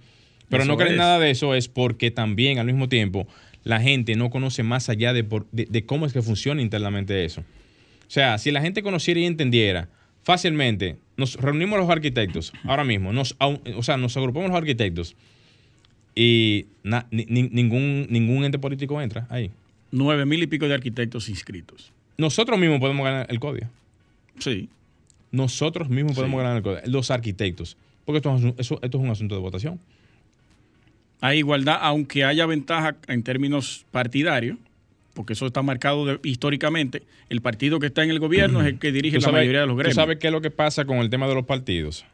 Pero 0.51 0.65
Eso 0.65 0.73
no 0.73 0.77
creen 0.77 0.97
nada 0.97 1.19
de 1.19 1.31
eso 1.31 1.55
es 1.55 1.69
porque 1.69 2.11
también 2.11 2.59
al 2.59 2.67
mismo 2.67 2.89
tiempo 2.89 3.27
la 3.65 3.81
gente 3.81 4.15
no 4.17 4.29
conoce 4.31 4.63
más 4.63 4.89
allá 4.91 5.13
de, 5.15 5.25
por- 5.25 5.47
de- 5.53 5.67
de 5.67 5.87
cómo 5.87 6.05
es 6.07 6.13
que 6.13 6.21
funciona 6.23 6.61
internamente 6.61 7.25
eso. 7.25 7.41
O 7.43 7.45
sea, 8.13 8.37
si 8.39 8.51
la 8.51 8.61
gente 8.61 8.83
conociera 8.83 9.21
y 9.21 9.25
entendiera 9.27 9.89
fácilmente, 10.25 10.97
nos 11.17 11.37
reunimos 11.37 11.79
los 11.79 11.89
arquitectos 11.89 12.53
ahora 12.65 12.85
mismo, 12.85 13.13
nos, 13.13 13.37
o 13.39 13.83
sea, 13.83 13.97
nos 13.97 14.17
agrupamos 14.17 14.51
los 14.51 14.59
arquitectos 14.59 15.15
y 16.15 16.67
na- 16.83 17.07
ni- 17.11 17.27
ni- 17.27 17.49
ningún, 17.49 18.07
ningún 18.11 18.45
ente 18.45 18.59
político 18.59 19.01
entra 19.01 19.27
ahí. 19.31 19.51
Nueve 19.93 20.27
mil 20.27 20.43
y 20.43 20.47
pico 20.47 20.67
de 20.69 20.75
arquitectos 20.75 21.29
inscritos. 21.29 21.93
Nosotros 22.19 22.59
mismos 22.59 22.81
podemos 22.81 23.05
ganar 23.05 23.27
el 23.31 23.41
código. 23.41 23.69
Sí. 24.39 24.69
Nosotros 25.33 25.89
mismos 25.89 26.15
podemos 26.15 26.39
Sí. 26.39 26.43
ganar 26.43 26.57
el 26.59 26.63
código. 26.63 26.81
Los 26.87 27.11
arquitectos. 27.11 27.77
Porque 28.05 28.19
esto 28.19 28.35
es, 28.37 28.43
un- 28.43 28.55
esto 28.59 28.81
es 28.83 28.95
un 28.95 29.11
asunto 29.11 29.35
de 29.35 29.41
votación. 29.41 29.79
Hay 31.21 31.39
igualdad, 31.39 31.79
aunque 31.81 32.25
haya 32.25 32.47
ventaja 32.47 32.97
en 33.09 33.23
términos 33.23 33.85
partidarios, 33.91 34.57
porque 35.15 35.35
eso 35.35 35.47
está 35.47 35.63
marcado 35.63 36.07
de- 36.07 36.21
históricamente. 36.23 37.03
El 37.29 37.41
partido 37.43 37.79
que 37.79 37.87
está 37.89 38.03
en 38.05 38.11
el 38.11 38.19
gobierno 38.21 38.61
es 38.63 38.69
el 38.69 38.79
que 38.79 38.91
dirige 38.93 39.17
Tú 39.19 39.23
la 39.23 39.27
sabes- 39.27 39.41
mayoría 39.43 39.61
de 39.61 39.67
los 39.67 39.75
¿Tú 39.75 39.79
gremios. 39.79 39.97
sabes 39.97 40.19
qué 40.19 40.29
es 40.29 40.33
lo 40.33 40.41
que 40.41 40.51
pasa 40.51 40.85
con 40.85 40.99
el 40.99 41.11
tema 41.11 41.29
de 41.29 41.35
los 41.35 41.45
partidos? 41.45 42.05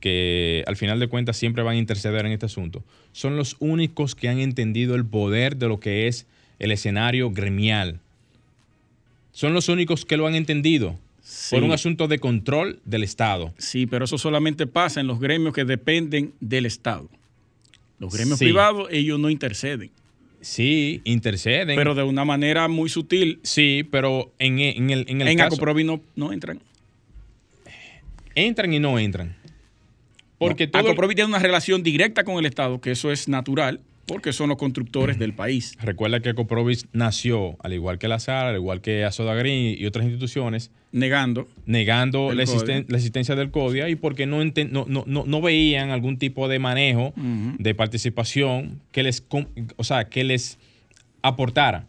Que 0.00 0.62
al 0.68 0.76
final 0.76 1.00
de 1.00 1.08
cuentas 1.08 1.36
siempre 1.36 1.64
van 1.64 1.74
a 1.74 1.78
interceder 1.78 2.24
en 2.26 2.32
este 2.32 2.46
asunto. 2.46 2.84
Son 3.12 3.36
los 3.36 3.56
únicos 3.58 4.14
que 4.14 4.28
han 4.28 4.38
entendido 4.38 4.94
el 4.94 5.04
poder 5.04 5.56
de 5.56 5.66
lo 5.66 5.80
que 5.80 6.06
es 6.06 6.26
el 6.60 6.70
escenario 6.70 7.30
gremial. 7.32 7.98
Son 9.32 9.54
los 9.54 9.68
únicos 9.68 10.04
que 10.04 10.16
lo 10.16 10.26
han 10.26 10.34
entendido 10.36 10.96
Sí. 11.20 11.54
por 11.56 11.64
un 11.64 11.72
asunto 11.72 12.08
de 12.08 12.18
control 12.18 12.80
del 12.84 13.02
Estado. 13.02 13.52
Sí, 13.58 13.86
pero 13.86 14.04
eso 14.04 14.16
solamente 14.18 14.66
pasa 14.66 15.00
en 15.00 15.06
los 15.08 15.20
gremios 15.20 15.52
que 15.54 15.64
dependen 15.64 16.32
del 16.40 16.66
Estado. 16.66 17.08
Los 17.98 18.14
gremios 18.14 18.38
Sí. 18.38 18.44
privados, 18.46 18.88
ellos 18.92 19.18
no 19.18 19.28
interceden, 19.30 19.90
Sí, 20.40 21.00
interceden. 21.04 21.74
pero 21.76 21.94
de 21.96 22.04
una 22.04 22.24
manera 22.24 22.68
muy 22.68 22.88
sutil. 22.88 23.40
sí, 23.42 23.86
pero 23.90 24.32
en, 24.38 24.58
en 24.60 24.90
el, 24.90 25.04
en 25.08 25.20
el 25.20 25.28
En 25.28 25.38
caso- 25.38 25.56
no, 25.84 26.00
no 26.16 26.32
entran. 26.32 26.60
entran 28.34 28.72
y 28.72 28.78
no 28.78 28.98
entran. 28.98 29.36
Porque 30.38 30.66
No, 30.66 30.72
todo... 30.72 30.82
Acoprovi 30.82 31.14
tiene 31.16 31.28
una 31.28 31.40
relación 31.40 31.82
directa 31.82 32.22
con 32.22 32.38
el 32.38 32.46
Estado, 32.46 32.80
que 32.80 32.92
eso 32.92 33.10
es 33.10 33.26
natural, 33.28 33.80
porque 34.08 34.32
son 34.32 34.48
los 34.48 34.58
constructores 34.58 35.18
del 35.20 35.34
país. 35.34 35.76
Recuerda 35.80 36.18
que 36.18 36.30
Ecoprovis 36.30 36.86
nació, 36.92 37.56
al 37.62 37.74
igual 37.74 37.98
que 37.98 38.08
la 38.08 38.18
SAR, 38.18 38.46
al 38.48 38.56
igual 38.56 38.80
que 38.80 39.04
Asodagrin 39.04 39.76
y 39.78 39.86
otras 39.86 40.04
instituciones, 40.06 40.72
Negando. 40.90 41.46
negando 41.66 42.32
la, 42.32 42.42
existen- 42.42 42.60
CODIA. 42.82 42.84
la 42.88 42.96
existencia 42.96 43.36
del 43.36 43.50
CODIA 43.52 43.88
y 43.90 43.94
porque 43.94 44.26
no, 44.26 44.42
enten- 44.42 44.70
no, 44.70 44.86
no, 44.88 45.04
no- 45.06 45.24
no 45.26 45.40
veían 45.42 45.90
algún 45.90 46.18
tipo 46.18 46.48
de 46.48 46.58
manejo 46.58 47.12
de 47.16 47.74
participación 47.74 48.80
que 48.90 49.02
les, 49.04 49.22
o 49.76 49.84
sea, 49.84 50.08
que 50.08 50.24
les 50.24 50.58
aportara. 51.22 51.84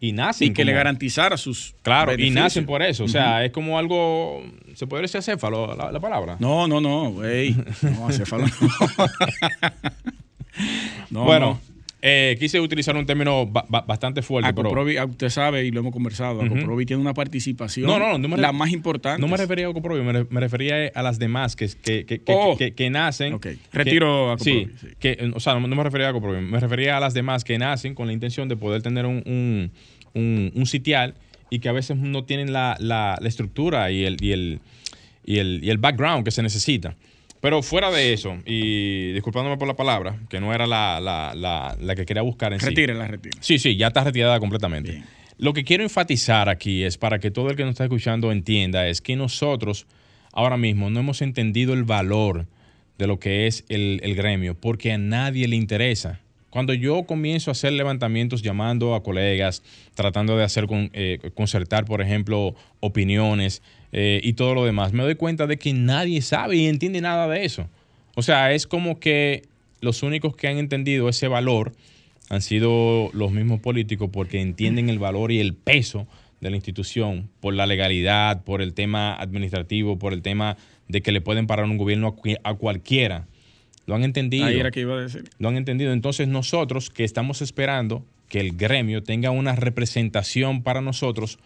Y 0.00 0.12
nacen 0.12 0.48
Y 0.48 0.52
que 0.52 0.64
le 0.64 0.72
garantizara 0.72 1.36
sus. 1.36 1.74
Claro, 1.82 2.14
y 2.16 2.30
nacen 2.30 2.64
por 2.66 2.82
eso. 2.82 3.02
O 3.02 3.08
sea, 3.08 3.44
es 3.44 3.50
como 3.50 3.80
algo, 3.80 4.44
se 4.74 4.86
podría 4.86 5.02
decir 5.02 5.18
acéfalo, 5.18 5.74
la, 5.74 5.90
la 5.90 5.98
palabra. 5.98 6.36
No, 6.38 6.68
no, 6.68 6.80
no, 6.80 7.10
güey. 7.10 7.56
No, 7.82 8.06
acéfalo 8.08 8.44
no. 8.46 8.52
No, 11.10 11.24
bueno, 11.24 11.46
no. 11.46 11.60
eh, 12.02 12.36
quise 12.38 12.60
utilizar 12.60 12.94
un 12.96 13.06
término 13.06 13.46
ba- 13.46 13.64
ba- 13.68 13.80
bastante 13.80 14.20
fuerte, 14.22 14.48
Acoprovi, 14.50 14.98
usted 15.00 15.30
sabe 15.30 15.64
y 15.64 15.70
lo 15.70 15.80
hemos 15.80 15.92
conversado, 15.92 16.42
Acoprovi 16.42 16.84
tiene 16.86 17.00
una 17.02 17.14
participación 17.14 17.86
No, 17.86 17.98
no, 17.98 18.18
no 18.18 18.28
me 18.28 18.36
la 18.36 18.52
más 18.52 18.70
importante. 18.70 19.20
no 19.20 19.26
me 19.28 19.36
refería 19.36 19.66
a 19.66 19.70
Ecoprovi, 19.70 20.02
me, 20.02 20.12
re- 20.12 20.26
me 20.28 20.40
refería 20.40 20.90
a 20.94 21.02
las 21.02 21.18
demás 21.18 21.56
que, 21.56 21.66
que, 21.82 22.04
que, 22.04 22.18
que- 22.20 22.32
Oh. 22.32 22.56
que- 22.58 22.74
que 22.74 22.90
nacen. 22.90 23.38
Retiro 23.72 24.32
a 24.32 24.38
sí, 24.38 24.50
Ecoprovi, 24.50 24.78
sí. 24.80 24.96
que, 25.00 25.30
o 25.34 25.40
sea, 25.40 25.54
no, 25.58 25.66
no 25.66 25.74
me 25.76 25.82
refería 25.82 26.08
a 26.08 26.10
Ecoprovi, 26.10 26.40
me 26.42 26.60
refería 26.60 26.96
a 26.96 27.00
las 27.00 27.14
demás 27.14 27.42
que 27.44 27.56
nacen 27.58 27.94
con 27.94 28.06
la 28.06 28.12
intención 28.12 28.48
de 28.48 28.56
poder 28.56 28.82
tener 28.82 29.06
un, 29.06 29.22
un, 29.26 29.70
un- 30.14 30.52
un 30.54 30.66
sitial 30.66 31.14
y 31.50 31.60
que 31.60 31.68
a 31.70 31.72
veces 31.72 31.96
no 31.96 32.24
tienen 32.24 32.52
la, 32.52 32.76
la- 32.80 33.16
la 33.20 33.28
estructura 33.28 33.90
y 33.90 34.04
el, 34.04 34.22
y, 34.22 34.32
el, 34.32 34.60
y, 35.24 35.38
el, 35.38 35.60
y 35.64 35.70
el 35.70 35.78
background 35.78 36.24
que 36.24 36.30
se 36.30 36.42
necesita. 36.42 36.94
Pero 37.40 37.62
fuera 37.62 37.90
de 37.90 38.12
eso, 38.12 38.36
y 38.46 39.12
disculpándome 39.12 39.56
por 39.56 39.68
la 39.68 39.76
palabra, 39.76 40.18
que 40.28 40.40
no 40.40 40.52
era 40.52 40.66
la, 40.66 40.98
la- 41.00 41.34
la- 41.34 41.76
la 41.80 41.94
que 41.94 42.04
quería 42.04 42.22
buscar 42.22 42.52
en 42.52 42.60
sí. 42.60 42.66
Retírela, 42.66 43.06
retírela. 43.06 43.42
Sí, 43.42 43.58
sí, 43.58 43.76
ya 43.76 43.88
está 43.88 44.02
retirada 44.04 44.40
completamente. 44.40 44.90
Bien. 44.92 45.04
Lo 45.38 45.52
que 45.52 45.62
quiero 45.62 45.84
enfatizar 45.84 46.48
aquí 46.48 46.82
es 46.82 46.98
para 46.98 47.20
que 47.20 47.30
todo 47.30 47.48
el 47.50 47.56
que 47.56 47.62
nos 47.62 47.70
está 47.72 47.84
escuchando 47.84 48.32
entienda, 48.32 48.88
es 48.88 49.00
que 49.00 49.14
nosotros 49.14 49.86
ahora 50.32 50.56
mismo 50.56 50.90
no 50.90 50.98
hemos 51.00 51.22
entendido 51.22 51.74
el 51.74 51.84
valor 51.84 52.46
de 52.98 53.06
lo 53.06 53.20
que 53.20 53.46
es 53.46 53.64
el, 53.68 54.00
el 54.02 54.16
gremio, 54.16 54.56
porque 54.58 54.90
a 54.92 54.98
nadie 54.98 55.46
le 55.46 55.54
interesa. 55.54 56.18
Cuando 56.50 56.74
yo 56.74 57.04
comienzo 57.04 57.50
a 57.50 57.52
hacer 57.52 57.72
levantamientos 57.74 58.42
llamando 58.42 58.96
a 58.96 59.02
colegas, 59.04 59.62
tratando 59.94 60.36
de 60.36 60.42
hacer 60.42 60.66
con- 60.66 60.90
eh, 60.92 61.20
concertar, 61.34 61.84
por 61.84 62.00
ejemplo, 62.02 62.56
opiniones 62.80 63.62
eh, 63.92 64.20
y 64.22 64.34
todo 64.34 64.54
lo 64.54 64.64
demás, 64.64 64.92
me 64.92 65.02
doy 65.02 65.14
cuenta 65.14 65.46
de 65.46 65.58
que 65.58 65.72
nadie 65.72 66.22
sabe 66.22 66.56
y 66.56 66.66
entiende 66.66 67.00
nada 67.00 67.28
de 67.28 67.44
eso. 67.44 67.68
O 68.14 68.22
sea, 68.22 68.52
es 68.52 68.66
como 68.66 68.98
que 68.98 69.42
los 69.80 70.02
únicos 70.02 70.36
que 70.36 70.48
han 70.48 70.58
entendido 70.58 71.08
ese 71.08 71.28
valor 71.28 71.72
han 72.30 72.42
sido 72.42 73.10
los 73.12 73.32
mismos 73.32 73.60
políticos 73.60 74.10
porque 74.12 74.40
entienden 74.40 74.90
el 74.90 74.98
valor 74.98 75.32
y 75.32 75.40
el 75.40 75.54
peso 75.54 76.06
de 76.40 76.50
la 76.50 76.56
institución 76.56 77.30
por 77.40 77.54
la 77.54 77.66
legalidad, 77.66 78.44
por 78.44 78.62
el 78.62 78.74
tema 78.74 79.14
administrativo, 79.14 79.98
por 79.98 80.12
el 80.12 80.22
tema 80.22 80.56
de 80.88 81.02
que 81.02 81.12
le 81.12 81.20
pueden 81.20 81.46
parar 81.46 81.66
un 81.66 81.78
gobierno 81.78 82.16
a, 82.44 82.54
cualquiera. 82.54 83.26
Lo 83.86 83.94
han 83.94 84.04
entendido. 84.04 84.46
Ahí 84.46 84.60
era 84.60 84.70
que 84.70 84.80
iba 84.80 84.94
a 84.96 85.00
decir. 85.00 85.24
Lo 85.38 85.48
han 85.48 85.56
entendido. 85.56 85.92
Entonces 85.92 86.28
nosotros 86.28 86.90
que 86.90 87.04
estamos 87.04 87.42
esperando 87.42 88.04
que 88.28 88.40
el 88.40 88.56
gremio 88.56 89.02
tenga 89.02 89.30
una 89.30 89.56
representación 89.56 90.62
para 90.62 90.80
nosotros, 90.80 91.38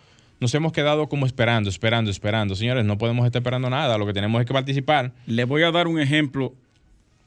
nos 0.43 0.53
hemos 0.57 0.73
quedado 0.73 1.09
como 1.09 1.25
esperando, 1.25 1.71
esperando, 1.71 2.11
esperando. 2.11 2.57
Señores, 2.57 2.85
no 2.85 2.99
podemos 2.99 3.25
estar 3.25 3.41
esperando 3.41 3.71
nada. 3.71 3.97
Lo 3.97 4.07
que 4.07 4.13
tenemos 4.13 4.41
es 4.41 4.47
que 4.47 4.53
participar. 4.53 5.13
Le 5.25 5.45
voy 5.45 5.63
a 5.63 5.71
dar 5.71 5.87
un 5.87 6.01
ejemplo 6.01 6.53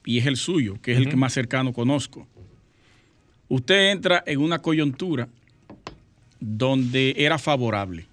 y 0.04 0.18
es 0.18 0.26
el 0.26 0.36
suyo, 0.36 0.78
que 0.82 0.92
es 0.92 0.98
el 0.98 1.08
que 1.08 1.16
más 1.16 1.32
cercano 1.32 1.72
conozco. 1.72 2.28
Usted 3.48 3.92
entra 3.92 4.22
en 4.28 4.42
una 4.42 4.62
coyuntura 4.62 5.30
donde 6.42 7.16
era 7.18 7.38
favorable, 7.38 8.06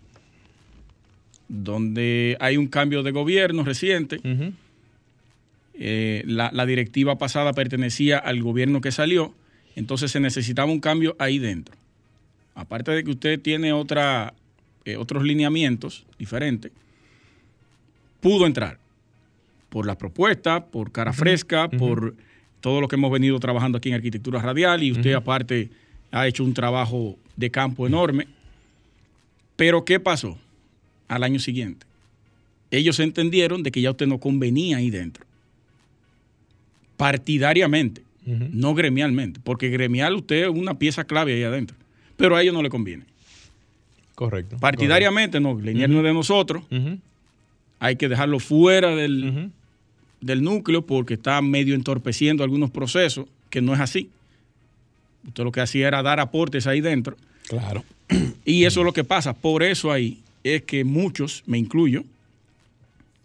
donde 1.48 2.36
hay 2.38 2.56
un 2.56 2.68
cambio 2.68 3.02
de 3.02 3.10
gobierno 3.10 3.64
reciente. 3.64 4.20
Eh, 5.74 6.22
la, 6.26 6.50
la 6.52 6.64
directiva 6.64 7.18
pasada 7.18 7.54
pertenecía 7.54 8.18
al 8.18 8.40
gobierno 8.40 8.80
que 8.80 8.92
salió, 8.92 9.34
entonces 9.74 10.12
se 10.12 10.20
necesitaba 10.20 10.70
un 10.70 10.78
cambio 10.78 11.16
ahí 11.18 11.40
dentro. 11.40 11.74
Aparte 12.54 12.92
de 12.92 13.02
que 13.02 13.10
usted 13.10 13.40
tiene 13.40 13.72
otra, 13.72 14.34
eh, 14.84 14.96
otros 14.96 15.22
lineamientos 15.22 16.04
diferentes, 16.18 16.72
pudo 18.20 18.46
entrar 18.46 18.78
por 19.68 19.86
la 19.86 19.96
propuesta, 19.96 20.66
por 20.66 20.92
cara 20.92 21.12
fresca, 21.12 21.68
por 21.68 22.14
todo 22.60 22.80
lo 22.80 22.88
que 22.88 22.96
hemos 22.96 23.10
venido 23.10 23.38
trabajando 23.40 23.78
aquí 23.78 23.88
en 23.88 23.96
arquitectura 23.96 24.40
radial 24.40 24.82
y 24.82 24.92
usted 24.92 25.12
aparte 25.14 25.70
ha 26.10 26.26
hecho 26.26 26.44
un 26.44 26.54
trabajo 26.54 27.18
de 27.36 27.50
campo 27.50 27.86
enorme. 27.86 28.28
Pero 29.56 29.84
¿qué 29.84 29.98
pasó 29.98 30.38
al 31.08 31.22
año 31.22 31.38
siguiente? 31.38 31.86
Ellos 32.70 33.00
entendieron 33.00 33.62
de 33.62 33.70
que 33.70 33.80
ya 33.80 33.90
usted 33.90 34.06
no 34.06 34.18
convenía 34.18 34.78
ahí 34.78 34.90
dentro 34.90 35.26
partidariamente, 37.02 38.02
no 38.24 38.74
gremialmente, 38.76 39.40
porque 39.42 39.70
gremial 39.70 40.14
usted 40.14 40.44
es 40.44 40.48
una 40.48 40.78
pieza 40.78 41.02
clave 41.02 41.34
ahí 41.34 41.42
adentro, 41.42 41.76
pero 42.16 42.36
a 42.36 42.42
ellos 42.42 42.54
no 42.54 42.62
le 42.62 42.70
conviene. 42.70 43.06
Correcto. 44.14 44.56
Partidariamente 44.58 45.40
no, 45.40 45.58
Lenier 45.58 45.88
no 45.88 45.98
es 45.98 46.04
de 46.04 46.14
nosotros, 46.14 46.64
hay 47.78 47.96
que 47.96 48.08
dejarlo 48.08 48.38
fuera 48.38 48.94
del, 48.94 49.50
del 50.20 50.42
núcleo 50.42 50.86
porque 50.86 51.14
está 51.14 51.40
medio 51.42 51.74
entorpeciendo 51.74 52.44
algunos 52.44 52.70
procesos, 52.70 53.26
que 53.50 53.60
no 53.60 53.74
es 53.74 53.80
así. 53.80 54.10
Usted 55.26 55.44
lo 55.44 55.52
que 55.52 55.60
hacía 55.60 55.88
era 55.88 56.02
dar 56.02 56.20
aportes 56.20 56.66
ahí 56.66 56.80
dentro 56.80 57.16
Claro. 57.48 57.84
y 58.44 58.64
eso 58.64 58.80
es 58.80 58.86
lo 58.86 58.92
que 58.92 59.04
pasa. 59.04 59.34
Por 59.34 59.62
eso 59.62 59.92
ahí 59.92 60.20
es 60.44 60.62
que 60.62 60.84
muchos, 60.84 61.42
me 61.46 61.58
incluyo, 61.58 62.04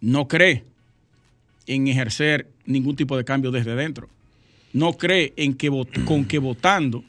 no 0.00 0.28
cree 0.28 0.64
en 1.66 1.88
ejercer 1.88 2.46
ningún 2.66 2.96
tipo 2.96 3.16
de 3.16 3.24
cambio 3.24 3.50
desde 3.50 3.74
dentro. 3.74 4.08
No 4.72 4.92
cree 4.94 5.32
en 5.36 5.54
que 5.54 5.70
con 6.04 6.24
que 6.24 6.38
votando 6.38 7.04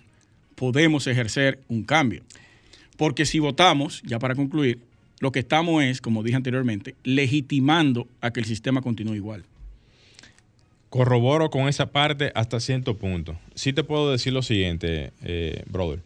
podemos 0.56 1.08
ejercer 1.08 1.60
un 1.68 1.84
cambio. 1.84 2.24
Porque 3.00 3.26
si 3.26 3.40
votamos, 3.40 4.02
ya 4.06 4.20
para 4.20 4.36
concluir, 4.36 4.82
lo 5.22 5.32
que 5.32 5.40
estamos 5.40 5.82
es, 5.82 6.02
como 6.02 6.22
dije 6.22 6.36
anteriormente, 6.36 6.96
legitimando 7.06 8.10
a 8.20 8.32
que 8.32 8.42
el 8.42 8.46
sistema 8.46 8.82
continúe 8.82 9.16
igual. 9.16 9.46
Corroboro 10.90 11.50
con 11.50 11.70
esa 11.70 11.94
parte 11.94 12.34
hasta 12.36 12.60
cierto 12.60 12.98
punto. 12.98 13.40
Sí 13.56 13.72
te 13.72 13.86
puedo 13.86 14.12
decir 14.12 14.34
lo 14.34 14.42
siguiente, 14.42 15.14
eh, 15.24 15.64
brother. 15.68 16.02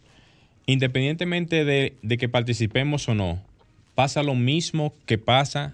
Independientemente 0.68 1.66
de, 1.66 1.96
de 2.04 2.18
que 2.20 2.30
participemos 2.30 3.10
o 3.10 3.16
no, 3.16 3.42
pasa 3.96 4.22
lo 4.22 4.36
mismo 4.36 4.94
que 5.08 5.18
pasa 5.18 5.74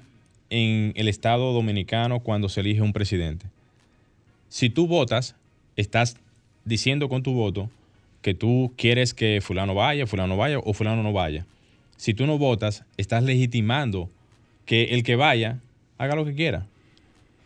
en 0.49 0.93
el 0.95 1.09
Estado 1.09 1.51
Dominicano 1.51 2.21
cuando 2.21 2.47
se 2.47 2.61
elige 2.61 2.81
un 2.81 2.93
presidente. 2.93 3.45
Si 4.47 4.69
tú 4.69 4.87
votas, 4.87 5.35
estás 5.75 6.15
diciendo 6.63 7.09
con 7.09 7.23
tu 7.23 7.33
voto 7.33 7.69
que 8.21 8.33
tú 8.33 8.73
quieres 8.77 9.13
que 9.13 9.39
fulano 9.41 9.73
vaya, 9.75 10.05
fulano 10.07 10.35
vaya 10.37 10.59
o 10.59 10.73
fulano 10.73 11.03
no 11.03 11.13
vaya. 11.13 11.45
Si 11.97 12.13
tú 12.13 12.25
no 12.25 12.37
votas, 12.37 12.83
estás 12.97 13.23
legitimando 13.23 14.09
que 14.65 14.85
el 14.85 15.03
que 15.03 15.15
vaya 15.15 15.59
haga 15.97 16.15
lo 16.15 16.25
que 16.25 16.33
quiera. 16.35 16.65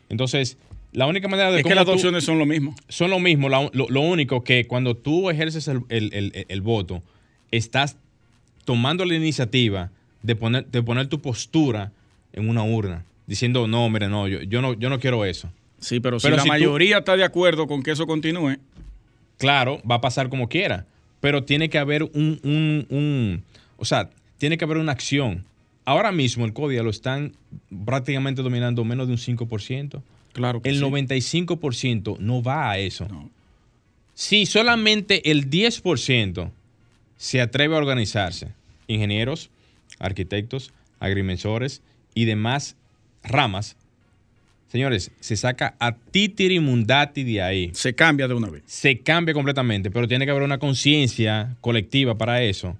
Entonces, 0.09 0.57
la 0.91 1.07
única 1.07 1.27
manera 1.27 1.51
de 1.51 1.59
Es 1.59 1.65
que 1.65 1.73
las 1.75 1.85
dos 1.85 1.95
opciones 1.95 2.23
son 2.23 2.37
lo 2.37 2.45
mismo. 2.45 2.75
son 2.87 3.09
lo 3.09 3.19
mismo. 3.19 3.49
la- 3.49 3.69
lo, 3.73 3.87
lo 3.89 4.01
único 4.01 4.43
que 4.43 4.65
cuando 4.67 4.95
tú 4.95 5.29
ejerces 5.29 5.67
el, 5.67 5.81
el- 5.89 6.13
el- 6.13 6.45
el 6.47 6.61
voto, 6.61 7.01
estás 7.51 7.97
tomando 8.65 9.05
la 9.05 9.15
iniciativa 9.15 9.89
de 10.21 10.35
poner, 10.35 10.65
de 10.67 10.81
poner 10.83 11.07
tu 11.07 11.19
postura 11.19 11.91
en 12.31 12.47
una 12.49 12.63
urna, 12.63 13.05
diciendo, 13.27 13.67
no, 13.67 13.89
mire, 13.89 14.07
no, 14.07 14.27
yo, 14.27 14.41
yo 14.41 14.61
no, 14.61 14.73
yo 14.73 14.89
no 14.89 14.99
quiero 14.99 15.25
eso. 15.25 15.49
Sí, 15.79 15.99
pero 15.99 16.19
si 16.19 16.23
Pero 16.27 16.37
la 16.37 16.43
si 16.43 16.47
tú- 16.47 16.53
mayoría 16.53 16.99
está 16.99 17.17
de 17.17 17.23
acuerdo 17.23 17.67
con 17.67 17.83
que 17.83 17.91
eso 17.91 18.05
continúe, 18.07 18.57
Claro, 19.37 19.81
va 19.89 19.95
a 19.95 20.01
pasar 20.01 20.29
como 20.29 20.47
quiera, 20.49 20.85
pero 21.19 21.43
tiene 21.43 21.69
que 21.69 21.77
haber 21.77 22.03
un, 22.03 22.39
un- 22.43 22.85
un- 22.89 23.43
o 23.77 23.85
sea, 23.85 24.09
tiene 24.37 24.57
que 24.57 24.65
haber 24.65 24.77
una 24.77 24.91
acción. 24.91 25.45
Ahora 25.85 26.11
mismo 26.11 26.45
el 26.45 26.53
CODIA 26.53 26.81
lo 26.83 26.89
están 26.89 27.33
prácticamente 27.85 28.41
dominando 28.41 28.83
menos 28.85 29.07
de 29.07 29.13
un 29.13 29.19
5%. 29.19 30.01
claro 30.31 30.61
que 30.61 30.69
El 30.69 30.77
sí. 30.77 30.81
95% 30.83 32.17
no 32.19 32.41
va 32.41 32.71
a 32.71 32.77
eso. 32.77 33.07
No. 33.09 33.29
Si 34.13 34.45
solamente 34.45 35.29
el 35.31 35.49
10% 35.49 36.51
se 37.17 37.41
atreve 37.41 37.75
a 37.75 37.79
organizarse, 37.79 38.49
ingenieros, 38.87 39.49
arquitectos, 39.99 40.71
agrimensores 40.99 41.81
y 42.15 42.25
demás 42.25 42.75
ramas, 43.23 43.75
señores, 44.73 45.11
se 45.19 45.37
saca 45.37 45.75
a 45.79 45.95
titirimundati 45.95 47.23
de 47.23 47.43
ahí. 47.43 47.69
Se 47.75 47.93
cambia 47.93 48.27
de 48.27 48.33
una 48.33 48.49
vez. 48.49 48.63
Se 48.65 49.01
cambia 49.01 49.35
completamente, 49.35 49.91
pero 49.91 50.07
tiene 50.07 50.25
que 50.25 50.31
haber 50.31 50.41
una 50.41 50.57
conciencia 50.57 51.55
colectiva 51.61 52.17
para 52.17 52.41
eso. 52.41 52.75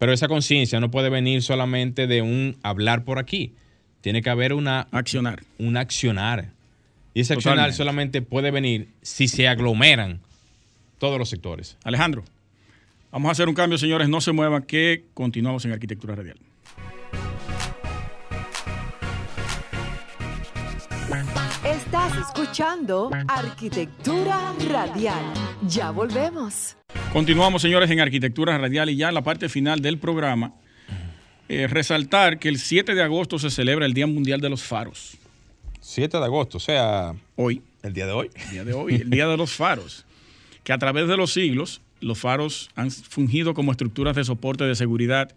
Pero 0.00 0.12
esa 0.12 0.26
conciencia 0.26 0.80
no 0.80 0.90
puede 0.90 1.10
venir 1.10 1.42
solamente 1.42 2.08
de 2.08 2.20
un 2.20 2.56
hablar 2.64 3.04
por 3.04 3.20
aquí. 3.20 3.52
Tiene 4.00 4.22
que 4.22 4.30
haber 4.30 4.54
una 4.54 4.88
Accionar. 4.90 5.44
un 5.56 5.76
accionar. 5.76 6.48
Y 7.14 7.20
ese 7.20 7.34
accionar 7.34 7.72
solamente 7.74 8.20
puede 8.20 8.50
venir 8.50 8.88
si 9.02 9.28
se 9.28 9.46
aglomeran 9.46 10.18
todos 10.98 11.16
los 11.16 11.28
sectores. 11.28 11.76
Alejandro, 11.84 12.24
vamos 13.12 13.28
a 13.28 13.32
hacer 13.32 13.48
un 13.48 13.54
cambio, 13.54 13.78
señores. 13.78 14.08
No 14.08 14.20
se 14.20 14.32
muevan, 14.32 14.64
que 14.64 15.04
continuamos 15.14 15.64
en 15.64 15.70
Arquitectura 15.70 16.16
Radial. 16.16 16.38
Escuchando 22.38 23.10
Arquitectura 23.28 24.52
Radial. 24.68 25.22
Ya 25.68 25.92
volvemos. 25.92 26.76
Continuamos, 27.12 27.62
señores, 27.62 27.88
en 27.92 28.00
Arquitectura 28.00 28.58
Radial 28.58 28.90
y 28.90 28.96
ya 28.96 29.08
en 29.08 29.14
la 29.14 29.22
parte 29.22 29.48
final 29.48 29.80
del 29.80 29.98
programa. 29.98 30.52
eh, 31.48 31.68
resaltar 31.68 32.40
que 32.40 32.48
el 32.48 32.58
7 32.58 32.94
de 32.96 33.02
agosto 33.04 33.38
se 33.38 33.50
celebra 33.50 33.86
el 33.86 33.94
Día 33.94 34.08
Mundial 34.08 34.40
de 34.40 34.48
los 34.50 34.64
Faros. 34.64 35.16
7 35.80 36.18
de 36.18 36.24
agosto, 36.24 36.56
o 36.56 36.60
sea, 36.60 37.14
Hoy, 37.36 37.62
el 37.84 37.92
día 37.92 38.06
de 38.06 38.12
hoy. 38.12 38.30
el 38.34 38.50
día 38.50 38.64
de 38.64 38.72
hoy, 38.72 38.94
el 38.96 39.10
Día 39.10 39.28
de 39.28 39.36
los 39.36 39.52
Faros. 39.52 40.04
Que 40.64 40.72
a 40.72 40.78
través 40.78 41.06
de 41.06 41.16
los 41.16 41.32
siglos, 41.32 41.82
los 42.00 42.18
faros 42.18 42.68
han 42.74 42.90
fungido 42.90 43.54
como 43.54 43.70
estructuras 43.70 44.16
de 44.16 44.24
soporte 44.24 44.64
de 44.64 44.74
seguridad 44.74 45.30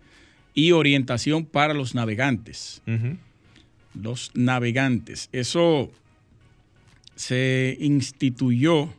y 0.55 0.71
orientación 0.71 1.45
para 1.45 1.75
los 1.75 1.93
navegantes. 1.93 2.81
Los 3.93 4.31
navegantes. 4.33 5.29
Eso 5.31 5.91
se 7.17 7.75
instituyó 7.81 8.93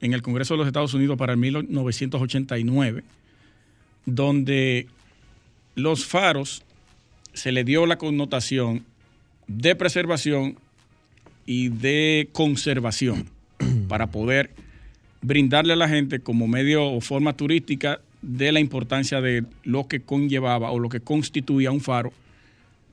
en 0.00 0.12
el 0.12 0.22
Congreso 0.22 0.54
de 0.54 0.58
los 0.58 0.66
Estados 0.66 0.94
Unidos 0.94 1.16
para 1.16 1.32
el 1.32 1.38
1989, 1.38 3.02
donde 4.04 4.86
los 5.74 6.04
faros 6.04 6.62
se 7.32 7.50
le 7.50 7.64
dio 7.64 7.86
la 7.86 7.96
connotación 7.96 8.84
de 9.46 9.74
preservación 9.74 10.58
y 11.46 11.70
de 11.70 12.28
conservación 12.32 13.28
para 13.88 14.08
poder 14.08 14.50
brindarle 15.22 15.72
a 15.72 15.76
la 15.76 15.88
gente 15.88 16.20
como 16.20 16.46
medio 16.46 16.84
o 16.84 17.00
forma 17.00 17.36
turística 17.36 18.00
de 18.20 18.52
la 18.52 18.60
importancia 18.60 19.20
de 19.22 19.44
lo 19.64 19.88
que 19.88 20.00
conllevaba 20.00 20.70
o 20.72 20.78
lo 20.78 20.90
que 20.90 21.00
constituía 21.00 21.70
un 21.70 21.80
faro 21.80 22.12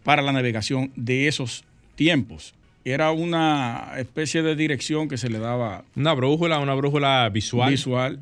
para 0.04 0.22
la 0.22 0.32
navegación 0.32 0.92
de 0.96 1.28
esos 1.28 1.66
tiempos. 1.96 2.54
Era 2.92 3.12
una 3.12 3.92
especie 3.98 4.42
de 4.42 4.56
dirección 4.56 5.08
que 5.08 5.18
se 5.18 5.30
le 5.30 5.40
daba 5.40 5.84
Una 5.96 6.14
brújula, 6.14 6.60
una 6.60 6.74
brújula 6.74 7.30
visual. 7.30 7.70
visual. 7.72 8.20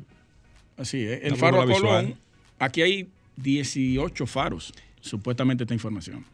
Así 0.76 1.02
es. 1.04 1.20
El 1.22 1.32
Una 1.32 1.36
faro 1.40 1.56
Colón, 1.58 1.72
visual. 1.74 2.14
aquí 2.58 2.82
hay 2.82 3.08
18 3.36 4.26
faros, 4.26 4.72
supuestamente 5.00 5.64
esta 5.64 5.74
información, 5.74 6.24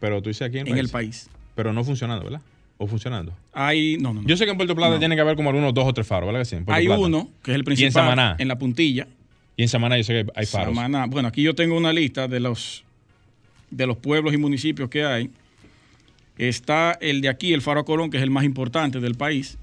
Pero 0.00 0.20
tú 0.20 0.28
dices 0.30 0.48
aquí 0.48 0.58
en, 0.58 0.68
en 0.68 0.78
el 0.78 0.88
país. 0.88 1.28
Pero 1.54 1.72
no 1.72 1.82
funcionando, 1.84 2.24
¿verdad? 2.24 2.40
O 2.78 2.86
funcionando. 2.86 3.32
Hay, 3.52 3.96
no, 3.98 4.12
no, 4.12 4.22
no. 4.22 4.28
Yo 4.28 4.36
sé 4.36 4.44
que 4.44 4.50
en 4.50 4.56
Puerto 4.56 4.74
Plata 4.74 4.94
No. 4.94 4.98
tiene 4.98 5.14
que 5.14 5.20
haber 5.20 5.36
como 5.36 5.50
algunos 5.50 5.72
dos 5.72 5.86
o 5.86 5.92
tres 5.94 6.06
faros, 6.06 6.26
¿verdad 6.26 6.40
que 6.40 6.44
sí? 6.46 6.56
En 6.56 6.64
hay 6.68 6.86
Plata. 6.86 7.00
uno, 7.00 7.30
que 7.42 7.52
es 7.52 7.54
el 7.54 7.60
en 7.60 7.64
principal, 7.64 7.92
Samaná? 7.92 8.36
en 8.38 8.48
la 8.48 8.58
puntilla. 8.58 9.06
Y 9.56 9.62
en 9.62 9.68
Samaná 9.68 9.96
yo 9.98 10.04
sé 10.04 10.12
que 10.24 10.30
hay 10.34 10.46
faros. 10.46 10.74
Samaná. 10.74 11.06
Bueno, 11.06 11.28
aquí 11.28 11.42
yo 11.42 11.54
tengo 11.54 11.76
una 11.76 11.92
lista 11.92 12.26
de 12.28 12.40
los, 12.40 12.84
de 13.70 13.86
los 13.86 13.96
pueblos 13.98 14.34
y 14.34 14.36
municipios 14.36 14.88
que 14.90 15.04
hay. 15.04 15.30
Está 16.48 16.98
el 17.00 17.20
de 17.20 17.28
aquí, 17.28 17.52
el 17.52 17.62
Faro 17.62 17.84
Colón, 17.84 18.10
que 18.10 18.16
es 18.16 18.22
el 18.22 18.30
más 18.30 18.42
importante 18.44 18.98
del 18.98 19.14
país, 19.14 19.58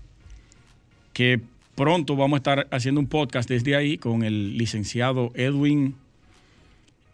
que 1.12 1.42
pronto 1.76 2.16
vamos 2.16 2.38
a 2.38 2.40
estar 2.40 2.68
haciendo 2.72 3.02
un 3.02 3.08
podcast 3.08 3.50
desde 3.50 3.76
ahí 3.76 3.98
con 3.98 4.24
el 4.24 4.58
licenciado 4.58 5.32
Edwin, 5.36 5.96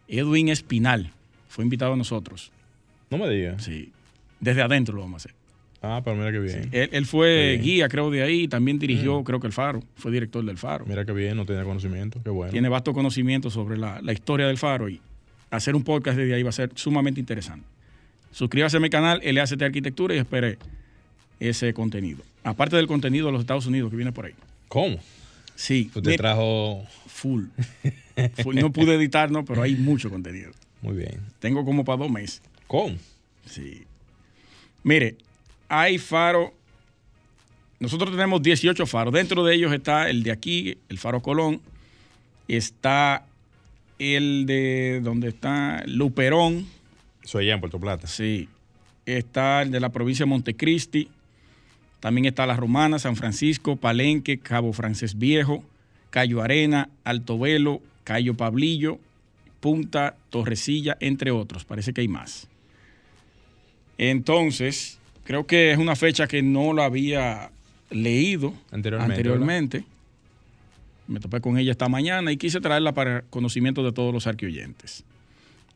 Edwin 0.07 0.49
Espinal. 0.49 1.11
Fue 1.47 1.63
invitado 1.63 1.93
a 1.93 1.95
nosotros. 1.95 2.51
No 3.09 3.17
me 3.17 3.27
digas. 3.29 3.63
Sí. 3.63 3.91
Desde 4.39 4.61
adentro 4.61 4.93
lo 4.95 5.01
vamos 5.01 5.15
a 5.15 5.29
hacer. 5.29 5.33
Ah, 5.81 6.01
pero 6.03 6.15
mira 6.15 6.31
qué 6.31 6.39
bien. 6.39 6.69
Él, 6.71 6.89
él 6.91 7.05
fue 7.07 7.53
Sí. 7.55 7.59
Mm. 7.59 7.63
guía, 7.63 7.89
creo, 7.89 8.11
de 8.11 8.21
ahí. 8.21 8.47
También 8.47 8.77
dirigió, 8.77 9.23
creo 9.23 9.39
que 9.39 9.47
el 9.47 9.53
Faro. 9.53 9.81
Fue 9.95 10.11
director 10.11 10.43
del 10.45 10.57
Faro. 10.57 10.85
Mira 10.87 11.05
qué 11.05 11.11
bien, 11.11 11.37
no 11.37 11.45
tenía 11.45 11.63
conocimiento. 11.63 12.19
Qué 12.23 12.29
bueno. 12.29 12.51
tiene 12.51 12.69
vasto 12.69 12.93
conocimiento 12.93 13.49
sobre 13.49 13.77
la, 13.77 13.99
la 14.01 14.13
historia 14.13 14.45
del 14.47 14.57
faro 14.57 14.89
y 14.89 14.99
hacer 15.51 15.75
un 15.75 15.83
podcast 15.83 16.17
desde 16.17 16.33
ahí 16.35 16.43
va 16.43 16.49
a 16.49 16.53
ser 16.53 16.71
sumamente 16.75 17.19
interesante. 17.19 17.65
Suscríbase 18.35 18.75
a 18.75 18.79
mi 18.81 18.89
canal 18.89 19.21
LACT 19.23 19.61
Arquitectura 19.61 20.13
y 20.13 20.17
espere 20.17 20.57
ese 21.39 21.73
contenido. 21.73 22.21
Aparte 22.43 22.75
del 22.75 22.85
contenido 22.85 23.27
de 23.27 23.31
los 23.31 23.39
Estados 23.39 23.65
Unidos 23.65 23.89
que 23.89 23.95
viene 23.95 24.11
por 24.11 24.25
ahí. 24.25 24.33
¿Cómo? 24.67 24.99
Sí, 25.55 25.89
te 25.93 26.01
mira, 26.01 26.17
trajo. 26.17 26.85
full. 27.07 27.45
Full. 28.43 28.55
No 28.55 28.73
pude 28.73 28.95
editar, 28.95 29.31
no, 29.31 29.45
pero 29.45 29.61
hay 29.61 29.75
mucho 29.75 30.09
contenido. 30.09 30.51
Muy 30.81 30.97
bien. 30.97 31.21
Tengo 31.39 31.63
como 31.63 31.85
para 31.85 31.99
dos 31.99 32.11
meses. 32.11 32.41
¿Cómo? 32.67 32.97
Sí. 33.45 33.83
Mire, 34.83 35.15
hay 35.69 35.97
faro. 35.97 36.53
Nosotros 37.79 38.11
tenemos 38.11 38.41
18 38.41 38.85
faros. 38.85 39.13
Dentro 39.13 39.45
de 39.45 39.55
ellos 39.55 39.71
está 39.71 40.09
el 40.09 40.23
de 40.23 40.31
aquí, 40.31 40.77
el 40.89 40.97
faro 40.97 41.21
Colón. 41.21 41.61
Está 42.49 43.25
el 43.97 44.45
de 44.45 44.99
donde 45.01 45.29
está 45.29 45.83
Luperón. 45.85 46.74
Soy 47.25 47.45
allá 47.45 47.55
en 47.55 47.59
Puerto 47.59 47.79
Plata. 47.79 48.07
Sí. 48.07 48.47
Está 49.05 49.63
el 49.63 49.71
de 49.71 49.79
la 49.79 49.89
provincia 49.89 50.25
de 50.25 50.29
Montecristi. 50.29 51.09
También 51.99 52.25
está 52.25 52.45
La 52.45 52.55
Romana, 52.55 52.99
San 52.99 53.15
Francisco, 53.15 53.75
Palenque, 53.75 54.37
Cabo 54.37 54.73
Francés 54.73 55.17
Viejo, 55.17 55.63
Cayo 56.11 56.41
Arena, 56.41 56.89
Alto 57.03 57.39
Velo, 57.39 57.81
Cayo 58.03 58.35
Pablillo, 58.35 58.99
Punta, 59.59 60.15
Torrecilla, 60.29 60.97
entre 60.99 61.31
otros. 61.31 61.65
Parece 61.65 61.93
que 61.93 62.01
hay 62.01 62.07
más. 62.07 62.47
Entonces, 63.97 64.99
creo 65.23 65.47
que 65.47 65.71
es 65.71 65.79
una 65.79 65.95
fecha 65.95 66.27
que 66.27 66.43
no 66.43 66.73
lo 66.73 66.83
había 66.83 67.49
leído 67.89 68.53
Anteriormente, 68.71 69.13
anteriormente. 69.13 69.83
Me 71.07 71.19
topé 71.19 71.41
con 71.41 71.57
ella 71.57 71.71
esta 71.71 71.89
mañana 71.89 72.31
y 72.31 72.37
quise 72.37 72.61
traerla 72.61 72.93
para 72.93 73.23
conocimiento 73.23 73.83
de 73.83 73.91
todos 73.91 74.13
los 74.13 74.27
arqueoyentes. 74.27 75.03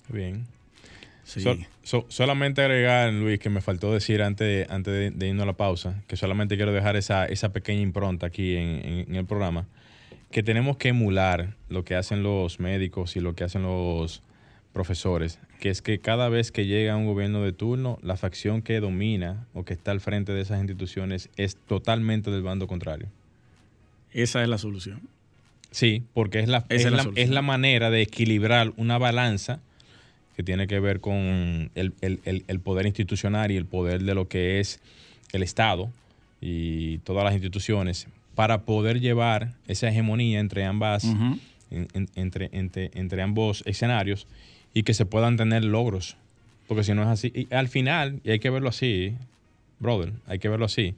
Bien. 0.10 0.46
Sí. 1.30 1.42
So- 1.42 1.58
so- 1.84 2.06
solamente 2.10 2.62
agregar, 2.64 3.14
Luis, 3.14 3.40
que 3.40 3.50
me 3.50 3.62
faltó 3.62 3.94
decir 3.94 4.22
antes, 4.24 4.68
antes 4.70 4.92
de, 4.94 5.12
de 5.12 5.28
irnos 5.28 5.44
a 5.44 5.46
la 5.46 5.54
pausa, 5.54 6.02
que 6.08 6.16
solamente 6.16 6.56
quiero 6.56 6.72
dejar 6.74 6.96
esa, 6.96 7.26
esa 7.26 7.50
pequeña 7.54 7.82
impronta 7.82 8.26
aquí 8.28 8.56
en, 8.56 8.68
en- 8.84 9.06
en 9.10 9.16
el 9.16 9.26
programa, 9.26 9.68
que 10.32 10.42
tenemos 10.44 10.78
que 10.78 10.90
emular 10.90 11.56
lo 11.70 11.84
que 11.84 11.96
hacen 11.96 12.24
los 12.24 12.60
médicos 12.60 13.16
y 13.16 13.20
lo 13.20 13.36
que 13.36 13.44
hacen 13.44 13.62
los 13.64 14.22
profesores, 14.74 15.40
que 15.60 15.70
es 15.70 15.82
que 15.82 16.00
cada 16.00 16.30
vez 16.30 16.52
que 16.52 16.66
llega 16.66 16.96
un 16.96 17.06
gobierno 17.06 17.44
de 17.44 17.52
turno, 17.54 17.98
la 18.02 18.16
facción 18.18 18.62
que 18.62 18.80
domina 18.80 19.46
o 19.54 19.66
que 19.66 19.74
está 19.74 19.92
al 19.92 20.00
frente 20.00 20.32
de 20.34 20.42
esas 20.42 20.60
instituciones 20.60 21.30
es 21.38 21.58
totalmente 21.58 22.32
del 22.32 22.42
bando 22.44 22.66
contrario. 22.68 23.08
Esa 24.12 24.42
es 24.42 24.50
la 24.50 24.58
solución. 24.58 25.02
Sí, 25.72 26.04
porque 26.14 26.40
es 26.40 26.48
la, 26.48 26.66
es, 26.70 26.86
es 26.86 26.92
la 26.92 27.08
es 27.16 27.30
la 27.30 27.42
manera 27.44 27.90
de 27.92 28.02
equilibrar 28.02 28.74
una 28.78 28.98
balanza 28.98 29.60
que 30.40 30.44
tiene 30.46 30.68
que 30.68 30.80
ver 30.80 31.02
con 31.02 31.70
el, 31.76 31.92
el- 32.00 32.44
el- 32.48 32.60
poder 32.62 32.86
institucional 32.86 33.52
y 33.52 33.58
el 33.58 33.66
poder 33.66 34.02
de 34.04 34.16
lo 34.16 34.30
que 34.30 34.62
es 34.62 34.80
el 35.34 35.44
Estado 35.44 35.90
y 36.40 37.00
todas 37.00 37.26
las 37.26 37.34
instituciones 37.34 38.08
para 38.36 38.62
poder 38.62 39.02
llevar 39.02 39.56
esa 39.68 39.90
hegemonía 39.90 40.40
entre 40.40 40.64
ambas, 40.64 41.04
Ujú. 41.04 41.38
en- 41.72 41.88
en- 41.94 42.08
entre, 42.16 42.50
entre, 42.54 42.90
entre 42.94 43.22
ambos 43.22 43.64
escenarios 43.66 44.28
y 44.74 44.84
que 44.84 44.94
se 44.94 45.06
puedan 45.06 45.36
tener 45.36 45.66
logros. 45.66 46.16
Porque 46.70 46.86
si 46.86 46.94
no 46.94 47.02
es 47.02 47.10
así, 47.10 47.34
y 47.36 47.54
al 47.54 47.68
final, 47.68 48.22
y 48.24 48.32
hay 48.32 48.40
que 48.40 48.50
verlo 48.50 48.70
así, 48.70 49.16
brother, 49.80 50.14
hay 50.26 50.40
que 50.40 50.48
verlo 50.48 50.68
así, 50.68 50.96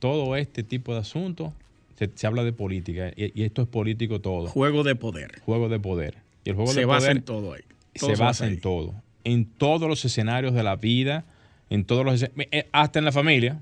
todo 0.00 0.36
este 0.36 0.62
tipo 0.64 0.92
de 0.92 1.00
asuntos 1.00 1.54
se, 1.98 2.10
se 2.14 2.26
habla 2.26 2.44
de 2.44 2.52
política 2.52 3.10
y, 3.16 3.40
y 3.40 3.44
esto 3.44 3.62
es 3.62 3.68
político 3.68 4.20
todo, 4.20 4.48
Juego 4.48 4.82
de 4.82 4.96
poder. 4.96 5.40
juego 5.46 5.70
de 5.70 5.80
poder. 5.80 6.16
Y 6.44 6.50
el 6.50 6.56
juego 6.56 6.72
Se 6.74 6.80
de 6.80 6.84
basa 6.84 7.06
poder 7.06 7.16
en 7.16 7.22
todo 7.22 7.54
ahí. 7.54 7.62
Se 7.94 8.14
basa 8.16 8.46
en 8.46 8.60
todo, 8.60 8.94
en 9.24 9.44
todos 9.44 9.88
los 9.88 10.04
escenarios 10.04 10.54
de 10.54 10.62
la 10.62 10.76
vida, 10.76 11.24
en 11.70 11.84
todos 11.84 12.04
los 12.04 12.22
eh, 12.22 12.68
hasta 12.72 12.98
en 12.98 13.04
la 13.04 13.12
familia. 13.12 13.60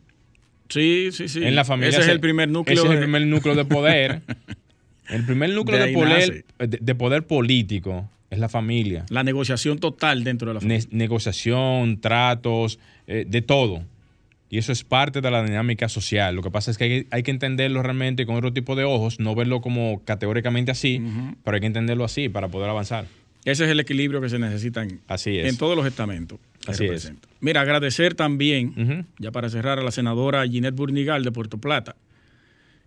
Sí, 0.68 1.08
sí, 1.12 1.28
sí. 1.28 1.44
En 1.44 1.56
la 1.56 1.64
familia 1.64 1.90
Ese 1.90 2.00
es 2.02 2.08
el 2.08 2.20
primer 2.20 2.48
núcleo. 2.48 2.74
Ese 2.76 2.86
es 2.86 2.92
el 2.92 2.98
primer 3.00 3.26
núcleo 3.26 3.54
de 3.56 3.64
poder. 3.64 4.22
el 5.08 5.24
primer 5.26 5.50
núcleo 5.50 5.78
De 5.84 5.92
poder, 5.92 6.44
de, 6.58 6.78
de 6.80 6.94
poder 6.94 7.26
político 7.26 8.08
es 8.30 8.38
la 8.38 8.48
familia. 8.48 9.04
La 9.10 9.24
negociación 9.24 9.78
total 9.78 10.22
dentro 10.22 10.48
de 10.48 10.54
la 10.54 10.60
familia. 10.60 10.86
Ne- 10.90 10.96
negociación, 10.96 12.00
tratos, 12.00 12.78
eh, 13.08 13.24
de 13.28 13.42
todo. 13.42 13.82
Y 14.48 14.58
eso 14.58 14.72
es 14.72 14.82
parte 14.84 15.20
de 15.20 15.30
la 15.30 15.44
dinámica 15.44 15.88
social. 15.88 16.34
Lo 16.34 16.42
que 16.42 16.50
pasa 16.50 16.70
es 16.70 16.78
que 16.78 16.84
hay, 16.84 17.06
hay 17.10 17.22
que 17.22 17.30
entenderlo 17.30 17.82
realmente 17.82 18.26
con 18.26 18.36
otro 18.36 18.52
tipo 18.52 18.74
de 18.74 18.84
ojos, 18.84 19.20
no 19.20 19.34
verlo 19.34 19.60
como 19.60 20.02
categóricamente 20.04 20.72
así, 20.72 21.00
pero 21.44 21.54
hay 21.56 21.60
que 21.60 21.68
entenderlo 21.68 22.04
así 22.04 22.28
para 22.28 22.48
poder 22.48 22.68
avanzar. 22.68 23.06
Ese 23.44 23.64
es 23.64 23.70
el 23.70 23.80
equilibrio 23.80 24.20
que 24.20 24.28
se 24.28 24.38
necesita 24.38 24.82
en, 24.82 25.00
Así 25.08 25.38
es. 25.38 25.48
en 25.48 25.56
todos 25.56 25.76
los 25.76 25.86
estamentos. 25.86 26.38
que 26.64 26.72
Así 26.72 26.84
es. 26.84 27.10
Mira, 27.40 27.62
agradecer 27.62 28.14
también, 28.14 29.06
ya 29.18 29.30
para 29.32 29.48
cerrar, 29.48 29.78
a 29.78 29.82
la 29.82 29.90
senadora 29.90 30.46
Ginette 30.46 30.74
Burnigal 30.76 31.24
de 31.24 31.32
Puerto 31.32 31.56
Plata, 31.58 31.96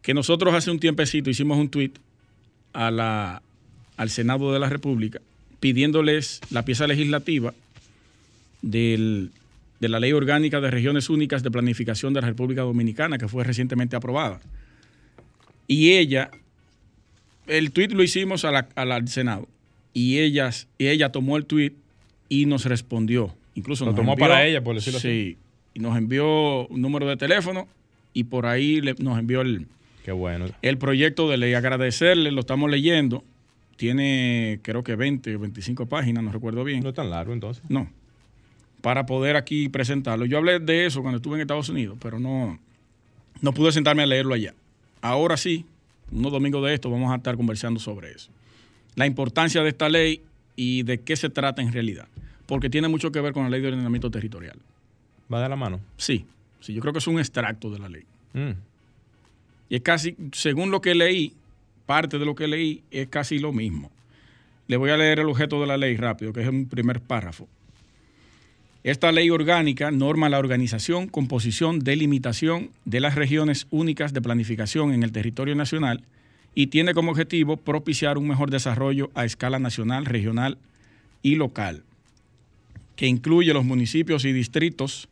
que 0.03 0.13
nosotros 0.13 0.53
hace 0.53 0.69
un 0.69 0.79
tiempecito 0.79 1.29
hicimos 1.29 1.57
un 1.57 1.69
tuit 1.69 1.97
a 2.73 2.91
la, 2.91 3.41
al 3.97 4.09
Senado 4.09 4.53
de 4.53 4.59
la 4.59 4.69
República 4.69 5.19
pidiéndoles 5.59 6.41
la 6.51 6.65
pieza 6.65 6.85
legislativa 6.87 7.53
del- 8.61 9.31
de 9.79 9.89
la 9.89 9.99
Ley 9.99 10.11
Orgánica 10.13 10.61
de 10.61 10.69
Regiones 10.71 11.09
Únicas 11.09 11.41
de 11.43 11.51
Planificación 11.51 12.13
de 12.13 12.21
la 12.21 12.27
República 12.27 12.61
Dominicana, 12.61 13.17
que 13.17 13.27
fue 13.27 13.43
recientemente 13.43 13.95
aprobada. 13.95 14.39
Y 15.67 15.91
ella, 15.93 16.31
el 17.47 17.71
tuit 17.71 17.91
lo 17.91 18.03
hicimos 18.03 18.45
a 18.45 18.51
la- 18.51 18.67
al 18.75 19.07
Senado, 19.07 19.47
y, 19.93 20.19
ellas, 20.19 20.67
y 20.77 20.87
ella 20.87 21.11
tomó 21.11 21.37
el 21.37 21.45
tuit 21.45 21.73
y 22.29 22.45
nos 22.45 22.65
respondió. 22.65 23.35
Incluso 23.55 23.85
Lo 23.85 23.91
nos 23.91 23.97
tomó 23.99 24.13
envió- 24.13 24.27
para 24.27 24.45
ella, 24.45 24.63
por 24.63 24.75
decirlo 24.75 24.97
así. 24.97 25.07
Sí, 25.07 25.37
y 25.75 25.79
nos 25.79 25.97
envió 25.97 26.67
un 26.67 26.81
número 26.81 27.07
de 27.07 27.17
teléfono 27.17 27.67
y 28.13 28.23
por 28.25 28.45
ahí 28.45 28.81
le- 28.81 28.95
nos 28.95 29.17
envió 29.19 29.41
el, 29.41 29.67
Qué 30.03 30.11
bueno. 30.11 30.45
el 30.61 30.77
proyecto 30.77 31.29
de 31.29 31.37
ley. 31.37 31.53
Agradecerle, 31.53 32.31
lo 32.31 32.39
estamos 32.41 32.69
leyendo. 32.71 33.23
Tiene 33.75 34.59
creo 34.61 34.83
que 34.83 34.95
20 34.95 35.35
o 35.35 35.39
25 35.39 35.87
páginas, 35.87 36.23
no 36.23 36.31
recuerdo 36.31 36.63
bien. 36.63 36.81
No 36.81 36.89
es 36.89 36.95
tan 36.95 37.09
largo 37.09 37.33
entonces. 37.33 37.63
No. 37.69 37.89
Para 38.81 39.05
poder 39.05 39.35
aquí 39.35 39.69
presentarlo. 39.69 40.25
Yo 40.25 40.37
hablé 40.37 40.59
de 40.59 40.85
eso 40.85 41.01
cuando 41.01 41.17
estuve 41.17 41.35
en 41.35 41.41
Estados 41.41 41.69
Unidos, 41.69 41.97
pero 42.01 42.19
no, 42.19 42.59
no 43.41 43.53
pude 43.53 43.71
sentarme 43.71 44.03
a 44.03 44.05
leerlo 44.05 44.33
allá. 44.33 44.53
Ahora 45.01 45.37
sí, 45.37 45.65
unos 46.11 46.31
domingos 46.31 46.63
de 46.65 46.73
esto 46.73 46.89
vamos 46.89 47.11
a 47.11 47.15
estar 47.15 47.35
conversando 47.35 47.79
sobre 47.79 48.11
eso. 48.11 48.29
La 48.95 49.05
importancia 49.05 49.63
de 49.63 49.69
esta 49.69 49.89
ley 49.89 50.21
y 50.55 50.83
de 50.83 51.01
qué 51.01 51.15
se 51.15 51.29
trata 51.29 51.61
en 51.61 51.71
realidad. 51.71 52.07
Porque 52.45 52.69
tiene 52.69 52.87
mucho 52.87 53.11
que 53.11 53.21
ver 53.21 53.33
con 53.33 53.43
la 53.43 53.49
ley 53.49 53.61
de 53.61 53.69
ordenamiento 53.69 54.11
territorial. 54.11 54.57
Va 55.33 55.41
de 55.41 55.49
la 55.49 55.55
mano. 55.55 55.79
Sí, 55.97 56.25
sí, 56.59 56.73
yo 56.73 56.81
creo 56.81 56.93
que 56.93 56.99
es 56.99 57.07
un 57.07 57.19
extracto 57.19 57.71
de 57.71 57.79
la 57.79 57.89
ley. 57.89 58.03
Mm. 58.33 58.51
Y 59.69 59.75
es 59.75 59.81
casi, 59.81 60.15
según 60.31 60.69
lo 60.69 60.81
que 60.81 60.93
leí, 60.93 61.33
parte 61.85 62.19
de 62.19 62.25
lo 62.25 62.35
que 62.35 62.47
leí 62.47 62.83
es 62.91 63.07
casi 63.07 63.39
lo 63.39 63.53
mismo. 63.53 63.91
Le 64.67 64.77
voy 64.77 64.91
a 64.91 64.97
leer 64.97 65.19
el 65.19 65.27
objeto 65.27 65.59
de 65.61 65.67
la 65.67 65.77
ley 65.77 65.97
rápido, 65.97 66.33
que 66.33 66.41
es 66.41 66.47
un 66.47 66.67
primer 66.67 67.01
párrafo. 67.01 67.47
Esta 68.83 69.11
ley 69.13 69.29
orgánica 69.29 69.91
norma 69.91 70.27
la 70.27 70.39
organización, 70.39 71.07
composición, 71.07 71.79
delimitación 71.79 72.69
de 72.83 72.99
las 72.99 73.15
regiones 73.15 73.65
únicas 73.71 74.13
de 74.13 74.21
planificación 74.21 74.93
en 74.93 75.03
el 75.03 75.13
territorio 75.13 75.55
nacional 75.55 76.03
y 76.55 76.67
tiene 76.67 76.93
como 76.93 77.11
objetivo 77.11 77.57
propiciar 77.57 78.17
un 78.17 78.27
mejor 78.27 78.51
desarrollo 78.51 79.09
a 79.15 79.25
escala 79.25 79.59
nacional, 79.59 80.05
regional 80.05 80.57
y 81.21 81.35
local, 81.35 81.83
que 82.95 83.07
incluye 83.07 83.53
los 83.53 83.65
municipios 83.65 84.25
y 84.25 84.33
distritos 84.33 85.09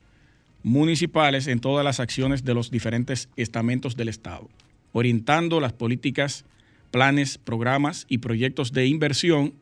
municipales 0.63 1.47
en 1.47 1.59
todas 1.59 1.83
las 1.83 1.99
acciones 1.99 2.43
de 2.43 2.53
los 2.53 2.69
diferentes 2.69 3.29
estamentos 3.35 3.95
del 3.95 4.09
Estado, 4.09 4.49
orientando 4.93 5.59
las 5.59 5.73
políticas, 5.73 6.45
planes, 6.91 7.37
programas 7.37 8.05
y 8.07 8.19
proyectos 8.19 8.71
de 8.71 8.85
inversión 8.85 9.53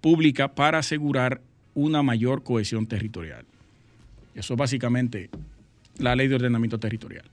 pública 0.00 0.54
para 0.54 0.78
asegurar 0.78 1.40
una 1.74 2.02
mayor 2.02 2.44
cohesión 2.44 2.86
territorial. 2.86 3.44
Eso 4.34 4.54
es 4.54 4.58
básicamente 4.58 5.30
la 5.98 6.14
ley 6.14 6.28
de 6.28 6.36
ordenamiento 6.36 6.78
territorial. 6.78 7.24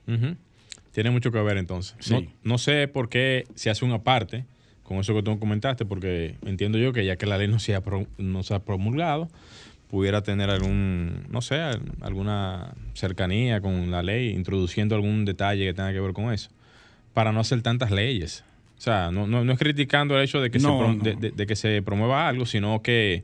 Tiene 0.92 1.10
mucho 1.10 1.32
que 1.32 1.40
ver 1.40 1.56
entonces. 1.56 1.96
Sí. 2.00 2.12
No, 2.14 2.22
no 2.44 2.58
sé 2.58 2.86
por 2.88 3.08
qué 3.08 3.44
se 3.54 3.70
hace 3.70 3.84
una 3.84 4.02
parte 4.02 4.44
con 4.82 4.98
eso 4.98 5.14
que 5.14 5.22
tú 5.22 5.38
comentaste, 5.38 5.84
porque 5.86 6.34
entiendo 6.44 6.76
yo 6.78 6.92
que 6.92 7.04
ya 7.04 7.16
que 7.16 7.26
la 7.26 7.38
ley 7.38 7.48
no 7.48 7.58
se 7.58 7.74
ha, 7.74 7.80
pro- 7.80 8.06
no 8.18 8.42
se 8.42 8.54
ha 8.54 8.58
promulgado, 8.58 9.28
pudiera 9.88 10.22
tener 10.22 10.50
algún, 10.50 11.24
no 11.30 11.40
sé, 11.40 11.56
al- 11.56 11.80
alguna 12.00 12.74
cercanía 12.94 13.60
con 13.60 13.90
la 13.90 14.02
ley, 14.02 14.30
introduciendo 14.30 14.94
algún 14.94 15.24
detalle 15.24 15.64
que 15.64 15.72
tenga 15.74 15.92
que 15.92 16.00
ver 16.00 16.12
con 16.12 16.32
eso, 16.32 16.50
para 17.14 17.32
no 17.32 17.40
hacer 17.40 17.62
tantas 17.62 17.90
leyes. 17.90 18.44
O 18.76 18.80
sea, 18.80 19.10
no, 19.12 19.26
no, 19.26 19.44
no 19.44 19.52
es 19.52 19.58
criticando 19.58 20.16
el 20.18 20.24
hecho 20.24 20.40
de 20.40 20.50
que, 20.50 20.58
se 20.60 20.66
No, 20.66 20.78
pro- 20.78 20.92
no. 20.94 21.02
de- 21.04 21.14
de- 21.14 21.30
de 21.30 21.46
que 21.46 21.56
se 21.56 21.80
promueva 21.82 22.28
algo, 22.28 22.44
sino 22.46 22.82
que 22.82 23.22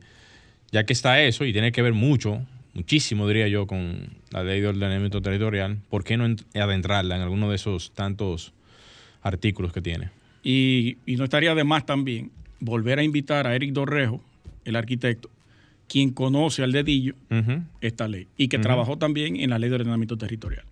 ya 0.71 0.85
que 0.85 0.93
está 0.93 1.21
eso 1.21 1.43
y 1.45 1.51
tiene 1.53 1.71
que 1.71 1.81
ver 1.81 1.93
mucho, 1.93 2.41
muchísimo 2.73 3.27
diría 3.27 3.47
yo, 3.47 3.67
con 3.67 4.09
la 4.31 4.43
ley 4.43 4.61
de 4.61 4.67
ordenamiento 4.67 5.21
territorial, 5.21 5.79
¿por 5.89 6.03
qué 6.03 6.17
no 6.17 6.27
ent- 6.27 6.43
adentrarla 6.59 7.15
en 7.15 7.21
alguno 7.21 7.49
de 7.49 7.55
esos 7.55 7.91
tantos 7.91 8.53
artículos 9.21 9.73
que 9.73 9.81
tiene? 9.81 10.09
Y, 10.43 10.97
y 11.05 11.15
no 11.17 11.23
estaría 11.25 11.53
de 11.55 11.63
más 11.63 11.85
también 11.85 12.31
volver 12.59 12.99
a 12.99 13.03
invitar 13.03 13.47
a 13.47 13.55
Eric 13.55 13.73
Dorrejo, 13.73 14.23
el 14.65 14.75
arquitecto, 14.75 15.29
quien 15.87 16.11
conoce 16.11 16.63
al 16.63 16.71
dedillo 16.71 17.15
esta 17.81 18.07
ley 18.07 18.27
y 18.37 18.47
que 18.47 18.59
trabajó 18.59 18.97
también 18.97 19.35
en 19.37 19.49
la 19.49 19.57
ley 19.59 19.69
de 19.69 19.75
ordenamiento 19.75 20.17
territorial. 20.17 20.63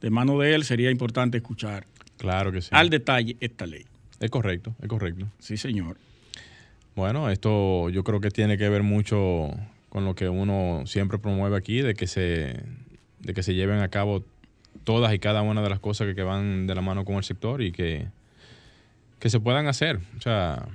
De 0.00 0.10
mano 0.10 0.38
de 0.38 0.54
él 0.54 0.64
sería 0.64 0.90
importante 0.90 1.38
escuchar 1.38 1.86
Claro 2.16 2.52
que 2.52 2.60
sí. 2.62 2.68
al 2.72 2.90
detalle 2.90 3.36
esta 3.40 3.66
ley. 3.66 3.84
Es 4.20 4.30
correcto, 4.30 4.74
es 4.80 4.88
correcto. 4.88 5.26
Sí, 5.38 5.56
señor. 5.56 5.96
Bueno, 6.94 7.30
esto 7.30 7.88
yo 7.90 8.04
creo 8.04 8.20
que 8.20 8.30
tiene 8.30 8.56
que 8.58 8.68
ver 8.68 8.82
mucho 8.82 9.50
con 9.90 10.04
lo 10.06 10.14
que 10.14 10.28
uno 10.28 10.84
siempre 10.86 11.18
promueve 11.18 11.56
aquí, 11.56 11.82
de 11.82 11.94
que 11.94 12.06
se, 12.06 12.62
de 13.20 13.34
que 13.34 13.42
se 13.42 13.54
lleven 13.54 13.80
a 13.80 13.88
cabo 13.88 14.24
todas 14.84 15.12
y 15.12 15.18
cada 15.18 15.42
una 15.42 15.60
de 15.62 15.68
las 15.68 15.80
cosas 15.80 16.06
que, 16.06 16.14
que 16.14 16.22
van 16.22 16.66
de 16.66 16.74
la 16.74 16.80
mano 16.80 17.04
con 17.04 17.16
el 17.16 17.24
sector 17.24 17.60
y 17.60 17.70
que, 17.72 18.06
que 19.18 19.28
se 19.28 19.38
puedan 19.40 19.66
hacer. 19.66 19.98
O 20.16 20.20
sea, 20.22 20.66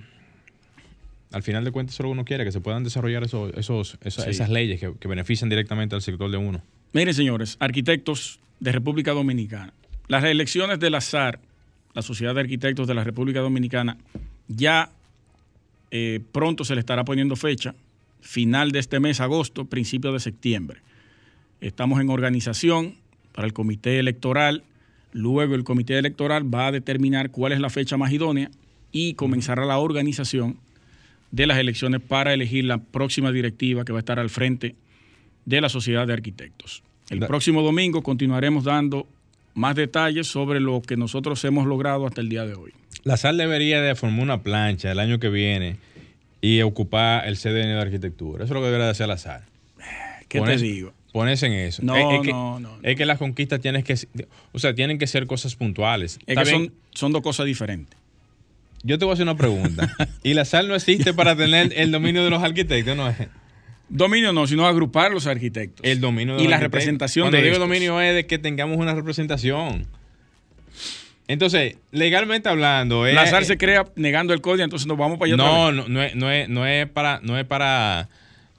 al 1.32 1.44
final 1.44 1.64
de 1.64 1.72
cuentas 1.72 1.96
solo 1.96 2.10
uno 2.10 2.24
quiere 2.26 2.44
que 2.46 2.52
se 2.52 2.62
puedan 2.62 2.84
desarrollar 2.84 3.24
esos, 3.24 3.52
esos, 3.56 3.98
Sí. 4.08 4.22
esas 4.30 4.50
leyes 4.50 4.80
que, 4.80 4.94
que 5.00 5.08
benefician 5.08 5.50
directamente 5.50 5.96
al 5.96 6.02
sector 6.02 6.30
de 6.30 6.38
uno. 6.38 6.62
Miren, 6.94 7.14
señores, 7.14 7.58
arquitectos 7.60 8.40
de 8.60 8.72
República 8.72 9.12
Dominicana. 9.12 9.74
Las 10.08 10.24
elecciones 10.24 10.80
del 10.80 10.96
azar, 10.96 11.40
la 11.94 12.02
Sociedad 12.02 12.36
de 12.36 12.42
Arquitectos 12.42 12.88
de 12.88 12.94
la 12.94 13.04
República 13.04 13.40
Dominicana, 13.40 13.98
ya 14.48 14.92
eh, 15.92 16.20
pronto 16.32 16.64
se 16.64 16.76
le 16.76 16.80
estará 16.82 17.04
poniendo 17.04 17.36
fecha, 17.36 17.74
final 18.26 18.72
de 18.72 18.80
este 18.80 19.00
mes, 19.00 19.22
agosto, 19.22 19.66
principio 19.66 20.12
de 20.12 20.20
septiembre. 20.20 20.80
Estamos 21.62 22.02
en 22.02 22.10
organización 22.10 22.96
para 23.32 23.46
el 23.46 23.54
comité 23.54 24.00
electoral. 24.00 24.64
Luego 25.14 25.56
el 25.56 25.64
comité 25.64 25.98
electoral 25.98 26.54
va 26.54 26.68
a 26.68 26.72
determinar 26.72 27.30
cuál 27.30 27.54
es 27.54 27.60
la 27.60 27.70
fecha 27.70 27.98
más 27.98 28.12
idónea 28.12 28.50
y 28.92 29.14
comenzará 29.14 29.64
la 29.66 29.78
organización 29.78 30.58
de 31.32 31.46
las 31.46 31.60
elecciones 31.60 32.02
para 32.02 32.34
elegir 32.34 32.66
la 32.66 32.80
próxima 32.80 33.32
directiva 33.32 33.86
que 33.86 33.94
va 33.94 34.00
a 34.00 34.02
estar 34.02 34.20
al 34.20 34.30
frente 34.30 34.76
de 35.46 35.62
la 35.62 35.70
Sociedad 35.70 36.08
de 36.08 36.14
Arquitectos. 36.14 36.84
El 37.10 37.20
próximo 37.20 37.62
domingo 37.62 38.02
continuaremos 38.02 38.64
dando 38.64 39.08
más 39.54 39.76
detalles 39.76 40.28
sobre 40.28 40.60
lo 40.60 40.82
que 40.82 40.98
nosotros 40.98 41.44
hemos 41.46 41.68
logrado 41.68 42.08
hasta 42.08 42.22
el 42.22 42.30
día 42.30 42.46
de 42.46 42.56
hoy. 42.56 42.72
La 43.04 43.18
SAL 43.18 43.38
debería 43.38 43.82
de 43.82 43.94
formar 43.94 44.24
una 44.24 44.42
plancha 44.42 44.92
el 44.92 45.00
año 45.00 45.20
que 45.20 45.30
viene 45.30 45.78
y 46.48 46.62
ocupar 46.62 47.28
el 47.28 47.38
CDN 47.38 47.74
de 47.76 47.82
arquitectura. 47.82 48.44
Eso 48.44 48.54
es 48.54 48.56
lo 48.56 48.60
que 48.60 48.66
debería 48.68 48.86
de 48.86 48.92
hacer 48.92 49.08
la 49.08 49.18
SAL. 49.18 49.44
¿Qué 50.28 50.40
Pones- 50.40 50.58
te 50.62 50.64
digo? 50.68 50.94
Ponerse 51.12 51.46
en 51.48 51.54
eso. 51.54 51.82
No, 51.84 51.96
es, 51.96 52.16
es 52.20 52.22
que, 52.26 52.32
no, 52.32 52.60
no, 52.60 52.78
no. 52.78 52.84
Es 52.84 52.96
que 52.98 53.06
las 53.06 53.18
conquistas 53.18 53.62
tienen 53.62 53.84
que, 53.84 53.96
o 54.52 54.60
sea, 54.60 54.76
tienen 54.76 54.98
que 55.00 55.08
ser 55.08 55.26
cosas 55.28 55.56
puntuales. 55.56 56.20
Es 56.28 56.38
que 56.38 56.46
son, 56.46 56.74
son 56.92 57.14
dos 57.14 57.22
cosas 57.22 57.46
diferentes. 57.46 57.98
Yo 58.84 59.00
te 59.00 59.06
voy 59.06 59.12
a 59.12 59.16
hacer 59.16 59.24
una 59.24 59.38
pregunta. 59.38 59.90
¿Y 60.24 60.34
la 60.34 60.44
SAL 60.46 60.68
no 60.68 60.76
existe 60.76 61.14
para 61.14 61.36
tener 61.36 61.72
el 61.76 61.92
dominio 61.92 62.24
de 62.24 62.30
los 62.30 62.44
arquitectos? 62.44 62.96
No 62.98 63.08
es. 63.10 63.16
Dominio 63.88 64.34
no, 64.34 64.46
sino 64.46 64.68
agrupar 64.68 65.12
los 65.12 65.26
arquitectos. 65.26 65.86
El 65.86 66.02
dominio 66.02 66.36
de 66.36 66.42
y 66.42 66.44
los 66.44 66.50
la 66.52 66.58
arquitectos. 66.58 66.80
representación 66.82 67.24
Cuando 67.26 67.38
de 67.38 67.44
digo 67.44 67.54
estos. 67.56 67.68
dominio 67.70 68.02
es 68.02 68.14
de 68.14 68.26
que 68.28 68.38
tengamos 68.38 68.78
una 68.78 68.94
representación. 68.94 69.88
Entonces, 71.28 71.78
legalmente 71.92 72.50
hablando, 72.50 73.08
es, 73.08 73.16
La 73.16 73.26
SAR 73.26 73.46
se 73.46 73.58
crea 73.58 73.86
negando 73.96 74.34
el 74.34 74.42
código, 74.42 74.64
entonces 74.64 74.88
nos 74.88 74.98
vamos 74.98 75.18
para 75.18 75.34
allá. 75.34 75.38
no, 75.38 75.72
no, 75.72 75.88
no 75.88 76.04
es, 76.04 76.16
no 76.16 76.30
es, 76.32 76.48
no 76.50 76.66
es 76.68 76.88
para, 76.88 77.20
no 77.24 77.38
es 77.40 77.46
para, 77.46 78.10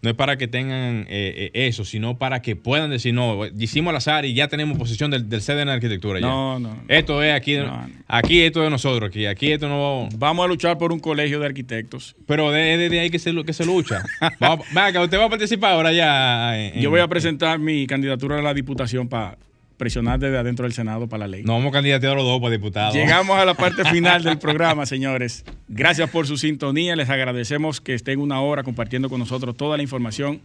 no 0.03 0.11
es 0.11 0.17
para 0.17 0.37
que 0.37 0.49
tengan 0.49 1.07
eh, 1.09 1.51
eh, 1.55 1.67
eso, 1.69 1.85
sino 1.85 2.19
para 2.19 2.43
que 2.43 2.57
puedan 2.57 2.91
decir, 2.91 3.15
no, 3.15 3.47
hicimos 3.59 3.91
al 3.91 3.97
azar 3.97 4.25
y 4.25 4.35
ya 4.35 4.49
tenemos 4.49 4.77
posición 4.79 5.11
del, 5.13 5.29
del 5.29 5.41
CDN 5.43 5.67
de 5.67 5.73
arquitectura. 5.75 6.19
ya. 6.21 6.27
No, 6.27 6.59
no, 6.59 6.71
no. 6.75 6.83
Esto 6.89 7.23
es 7.23 7.33
aquí, 7.35 7.57
No, 7.57 7.89
aquí 8.09 8.43
esto 8.43 8.61
es 8.61 8.65
de 8.67 8.71
nosotros, 8.71 9.11
aquí, 9.11 9.27
aquí 9.27 9.53
esto 9.53 9.69
no. 9.69 10.09
Vamos 10.17 10.45
a 10.45 10.49
luchar 10.49 10.77
por 10.77 10.93
un 10.93 10.99
colegio 10.99 11.39
de 11.39 11.47
arquitectos. 11.47 12.17
Pero 12.27 12.51
de- 12.51 12.77
desde 12.77 12.99
ahí 12.99 13.11
que 13.11 13.19
se, 13.21 13.33
que 13.45 13.53
se 13.53 13.65
lucha. 13.65 14.03
Vamos, 14.41 14.67
venga, 14.75 15.03
usted 15.03 15.19
va 15.19 15.27
a 15.27 15.31
participar 15.31 15.73
ahora 15.73 15.93
ya. 15.93 16.59
en- 16.59 16.81
Yo 16.81 16.91
voy 16.91 17.01
a 17.01 17.07
presentar 17.07 17.61
mi 17.61 17.87
candidatura 17.87 18.39
a 18.41 18.43
la 18.43 18.55
diputación 18.55 19.09
para 19.09 19.39
presionar 19.77 20.19
desde 20.19 20.39
adentro 20.39 20.65
del 20.65 20.73
Senado 20.73 21.09
para 21.09 21.21
la 21.21 21.29
ley. 21.29 21.43
No 21.45 21.55
vamos 21.55 21.71
a 21.71 21.73
candidatear 21.73 22.17
los 22.17 22.25
dos 22.25 22.41
para 22.41 22.53
diputados. 22.53 22.95
Llegamos 22.95 23.39
a 23.39 23.45
la 23.45 23.55
parte 23.55 23.85
final 23.91 24.23
del 24.23 24.39
programa, 24.39 24.87
señores. 24.87 25.45
Gracias 25.69 26.11
por 26.11 26.27
su 26.27 26.37
sintonía. 26.37 26.97
Les 26.97 27.11
agradecemos 27.11 27.81
que 27.81 27.95
estén 27.95 28.21
una 28.21 28.41
hora 28.41 28.63
compartiendo 28.63 29.09
con 29.09 29.19
nosotros 29.19 29.57
toda 29.57 29.77
la 29.77 29.83
información 29.83 30.41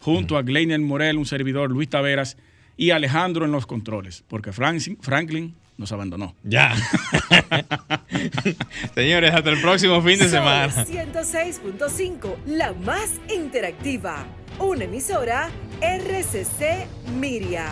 junto 0.00 0.36
a 0.36 0.42
Gleiner 0.42 0.80
Morel, 0.80 1.18
un 1.18 1.26
servidor, 1.26 1.70
Luis 1.70 1.88
Taveras 1.88 2.36
y 2.76 2.90
Alejandro 2.90 3.44
en 3.44 3.52
los 3.52 3.66
controles, 3.66 4.24
porque 4.28 4.52
Franklin, 4.52 4.98
Franklin 5.00 5.54
nos 5.76 5.92
abandonó. 5.92 6.34
Ya. 6.42 6.74
Señores, 8.94 9.32
hasta 9.32 9.50
el 9.50 9.60
próximo 9.60 10.00
fin 10.02 10.18
de 10.18 10.28
Sol 10.28 10.30
semana. 10.30 10.86
106.5, 10.86 12.36
la 12.46 12.72
más 12.72 13.12
interactiva. 13.34 14.24
Una 14.58 14.84
emisora 14.84 15.50
RCC 15.80 16.86
Miria. 17.18 17.66